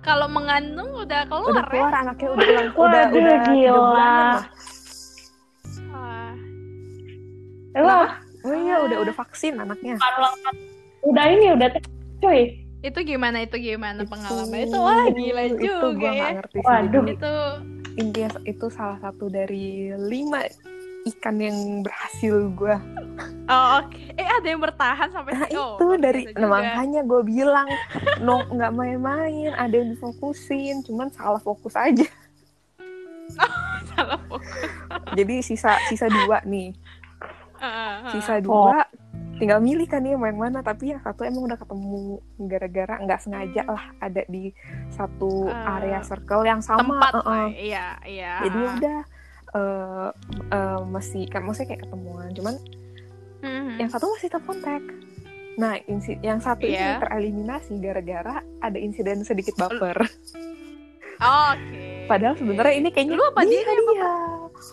kalau 0.00 0.24
mengandung 0.26 0.88
udah 0.94 1.24
keluar, 1.26 1.52
udah 1.52 1.64
keluar 1.66 1.92
anaknya 1.94 2.28
udah 2.30 2.46
ulang 2.46 2.68
udah 2.74 3.04
udah 3.10 3.36
gila. 3.44 4.16
Eh, 7.70 7.82
wah, 7.82 8.18
oh 8.42 8.54
iya 8.56 8.82
udah 8.82 8.98
udah 9.06 9.14
vaksin 9.14 9.62
anaknya 9.62 9.94
udah 11.06 11.24
ini 11.30 11.46
udah 11.56 11.68
cuy. 12.20 12.60
Itu 12.80 13.04
gimana 13.04 13.44
itu 13.44 13.56
gimana 13.60 14.04
pengalaman 14.08 14.64
itu? 14.64 14.78
Wah, 14.80 15.06
gila 15.12 15.42
itu 15.52 15.64
juga 15.64 15.86
gue 15.96 16.08
ya. 16.08 16.12
nggak 16.12 16.30
ngerti 16.40 16.58
sih 16.58 16.66
Waduh. 16.68 17.04
Itu 17.08 17.32
intinya 18.00 18.30
itu 18.48 18.66
salah 18.72 18.98
satu 19.04 19.28
dari 19.28 19.92
lima 19.98 20.46
ikan 21.08 21.36
yang 21.40 21.80
berhasil 21.80 22.52
gue 22.52 22.76
Oh 23.50 23.82
oke. 23.82 23.98
Eh 24.14 24.28
ada 24.28 24.46
yang 24.46 24.62
bertahan 24.62 25.08
sampai 25.10 25.32
Nah 25.34 25.48
sini. 25.48 25.58
Oh, 25.58 25.74
itu 25.74 25.86
dari 25.98 26.22
biasa 26.28 26.38
nah, 26.38 26.48
makanya 26.54 27.00
gue 27.02 27.22
bilang 27.26 27.68
no 28.22 28.46
nggak 28.46 28.72
main-main 28.72 29.50
ada 29.58 29.74
yang 29.74 29.96
difokusin 29.96 30.86
cuman 30.86 31.10
salah 31.10 31.42
fokus 31.42 31.74
aja 31.74 32.06
salah 33.90 34.20
fokus. 34.28 34.46
jadi 35.18 35.34
sisa 35.42 35.74
sisa 35.90 36.06
dua 36.06 36.44
nih 36.46 36.76
sisa 38.10 38.34
ah. 38.36 38.40
dua 38.40 38.76
tinggal 39.36 39.56
milih 39.56 39.88
kan 39.88 40.04
dia 40.04 40.20
mau 40.20 40.28
yang 40.28 40.36
mana 40.36 40.60
tapi 40.60 40.92
yang 40.92 41.00
satu 41.00 41.24
emang 41.24 41.48
udah 41.48 41.56
ketemu 41.56 42.20
gara-gara 42.44 42.94
nggak 43.00 43.20
sengaja 43.20 43.62
lah 43.64 43.84
ada 43.96 44.22
di 44.28 44.52
satu 44.92 45.48
Ah, 45.48 45.80
area 45.80 46.04
circle 46.04 46.44
yang 46.44 46.60
sama 46.60 46.84
tempat 46.84 47.12
uh-uh. 47.16 47.24
lah. 47.24 47.48
Iya, 47.48 47.86
iya. 48.04 48.32
jadi 48.44 48.58
udah 48.76 48.98
eh 49.50 50.08
eh, 50.52 50.80
masih 50.86 51.24
kan 51.26 51.42
maksudnya 51.42 51.74
kayak 51.74 51.82
ketemuan 51.88 52.28
cuman 52.30 52.54
Mhm. 53.40 53.80
yang 53.80 53.88
satu 53.88 54.12
masih 54.12 54.28
terkontak 54.28 54.84
nah 55.56 55.74
insi 55.88 56.20
yang 56.20 56.38
satu 56.38 56.68
ini 56.68 56.76
Iya. 56.76 57.00
tereliminasi 57.00 57.80
gara-gara 57.80 58.44
ada 58.60 58.78
insiden 58.78 59.24
sedikit 59.24 59.56
baper 59.56 60.04
Oh, 61.20 61.52
Oke. 61.52 62.08
Padahal 62.08 62.32
sebenarnya 62.32 62.80
ini 62.80 62.88
kayaknya 62.88 63.12
Lu 63.12 63.24
apa 63.28 63.44
dia 63.44 63.60
yang 63.60 63.84
dia. 63.92 64.08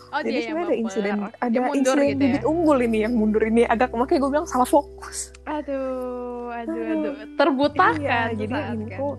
Oh, 0.08 0.20
Jadi 0.20 0.38
sebenarnya 0.42 0.68
ada 0.68 0.76
insiden 0.76 1.14
ada 1.38 1.58
insiden 1.72 1.96
gitu 1.98 2.12
ya? 2.12 2.16
bibit 2.18 2.44
unggul 2.44 2.78
ini 2.78 2.98
yang 3.02 3.12
mundur 3.12 3.42
ini 3.42 3.62
agak 3.64 3.90
makanya 3.90 4.20
gue 4.20 4.30
bilang 4.30 4.46
salah 4.46 4.64
fokus. 4.64 5.32
Aduh, 5.44 6.48
aduh, 6.48 6.82
aduh. 6.92 7.14
Terbutakan. 7.34 7.98
iya, 7.98 8.20
jadi 8.30 8.54
ini 8.74 8.86
kan. 8.86 8.98
tuh 8.98 9.12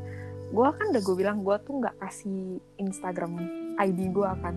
gue 0.49 0.67
kan 0.67 0.85
udah 0.89 1.01
gue 1.01 1.15
bilang 1.15 1.37
gue 1.41 1.55
tuh 1.59 1.73
nggak 1.77 1.95
kasih 1.97 2.39
Instagram 2.77 3.31
ID 3.77 3.99
gue 4.09 4.29
kan. 4.39 4.55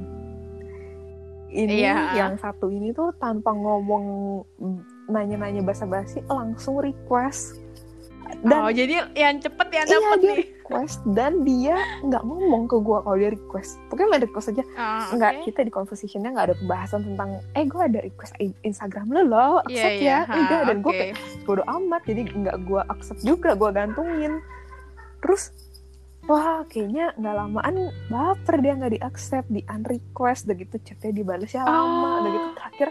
Ini 1.49 1.85
Iya. 1.85 1.97
yang 2.17 2.35
satu 2.37 2.69
ini 2.69 2.91
tuh 2.91 3.13
tanpa 3.17 3.53
ngomong 3.53 4.05
nanya-nanya 5.07 5.61
basa-basi 5.61 6.25
langsung 6.25 6.81
request 6.81 7.61
dan 8.41 8.65
oh, 8.65 8.73
jadi 8.73 9.05
yang 9.13 9.37
cepet 9.37 9.69
yang 9.69 9.85
Iya, 9.85 9.93
dapet 9.95 10.19
dia 10.19 10.33
nih. 10.33 10.47
Request 10.65 11.03
dan 11.09 11.43
dia 11.43 11.75
nggak 12.01 12.23
ngomong 12.23 12.65
ke 12.65 12.77
gue 12.77 12.99
kalau 12.99 13.17
dia 13.17 13.31
request 13.31 13.83
pokoknya 13.87 14.09
main 14.09 14.23
request 14.23 14.47
aja 14.49 14.65
Ah, 14.73 15.11
nggak 15.11 15.33
oke. 15.35 15.43
kita 15.45 15.61
di 15.61 15.73
conversationnya 15.73 16.31
nggak 16.31 16.47
ada 16.47 16.57
pembahasan 16.57 17.01
tentang 17.05 17.29
eh 17.53 17.65
gue 17.65 17.83
ada 17.83 17.99
request 18.01 18.33
Instagram 18.63 19.07
lo 19.11 19.23
lo 19.25 19.37
Iya, 19.37 19.51
accept 19.67 19.97
iya. 19.97 20.07
ya 20.09 20.19
Ha, 20.23 20.35
enggak 20.37 20.61
dan 20.63 20.77
gue 20.79 20.89
oke. 20.89 21.01
kayak 21.03 21.15
bodo 21.43 21.63
amat 21.65 22.03
jadi 22.05 22.21
nggak 22.25 22.57
gue 22.63 22.81
accept 22.85 23.21
juga 23.21 23.51
gue 23.53 23.71
gantungin 23.71 24.33
terus 25.19 25.51
wah 26.23 26.63
kayaknya 26.65 27.11
nggak 27.13 27.35
lamaan 27.35 27.75
baper 28.07 28.57
dia 28.59 28.73
nggak 28.73 28.93
di 28.93 29.01
accept 29.01 29.49
di 29.49 29.61
unrequest 29.67 30.47
udah 30.47 30.57
gitu 30.57 30.77
chatnya 30.81 31.11
dibalasnya 31.13 31.63
lama 31.63 31.83
Oh. 31.83 32.15
udah 32.21 32.31
gitu 32.31 32.49
terakhir 32.55 32.89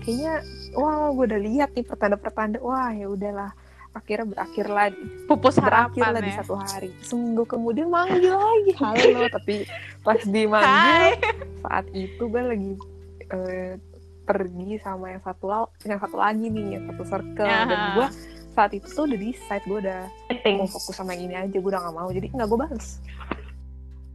kayaknya 0.00 0.32
wah 0.72 1.08
gue 1.10 1.24
udah 1.24 1.40
lihat 1.42 1.70
nih 1.72 1.82
pertanda-pertanda 1.82 2.60
wah 2.60 2.90
ya 2.90 3.08
udahlah 3.08 3.50
akhirnya 3.96 4.26
berakhir 4.28 4.66
lah 4.68 4.92
Pupus 5.24 5.56
berakhir 5.56 5.96
harapan 5.96 6.08
lah 6.12 6.22
di 6.22 6.32
ya. 6.32 6.36
satu 6.44 6.54
hari 6.60 6.90
seminggu 7.00 7.48
kemudian 7.48 7.88
manggil 7.88 8.36
lagi 8.36 8.72
halo 8.76 9.24
tapi 9.40 9.54
pas 10.04 10.20
Hai. 10.20 10.28
dimanggil 10.28 11.04
saat 11.64 11.86
itu 11.96 12.22
gue 12.28 12.42
lagi 12.44 12.72
eh, 13.32 13.72
pergi 14.28 14.70
sama 14.84 15.16
yang 15.16 15.22
satu 15.24 15.46
yang 15.88 16.00
satu 16.02 16.16
lagi 16.20 16.46
nih 16.52 16.66
yang 16.76 16.84
satu 16.92 17.02
circle 17.08 17.48
dan 17.48 17.72
Aha. 17.72 17.94
gue 17.96 18.06
saat 18.52 18.72
itu 18.72 18.86
tuh 18.88 19.04
udah 19.08 19.18
di 19.20 19.30
site 19.32 19.64
gue 19.64 19.78
udah 19.80 20.00
Dating. 20.32 20.56
mau 20.60 20.68
fokus 20.68 20.92
sama 20.96 21.16
yang 21.16 21.32
ini 21.32 21.34
aja 21.36 21.56
gue 21.56 21.70
udah 21.72 21.80
gak 21.80 21.96
mau 21.96 22.08
jadi 22.12 22.26
nggak 22.32 22.48
gue 22.48 22.58
bales 22.60 22.88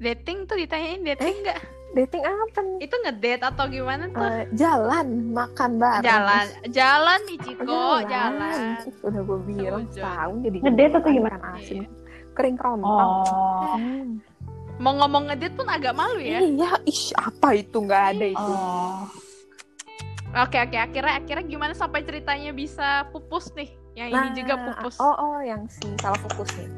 Dating 0.01 0.49
tuh 0.49 0.57
ditanyain 0.57 1.01
dating 1.05 1.37
Eh? 1.45 1.80
Dating 1.91 2.23
apa 2.23 2.59
nih 2.59 2.77
Itu 2.81 2.95
ngedate 2.97 3.43
atau 3.43 3.65
gimana 3.67 4.03
tuh? 4.07 4.23
Eh, 4.23 4.45
jalan 4.53 5.07
makan 5.29 5.71
bareng 5.75 6.03
jalan, 6.03 6.45
jalan 6.69 7.19
nih 7.25 7.37
Ciko, 7.39 7.85
jalan. 8.05 8.59
Ih, 8.81 9.03
udah 9.03 9.21
gue 9.21 9.39
bilang 9.45 9.83
setahun 9.87 10.35
jadi 10.41 10.57
Ngedate 10.61 10.95
atau 10.97 11.11
gimana? 11.11 11.45
asin 11.53 11.83
Iya. 11.83 11.89
kering 12.31 12.55
kerontang 12.55 12.87
Oh. 12.87 13.75
Hmm. 13.75 14.09
Mau 14.77 14.97
ngomong 14.97 15.29
ngedate 15.29 15.53
pun 15.53 15.67
agak 15.67 15.93
malu 15.93 16.17
ya. 16.17 16.39
iya 16.39 16.71
ish 16.83 17.11
apa 17.13 17.53
itu 17.53 17.77
nggak 17.77 18.03
ada 18.15 18.25
itu 18.27 18.51
Oh. 18.55 19.05
Oke 20.31 20.57
oke 20.57 20.73
akhirnya 20.73 21.19
akhirnya 21.19 21.43
gimana 21.43 21.73
sampai 21.75 22.01
ceritanya 22.01 22.49
bisa 22.51 23.03
pupus 23.11 23.51
nih? 23.51 23.67
Yang 23.91 24.09
ini 24.15 24.29
juga 24.39 24.55
pupus. 24.63 24.95
Oh, 24.97 25.11
oh, 25.11 25.37
yang 25.43 25.67
si 25.67 25.83
salah 25.99 26.15
fokus 26.17 26.47
nih. 26.55 26.71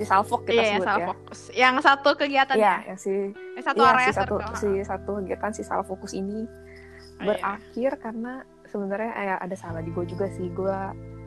Si 0.00 0.04
salfok 0.04 0.40
kita 0.42 0.56
yang 0.56 0.80
sebut 0.80 0.88
ya. 0.88 1.06
fokus. 1.06 1.40
Yang 1.52 1.74
satu 1.84 2.08
kegiatan 2.14 2.56
Iya, 2.56 2.74
yang 2.86 2.96
si 2.96 3.12
yang 3.30 3.62
satu 3.62 3.80
iya, 3.80 3.90
area 3.92 4.06
si 4.06 4.16
satu 4.16 4.34
si 4.56 4.68
satu 4.80 5.10
kegiatan 5.20 5.50
si 5.52 5.62
salah 5.62 5.84
fokus 5.84 6.12
ini 6.12 6.40
Oh, 6.42 6.48
iya. 7.20 7.36
berakhir 7.36 7.90
karena 8.00 8.32
sebenarnya 8.64 9.12
eh, 9.12 9.38
ada 9.38 9.52
salah 9.54 9.78
di 9.78 9.90
gue 9.90 10.04
juga 10.04 10.24
sih. 10.30 10.48
Gue 10.50 10.72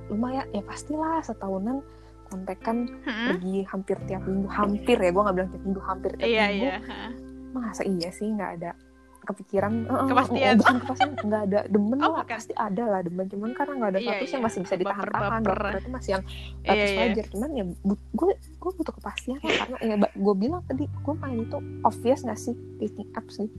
lumayan 0.10 0.50
ya 0.50 0.62
pastilah 0.62 1.22
setahunan 1.22 1.86
kontekan 2.26 2.90
Hmm? 3.00 3.30
pergi 3.30 3.62
hampir 3.64 3.98
tiap 4.04 4.26
minggu 4.26 4.50
hampir 4.50 4.98
ya 4.98 5.10
gue 5.10 5.22
nggak 5.22 5.36
bilang 5.36 5.50
tiap 5.50 5.64
minggu 5.64 5.82
hampir 5.82 6.12
tiap 6.14 6.26
Iya 6.26 6.46
minggu 6.50 6.66
iya. 6.66 6.78
ha. 6.82 7.00
masa 7.54 7.84
iya 7.84 8.10
sih 8.10 8.26
nggak 8.28 8.52
ada 8.58 8.72
kepikiran 9.26 9.74
eh, 9.82 9.90
eh, 9.90 10.08
Kepastian. 10.08 10.44
eh, 10.46 10.56
bukan 10.56 10.76
kepastian 10.80 11.12
nggak 11.18 11.42
ada 11.44 11.60
demen 11.66 11.98
Oh, 12.02 12.12
lah 12.12 12.22
bukan. 12.22 12.36
pasti 12.36 12.54
ada 12.54 12.84
lah 12.86 13.00
demen 13.00 13.26
cuman 13.26 13.50
karena 13.52 13.74
nggak 13.76 13.90
ada 13.90 14.00
Iya, 14.00 14.08
status 14.10 14.30
yang 14.30 14.36
iya. 14.36 14.46
masih 14.46 14.60
bisa 14.62 14.76
ditahan-tahan 14.76 15.42
Baper-baper. 15.42 15.58
baper 15.64 15.80
itu 15.80 15.90
masih 15.90 16.10
yang 16.12 16.24
Iya 16.24 16.62
status 16.64 16.90
iya. 16.90 17.00
wajar 17.02 17.26
cuman 17.30 17.50
ya 17.52 17.64
gue 18.14 18.32
gue 18.54 18.72
butuh 18.74 18.94
kepastian 18.94 19.38
lah 19.38 19.54
karena 19.58 19.78
ya 19.82 19.96
gue 20.10 20.36
bilang 20.36 20.62
tadi 20.64 20.84
gue 20.86 21.14
main 21.16 21.40
itu 21.40 21.58
obvious 21.82 22.20
nggak 22.22 22.38
sih 22.38 22.52
dating 22.78 23.10
apps 23.14 23.38
nih 23.38 23.52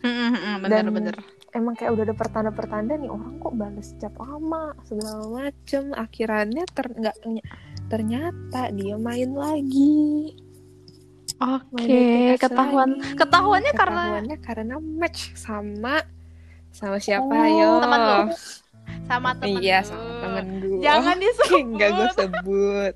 Hmm, 0.00 0.12
hmm, 0.12 0.36
hmm, 0.36 0.56
bener 0.60 0.82
Dan- 0.82 0.92
bener. 0.92 1.16
emang 1.50 1.72
kayak 1.72 1.88
udah 1.90 2.04
ada 2.04 2.12
pertanda-pertanda 2.12 2.92
nih 2.94 3.08
orang 3.08 3.38
kok 3.38 3.54
balas 3.54 3.96
chat 3.96 4.12
lama 4.14 4.76
segala 4.82 5.24
macem 5.26 5.84
akhirnya 5.94 6.64
ter 6.68 6.86
nggak 6.90 7.16
ternyata 7.86 8.68
dia 8.70 8.96
main 8.96 9.32
lagi 9.32 10.36
Oke, 11.36 11.98
apps 12.30 12.40
ketahuan 12.40 12.90
lagi. 12.94 13.16
ketahuannya 13.16 13.72
karena 13.72 14.00
ketahuannya 14.00 14.36
karena 14.40 14.74
match 14.80 15.34
sama 15.34 16.00
sama 16.70 16.96
siapa 16.96 17.26
Oh, 17.26 17.44
yo 17.44 17.68
teman 17.78 18.00
lu. 18.00 18.18
sama 19.04 19.30
temen 19.34 19.58
iya 19.58 19.78
sama 19.80 20.04
temen 20.20 20.44
gue 20.58 20.78
Jangan 20.80 21.16
disebut. 21.22 21.64
nggak 21.70 21.90
gue 21.90 22.08
sebut 22.14 22.92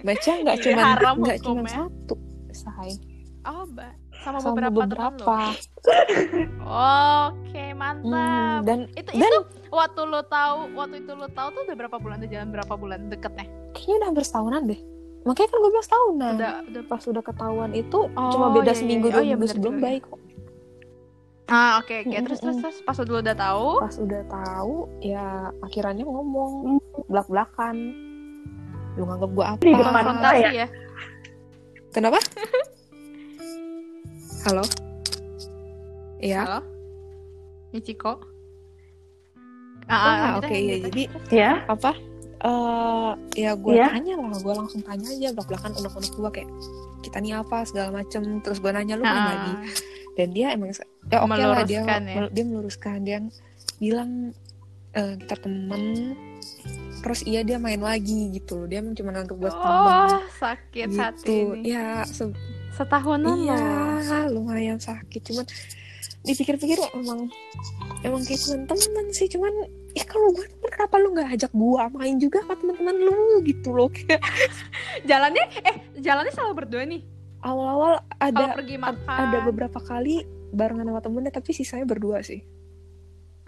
matchnya 0.00 0.34
nggak 0.40 0.56
Iya, 0.56 0.64
cuma 0.66 0.80
haram 0.84 1.14
nggak 1.18 1.38
cuma 1.40 1.68
satu 1.68 2.14
say 2.50 2.92
Oh, 3.40 3.64
Mbak. 3.64 3.92
Sama, 4.20 4.36
sama 4.36 4.52
beberapa, 4.52 4.84
beberapa, 4.84 5.16
temen 5.16 5.48
lu. 5.48 6.60
Oke, 6.60 7.64
mantap. 7.72 8.04
Hmm, 8.04 8.56
dan 8.62 8.78
itu 8.92 9.10
dan- 9.10 9.32
itu 9.32 9.40
waktu 9.70 10.00
lu 10.04 10.20
tahu, 10.22 10.56
waktu 10.74 10.96
itu 10.98 11.12
lu 11.14 11.24
tahu 11.26 11.48
tuh 11.50 11.62
udah 11.64 11.76
berapa 11.78 11.96
bulan 11.96 12.16
udah 12.20 12.28
jalan 12.28 12.48
berapa 12.50 12.74
bulan 12.74 13.00
deketnya? 13.08 13.48
kayaknya 13.72 13.94
udah 13.96 14.08
hampir 14.08 14.24
setahunan 14.24 14.62
deh 14.66 14.80
makanya 15.22 15.48
kan 15.48 15.58
gue 15.58 15.70
bilang 15.70 15.84
setahunan 15.84 16.32
Udah 16.34 16.54
udah 16.64 16.82
pas 16.84 17.02
udah 17.02 17.22
ketahuan 17.22 17.70
itu 17.72 17.98
Oh, 18.10 18.30
cuma 18.30 18.46
beda 18.50 18.62
iya, 18.62 18.70
iya, 18.70 18.74
seminggu 18.74 19.06
iya. 19.06 19.12
dua 19.12 19.14
Oh, 19.14 19.20
iya, 19.20 19.28
minggu 19.30 19.40
bener 19.42 19.54
sebelum 19.54 19.74
baik 19.78 20.02
kok 20.04 20.20
Ah, 21.46 21.72
oke 21.76 21.90
oke. 22.00 22.14
Terus 22.14 22.38
terus 22.38 22.54
Mm-mm. 22.54 22.62
terus 22.62 22.78
pas 22.80 22.96
lu 22.96 23.18
udah 23.18 23.34
tahu, 23.34 23.68
pas 23.80 23.96
udah 23.98 24.22
tahu 24.24 24.74
ya 25.00 25.26
akhirnya 25.60 26.04
ngomong 26.04 26.78
belak 27.04 27.26
belakan 27.26 27.76
lu 28.92 29.02
nganggap 29.02 29.30
gue 29.30 29.44
apa 29.44 29.58
Di 29.60 29.72
depan 29.72 29.92
konfrontasi 29.92 30.44
ya. 30.56 30.66
kenapa 31.90 32.18
halo 34.46 34.62
Iya. 36.18 36.42
Halo? 36.44 36.60
Michiko? 37.70 38.12
Ah, 39.86 39.96
Ah, 39.96 40.30
oke 40.36 40.46
lanjut, 40.46 40.54
iya 40.54 40.74
lanjut. 40.76 40.86
jadi 40.86 41.02
Ya. 41.32 41.50
apa 41.66 41.90
eh 42.40 43.10
ya 43.36 43.52
gue 43.52 43.72
Iya. 43.74 43.88
tanya 43.90 44.14
lah 44.16 44.32
gue 44.34 44.54
langsung 44.54 44.80
tanya 44.80 45.06
aja 45.06 45.28
belak 45.30 45.46
belakan 45.46 45.72
unek 45.74 45.92
unek 45.94 46.12
gue 46.14 46.30
kayak 46.32 46.50
kita 47.00 47.16
nih 47.18 47.32
apa? 47.34 47.58
segala 47.62 47.88
macem. 47.94 48.22
Terus 48.40 48.58
gue 48.58 48.70
nanya 48.70 48.94
lu 48.94 49.02
main 49.02 49.12
Ah, 49.14 49.28
lagi 49.30 49.52
dan 50.12 50.28
dia 50.30 50.46
emang 50.50 50.72
ya 51.06 51.20
oke 51.20 51.32
lah 51.32 51.62
dia 51.62 51.80
ya. 51.84 52.28
dia 52.28 52.44
meluruskan. 52.44 52.98
Dia 53.02 53.18
bilang 53.78 54.32
eh, 54.92 55.14
kita 55.18 55.36
temen. 55.38 55.82
Terus 57.00 57.20
iya 57.22 57.40
dia 57.40 57.56
main 57.56 57.80
lagi 57.80 58.28
gitu 58.30 58.60
loh. 58.60 58.66
Dia 58.66 58.80
emang 58.80 58.92
cuma 58.92 59.12
nganggep 59.12 59.36
gue 59.36 59.50
temen. 59.50 59.80
Oh, 59.80 60.20
sakit 60.34 60.86
gitu. 60.86 60.98
hati 60.98 61.36
ini. 61.54 61.70
ya 61.70 62.04
se- 62.04 62.36
Setahunan 62.70 63.36
iya 63.38 63.60
loh. 64.24 64.40
lumayan 64.40 64.76
sakit. 64.76 65.20
Cuman 65.22 65.44
dipikir-pikir 66.20 66.76
emang 66.92 67.32
emang 68.04 68.20
kayak 68.22 68.40
cuman 68.44 68.60
temen 68.68 69.06
sih 69.10 69.24
cuman 69.26 69.52
ya 69.96 70.04
kalau 70.04 70.28
gue 70.30 70.44
temen 70.44 70.68
kenapa 70.68 70.94
lu 71.00 71.16
nggak 71.16 71.28
ajak 71.32 71.52
gua 71.52 71.88
main 71.90 72.20
juga 72.20 72.44
sama 72.44 72.60
teman-teman 72.60 72.96
lu 73.00 73.40
gitu 73.42 73.72
loh 73.72 73.88
kayak 73.88 74.20
Jalannya 75.08 75.44
eh 75.64 75.76
jalannya 75.96 76.32
selalu 76.32 76.54
berdua 76.56 76.84
nih. 76.84 77.02
awal-awal 77.40 78.04
ada 78.20 78.52
pergi 78.52 78.76
makan. 78.76 79.16
ada 79.16 79.38
beberapa 79.42 79.80
kali 79.80 80.22
barengan 80.52 80.92
sama 80.92 81.00
temennya 81.00 81.32
tapi 81.32 81.50
sisanya 81.52 81.88
berdua 81.88 82.20
sih 82.20 82.44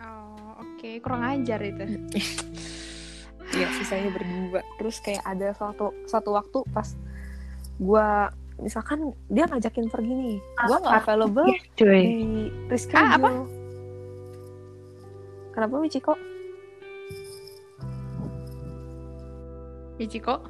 Oh, 0.02 0.58
oke, 0.58 0.98
kurang 0.98 1.22
ajar 1.22 1.62
itu. 1.62 1.84
Iya 3.52 3.68
sisanya 3.76 4.10
berdua 4.10 4.64
terus 4.74 4.96
kayak 4.98 5.22
ada 5.22 5.52
suatu 5.52 5.92
suatu 6.08 6.32
waktu 6.32 6.58
pas 6.72 6.88
gua 7.76 8.32
misalkan 8.62 8.98
dia 9.26 9.44
ngajakin 9.44 9.86
pergi 9.86 10.12
nih 10.12 10.36
gua 10.62 10.78
nggak 10.78 10.94
available 11.00 11.46
Cuy. 11.74 12.00
di 12.00 12.14
reschedule 12.66 13.02
Ah, 13.02 13.16
apa? 13.16 13.30
kenapa 15.52 15.74
Michiko 15.76 16.14
Michiko? 19.94 20.40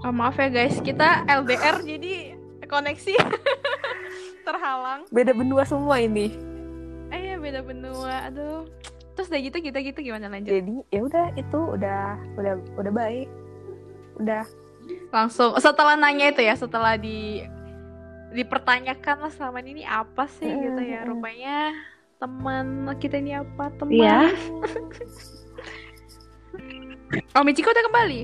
Oh, 0.00 0.10
maaf 0.10 0.36
ya 0.36 0.48
guys, 0.48 0.78
kita 0.78 1.24
LDR 1.26 1.82
jadi 1.82 2.36
koneksi 2.64 3.14
terhalang. 4.46 5.02
beda 5.08 5.32
benua 5.32 5.64
semua 5.64 5.98
ini 5.98 6.30
Eh 7.08 7.20
ya 7.26 7.36
beda 7.36 7.60
benua, 7.60 8.24
aduh. 8.24 8.62
Terus 9.12 9.28
udah 9.28 9.40
gitu 9.42 9.56
gitu 9.60 9.78
gitu 9.82 9.98
gimana 10.00 10.30
lanjut? 10.30 10.48
jadi 10.48 10.74
ya 10.88 11.00
udah 11.02 11.26
itu 11.34 11.58
udah 11.74 12.02
udah 12.34 12.52
udah 12.78 12.92
baik 12.94 13.28
udah 14.16 14.46
Langsung 15.10 15.58
setelah 15.58 15.94
nanya 15.94 16.30
itu 16.30 16.40
ya, 16.40 16.54
setelah 16.54 16.94
di 16.94 17.42
dipertanyakan 18.30 19.26
lah 19.26 19.32
selama 19.34 19.58
ini 19.60 19.82
apa 19.82 20.30
sih 20.30 20.46
Mm, 20.46 20.62
gitu 20.62 20.82
ya. 20.84 21.00
Rupanya 21.02 21.56
teman 22.16 22.66
kita 22.96 23.18
ini 23.18 23.34
apa? 23.34 23.74
Teman. 23.74 23.90
Iya. 23.92 24.18
Oh, 27.34 27.42
Michiko 27.42 27.74
udah 27.74 27.84
kembali. 27.90 28.20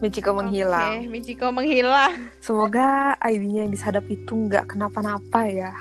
Michiko 0.00 0.32
menghilang 0.32 1.04
Oke, 1.04 1.10
Michiko 1.10 1.46
menghilang. 1.50 2.32
semoga 2.38 3.12
ID-nya 3.20 3.66
yang 3.66 3.72
disadap 3.74 4.08
itu 4.08 4.48
nggak 4.48 4.72
kenapa-napa 4.72 5.44
ya 5.44 5.74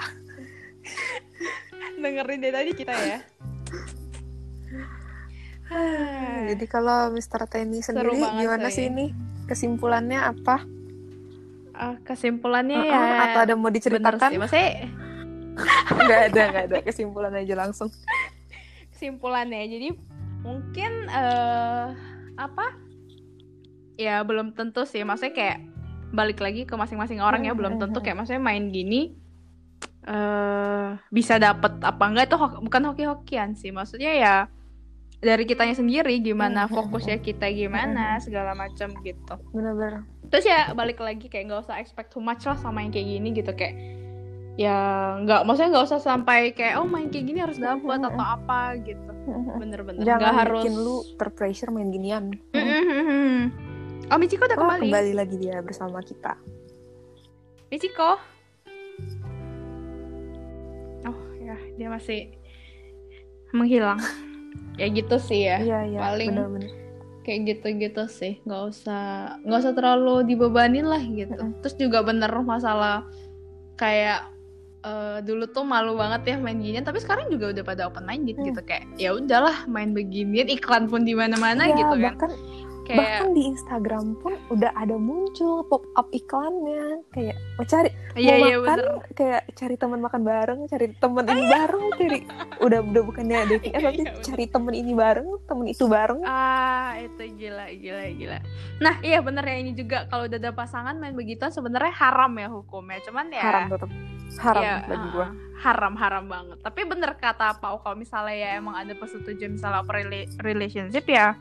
Dengerin 2.02 2.42
dari 2.42 2.52
tadi 2.52 2.72
kita 2.74 2.92
ya. 2.92 3.20
jadi 6.50 6.66
kalau 6.66 7.14
Mr. 7.14 7.46
Tenny 7.46 7.80
sendiri 7.80 8.18
gimana 8.18 8.68
sih 8.68 8.90
ini 8.90 9.14
kesimpulannya 9.50 10.20
apa? 10.22 10.62
Ah, 11.74 11.96
kesimpulannya 12.06 12.78
Uh-uh, 12.78 12.86
ya 12.86 13.02
atau 13.26 13.40
ada 13.42 13.54
mau 13.58 13.68
bener 13.68 13.80
diceritakan? 13.82 14.30
sih. 14.30 14.38
Maksudnya 14.38 14.70
nggak 16.06 16.22
ada 16.30 16.42
nggak 16.52 16.66
ada. 16.70 16.78
Kesimpulan 16.86 17.34
aja 17.34 17.56
langsung. 17.58 17.90
Kesimpulannya 18.94 19.64
jadi 19.66 19.88
mungkin 20.44 20.92
eh 21.10 21.88
apa? 22.38 22.66
Ya 23.98 24.22
belum 24.24 24.54
tentu 24.54 24.86
sih. 24.86 25.02
Maksudnya 25.04 25.34
kayak 25.36 25.58
balik 26.12 26.40
lagi 26.42 26.66
ke 26.66 26.74
masing-masing 26.74 27.22
orang 27.22 27.46
ya 27.46 27.54
Hmm, 27.54 27.60
belum 27.60 27.74
hmm, 27.76 27.82
tentu 27.82 28.00
hmm. 28.00 28.06
kayak 28.06 28.18
maksudnya 28.18 28.42
main 28.42 28.70
gini 28.70 29.14
eh 30.04 30.90
bisa 31.10 31.38
dapet 31.38 31.80
apa 31.82 32.04
enggak. 32.06 32.26
Itu 32.32 32.38
ho- 32.38 32.62
bukan 32.62 32.84
hoki-hokian 32.92 33.56
sih. 33.56 33.72
Maksudnya 33.72 34.12
ya 34.16 34.36
dari 35.20 35.44
kitanya 35.44 35.76
sendiri 35.76 36.20
gimana 36.20 36.64
Hmm, 36.64 36.72
hmm, 36.72 36.78
fokusnya 36.80 37.18
kita 37.20 37.52
gimana 37.52 38.16
segala 38.20 38.56
macam 38.56 38.88
gitu. 39.04 39.34
Bener-bener. 39.52 40.08
Terus 40.32 40.46
ya 40.46 40.72
balik 40.72 41.00
lagi 41.00 41.28
kayak 41.28 41.50
nggak 41.50 41.62
usah 41.66 41.76
expect 41.78 42.12
too 42.12 42.24
much 42.24 42.44
lah 42.44 42.56
sama 42.56 42.80
yang 42.80 42.90
kayak 42.90 43.08
gini 43.10 43.30
gitu 43.34 43.52
kayak 43.52 43.76
ya 44.56 44.76
nggak 45.20 45.44
maksudnya 45.44 45.72
nggak 45.72 45.88
usah 45.88 46.00
sampai 46.00 46.52
kayak 46.52 46.80
oh 46.80 46.88
main 46.88 47.08
kayak 47.08 47.26
gini 47.26 47.40
harus 47.40 47.56
dapet 47.56 48.00
atau 48.00 48.16
apa 48.20 48.80
gitu. 48.80 49.12
Bener-bener 49.56 50.00
nggak 50.00 50.08
jangan 50.08 50.34
harus 50.36 50.64
bikin 50.64 50.76
lu 50.76 50.96
terpressure 51.16 51.72
main 51.72 51.92
ginian. 51.92 52.32
Oh 54.10 54.18
Michiko 54.18 54.48
udah 54.48 54.56
Oh, 54.56 54.64
kembali. 54.66 54.88
kembali 54.88 55.12
lagi 55.14 55.36
dia 55.36 55.60
bersama 55.60 56.00
kita. 56.00 56.34
Michiko. 57.68 58.16
Oh 61.04 61.18
ya 61.38 61.60
dia 61.76 61.88
masih 61.88 62.32
menghilang. 63.52 64.00
Ya 64.80 64.88
gitu 64.90 65.16
sih 65.20 65.42
ya. 65.44 65.58
iya 65.60 65.80
iya 65.86 66.00
paling- 66.00 66.32
bener-bener 66.32 66.72
Kayak 67.20 67.40
gitu-gitu 67.46 68.04
sih. 68.10 68.42
Nggak 68.42 68.64
usah 68.66 69.04
nggak 69.44 69.60
usah 69.62 69.74
terlalu 69.76 70.26
dibebanin 70.26 70.82
lah 70.84 70.98
gitu. 71.04 71.30
Mm-mm. 71.30 71.62
Terus 71.62 71.76
juga 71.78 72.02
bener 72.02 72.32
masalah 72.42 73.06
kayak 73.76 74.26
eh, 74.82 75.20
dulu 75.22 75.46
tuh 75.46 75.62
malu 75.62 75.94
banget 75.94 76.22
ya 76.26 76.36
main 76.36 76.58
ginian 76.58 76.82
tapi 76.82 76.98
sekarang 76.98 77.28
juga 77.28 77.52
udah 77.52 77.64
pada 77.64 77.82
open 77.86 78.02
minded 78.02 78.34
Hmm. 78.34 78.48
gitu 78.48 78.62
kayak 78.64 78.88
ya 78.96 79.12
udahlah 79.12 79.68
main 79.68 79.92
beginian 79.92 80.48
iklan 80.48 80.88
pun 80.88 81.04
di 81.04 81.12
mana-mana 81.12 81.68
Iya, 81.68 81.76
gitu 81.78 81.94
kan 81.94 82.06
bahkan 82.08 82.32
kayak 82.90 82.98
bahkan 82.98 83.28
di 83.38 83.42
Instagram 83.46 84.06
pun 84.18 84.34
udah 84.50 84.74
ada 84.74 84.98
muncul 84.98 85.62
pop 85.70 85.86
up 85.94 86.10
iklannya. 86.10 87.06
Kayak 87.14 87.38
mau 87.54 87.66
cari 87.70 87.90
iya 88.18 88.34
mau 88.42 88.48
iya 88.50 88.58
makan? 88.58 88.66
bener. 88.66 88.88
Kayak 89.14 89.42
cari 89.54 89.76
teman 89.78 90.00
makan 90.02 90.22
bareng 90.26 90.60
cari 90.66 90.86
temen 90.98 91.24
ini 91.30 91.44
bareng. 91.46 91.86
Cari 91.94 92.20
udah 92.66 92.80
udah 92.82 93.02
bukannya 93.06 93.38
dating 93.46 93.74
app 93.78 93.86
tapi 93.86 94.02
Iya, 94.02 94.14
cari 94.26 94.46
temen 94.50 94.74
ini 94.74 94.92
bareng 94.98 95.28
temen 95.46 95.66
itu 95.70 95.86
bareng. 95.86 96.20
Ah, 96.26 96.98
itu 96.98 97.24
gila, 97.38 97.70
gila, 97.78 98.04
gila. 98.18 98.40
Nah, 98.82 98.96
iya 99.06 99.20
bener 99.22 99.46
ya 99.46 99.56
ini 99.62 99.72
juga 99.78 100.10
kalau 100.10 100.26
udah 100.26 100.40
ada 100.42 100.52
pasangan 100.56 100.98
main 100.98 101.14
begituan 101.14 101.54
sebenarnya 101.54 101.94
haram 101.94 102.34
ya 102.34 102.48
hukumnya. 102.50 102.98
Cuman 103.06 103.30
ya 103.30 103.44
haram 103.46 103.70
tetap 103.70 103.92
haram 104.42 104.64
ya, 104.66 104.76
bagi 104.86 105.08
ah, 105.08 105.12
gua. 105.14 105.28
haram, 105.60 105.94
haram 105.94 106.24
banget. 106.26 106.58
Tapi 106.66 106.82
bener 106.90 107.12
kata 107.22 107.62
Pau 107.62 107.78
kalau 107.84 107.98
misalnya 108.00 108.34
ya 108.34 108.50
emang 108.58 108.74
ada 108.78 108.94
persetujuan 108.98 109.60
misalnya 109.60 109.84
relationship 110.42 111.06
ya 111.06 111.38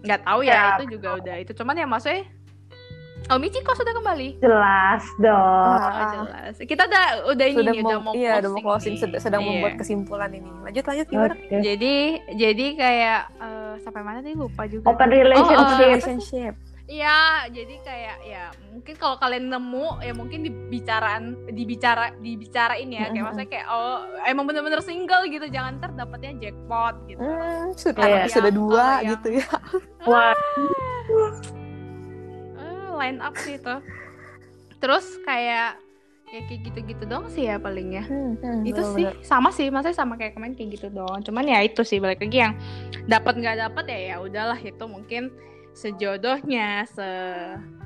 nggak 0.00 0.20
tahu 0.22 0.40
ya, 0.42 0.52
Ya, 0.52 0.64
itu 0.74 0.84
juga 0.94 1.08
udah 1.16 1.36
itu. 1.38 1.52
Cuman 1.52 1.74
ya 1.74 1.86
maksudnya 1.86 2.24
Oh, 3.28 3.38
Michi 3.38 3.62
kok 3.62 3.78
sudah 3.78 3.94
kembali? 3.94 4.42
Jelas 4.42 5.06
dong. 5.22 5.30
Oh, 5.30 5.78
Ah. 5.78 6.10
jelas. 6.18 6.54
Kita 6.58 6.82
udah 6.82 7.04
udah 7.30 7.46
ini 7.46 7.54
sudah 7.54 7.70
nih, 7.70 7.78
mau, 7.78 7.86
udah 7.86 7.98
mau 8.00 8.12
iya 8.12 8.32
udah 8.42 8.50
mau 8.50 8.62
closing 8.64 8.96
nih. 8.96 9.02
sedang, 9.06 9.20
sedang 9.22 9.40
Iya. 9.40 9.48
membuat 9.52 9.72
kesimpulan 9.78 10.30
ini 10.32 10.50
lanjut 10.50 10.82
lanjut 10.82 11.06
gimana 11.06 11.34
Oke. 11.36 11.56
Jadi 11.62 11.94
jadi 12.34 12.66
kayak 12.74 13.20
eh, 13.38 13.74
sampai 13.78 14.02
mana 14.02 14.18
tadi 14.18 14.34
lupa 14.34 14.66
juga. 14.66 14.82
Open 14.84 15.06
tuh. 15.06 15.14
relationship. 15.14 15.54
Oh, 15.54 15.68
eh, 15.68 15.78
relationship 15.78 16.54
Iya, 16.90 17.18
jadi 17.48 17.74
kayak 17.80 18.16
ya 18.24 18.44
mungkin 18.66 18.94
kalau 18.94 19.14
kalian 19.14 19.46
nemu 19.46 20.02
ya 20.02 20.10
mungkin 20.10 20.42
dibicaraan 20.42 21.22
dibicara 21.48 22.10
dibicarain 22.16 22.90
ya 22.90 23.06
kayak 23.06 23.14
Mm-mm. 23.14 23.22
maksudnya 23.24 23.46
kayak 23.48 23.66
oh 23.68 23.98
emang 24.24 24.42
bener-bener 24.42 24.82
single 24.82 25.22
gitu 25.24 25.46
jangan 25.46 25.78
ntar 25.78 25.94
dapetnya 25.94 26.34
jackpot 26.40 26.94
gitu. 27.06 27.22
hmm, 27.22 27.78
sudah 27.78 27.94
Iya. 27.96 28.10
anaknya 28.18 28.30
sudah 28.32 28.42
Yang- 28.44 28.58
dua 28.58 28.82
yang- 28.82 29.06
gitu 29.08 29.28
ya 29.32 29.46
Wah, 30.10 30.34
Eh, 32.56 32.88
line 32.98 33.18
up 33.20 33.34
sih 33.36 33.54
itu. 33.54 33.74
Terus 34.76 35.06
kayak 35.22 35.78
ya 36.26 36.40
kayak 36.40 36.60
gitu-gitu 36.64 37.04
dong 37.04 37.26
sih 37.28 37.42
ya 37.44 37.58
paling 37.58 37.90
ya. 37.92 38.04
Hmm, 38.04 38.34
hmm, 38.34 38.62
itu 38.64 38.78
bener-bener. 38.80 39.14
sih 39.14 39.26
sama 39.26 39.50
sih 39.50 39.66
maksudnya 39.68 39.94
sama 39.96 40.14
kayak 40.14 40.32
kemarin 40.32 40.54
kayak 40.54 40.70
gitu 40.74 40.86
doang 40.88 41.18
cuman 41.20 41.42
ya 41.44 41.58
itu 41.60 41.82
sih 41.82 41.98
balik 41.98 42.18
lagi 42.18 42.38
yang 42.40 42.54
dapat 43.04 43.34
nggak 43.36 43.56
dapat 43.60 43.84
ya 43.86 43.98
ya 44.04 44.16
udahlah 44.18 44.54
itu 44.56 44.84
mungkin 44.84 45.34
sejodohnya 45.72 46.84
se 46.86 47.08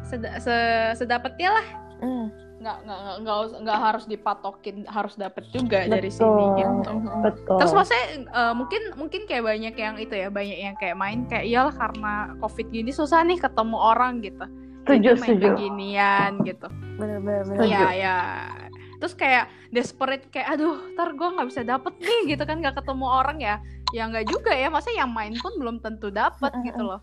sed- 0.05 0.37
se 0.41 0.57
sedapetnya 0.97 1.51
lah 1.53 1.67
Hmm, 1.95 2.27
nggak 2.59 2.77
nggak 2.85 2.99
nggak 3.01 3.17
nggak 3.23 3.37
us- 3.39 3.59
nggak 3.65 3.79
harus 3.81 4.05
dipatokin 4.05 4.77
harus 4.85 5.15
dapet 5.15 5.45
juga 5.51 5.87
dari 5.87 6.11
Betul. 6.11 6.19
sini 6.21 6.45
gitu 6.59 6.91
betul. 7.23 7.57
terus 7.57 7.73
maksudnya 7.73 8.07
eh, 8.27 8.53
mungkin 8.53 8.83
mungkin 8.95 9.21
kayak 9.25 9.45
banyak 9.47 9.75
yang 9.75 9.97
itu 9.97 10.13
ya 10.13 10.29
banyak 10.29 10.59
yang 10.59 10.77
kayak 10.77 10.97
main 10.99 11.25
kayak 11.25 11.47
iyalah 11.47 11.73
karena 11.73 12.35
covid 12.43 12.67
gini 12.69 12.91
susah 12.91 13.23
nih 13.23 13.39
ketemu 13.39 13.77
orang 13.79 14.21
gitu 14.21 14.45
Setuju, 14.85 15.09
main 15.17 15.29
setuju. 15.33 15.47
beginian 15.49 16.33
gitu 16.45 16.69
bener-bener 17.01 17.41
bener. 17.49 17.65
Iya 17.65 17.87
ya. 17.97 18.17
Terus 19.01 19.17
kayak 19.17 19.45
desperate 19.69 20.29
kayak 20.29 20.55
aduh, 20.55 20.77
ntar 20.93 21.13
gue 21.13 21.25
nggak 21.25 21.49
bisa 21.49 21.65
dapet 21.65 21.97
nih 21.99 22.37
gitu 22.37 22.45
kan 22.45 22.61
nggak 22.61 22.77
ketemu 22.77 23.07
orang 23.09 23.39
ya. 23.41 23.57
Ya 23.97 24.05
nggak 24.05 24.29
juga 24.29 24.53
ya, 24.53 24.69
masa 24.69 24.93
yang 24.93 25.09
main 25.09 25.33
pun 25.41 25.57
belum 25.57 25.81
tentu 25.81 26.13
dapet 26.13 26.53
gitu 26.63 26.85
loh. 26.85 27.01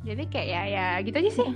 Jadi 0.00 0.22
kayak 0.26 0.46
ya 0.46 0.62
ya 0.66 0.86
gitu 1.00 1.16
aja 1.16 1.32
sih. 1.34 1.50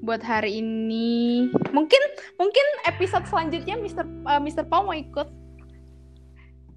Buat 0.00 0.22
hari 0.22 0.58
ini 0.58 1.46
mungkin 1.70 2.02
mungkin 2.34 2.66
episode 2.84 3.22
selanjutnya 3.24 3.76
Mr. 3.76 4.02
eh, 4.02 4.40
Mr. 4.40 4.64
Pau 4.64 4.82
mau 4.82 4.92
ikut. 4.92 5.28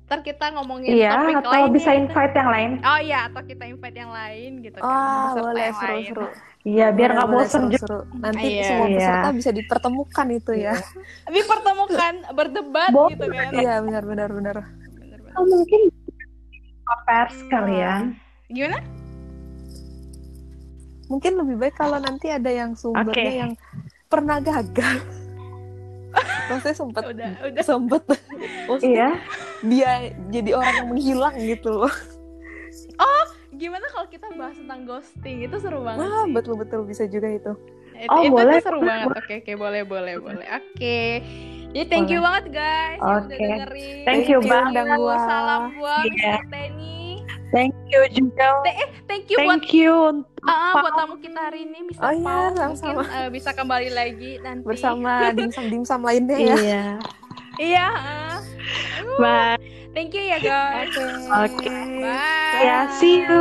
Ntar 0.05 0.21
kita 0.21 0.53
ngomongin 0.53 0.93
Iya, 0.93 1.17
topik 1.17 1.35
atau 1.35 1.49
lainnya 1.49 1.73
bisa 1.73 1.89
gitu. 1.89 2.01
invite 2.05 2.33
yang 2.37 2.49
lain. 2.53 2.69
Oh 2.85 2.99
iya, 3.01 3.19
atau 3.25 3.41
kita 3.41 3.63
invite 3.65 3.97
yang 3.97 4.13
lain 4.13 4.51
gitu 4.61 4.77
kan. 4.77 4.85
Wah, 4.85 5.01
peserta 5.01 5.41
boleh 5.41 5.57
lain. 5.65 5.73
seru-seru. 5.73 6.25
Iya, 6.61 6.85
biar 6.93 7.09
nggak 7.11 7.27
bosan 7.27 7.61
seru-seru. 7.65 7.99
Nanti 8.15 8.47
Iya. 8.47 8.63
semua 8.63 8.85
Iya. 8.85 8.97
peserta 9.01 9.29
bisa 9.33 9.49
dipertemukan 9.49 10.27
itu 10.29 10.51
ya. 10.53 10.73
Dipertemukan, 11.25 12.13
berdebat 12.37 12.89
Boleh. 12.93 13.09
gitu 13.17 13.25
kan. 13.27 13.49
Iya, 13.49 13.73
benar-benar 13.81 14.29
benar. 14.29 14.55
Bener-bener. 14.93 15.33
Oh, 15.33 15.43
mungkin 15.43 15.81
pers 17.01 17.37
kali 17.49 17.75
ya. 17.75 17.93
Gimana? 18.45 18.77
Mungkin 21.05 21.37
lebih 21.37 21.55
baik 21.61 21.75
kalau 21.77 22.01
nanti 22.01 22.33
ada 22.33 22.49
yang 22.49 22.73
sumbernya 22.73 23.13
Oke. 23.29 23.41
yang 23.41 23.51
pernah 24.09 24.37
gagal. 24.41 24.97
Maksudnya 26.49 26.75
sempet 26.75 27.03
Udah, 27.13 27.31
udah. 27.45 27.63
sempet 27.63 28.01
maksudnya 28.65 28.89
Iya. 28.89 29.09
dia 29.65 29.91
jadi 30.29 30.51
orang 30.55 30.73
yang 30.73 30.89
menghilang 30.93 31.35
gitu 31.37 31.69
loh. 31.85 31.93
Gimana 33.55 33.87
kalau 33.87 34.07
kita 34.11 34.27
bahas 34.35 34.59
tentang 34.59 34.83
ghosting? 34.83 35.47
Itu 35.47 35.55
seru 35.63 35.79
banget 35.79 36.03
Wah, 36.03 36.27
sih. 36.27 36.33
betul-betul 36.35 36.83
bisa 36.83 37.07
juga 37.07 37.31
itu. 37.31 37.55
Itu, 37.95 38.11
Oh, 38.11 38.19
itu, 38.19 38.35
boleh, 38.35 38.59
itu 38.59 38.67
seru 38.67 38.83
boleh, 38.83 38.91
banget. 38.91 39.15
Oke, 39.15 39.33
oke, 39.39 39.53
boleh, 39.55 39.81
boleh, 39.87 40.15
boleh. 40.19 40.47
Oke. 40.51 40.99
Jadi 41.71 41.85
thank 41.87 42.11
you 42.11 42.19
banget 42.19 42.51
guys 42.51 42.99
yang 42.99 43.23
udah 43.23 43.27
Oke. 43.31 43.39
dengerin. 43.39 44.03
Thank 44.03 44.27
you 44.27 44.39
banget. 44.43 44.83
Salam 45.23 45.61
buat 45.79 46.03
Iya. 46.03 46.35
Mr. 46.43 46.67
Thank 47.53 47.73
you 47.89 48.01
juga. 48.13 48.49
Thank 49.05 49.29
you 49.29 49.37
buat 49.41 49.61
Thank 49.61 49.73
you. 49.73 49.93
ah, 50.45 50.73
Pau. 50.73 50.83
buat 50.85 50.93
tamu 50.97 51.15
kita 51.21 51.39
hari 51.39 51.65
ini 51.65 51.89
Mr. 51.89 52.01
Oh 52.01 52.13
iya, 52.13 52.37
sama-sama. 52.53 53.01
Mungkin 53.01 53.17
eh, 53.17 53.29
bisa 53.29 53.49
kembali 53.53 53.89
lagi 53.93 54.31
nanti. 54.41 54.65
Bersama 54.65 55.11
dimsum-dimsum 55.37 56.01
lainnya 56.01 56.37
ya. 56.37 56.55
Iya. 56.55 56.85
Iya. 57.55 57.87
Uh, 59.05 59.19
Bye. 59.21 59.59
Thank 59.95 60.11
you 60.11 60.23
ya 60.27 60.37
guys. 60.43 60.91
Oke. 60.91 61.07
Oke. 61.55 61.71
Bye. 62.03 62.63
Ya, 62.63 62.91
see 62.99 63.23
you. 63.23 63.39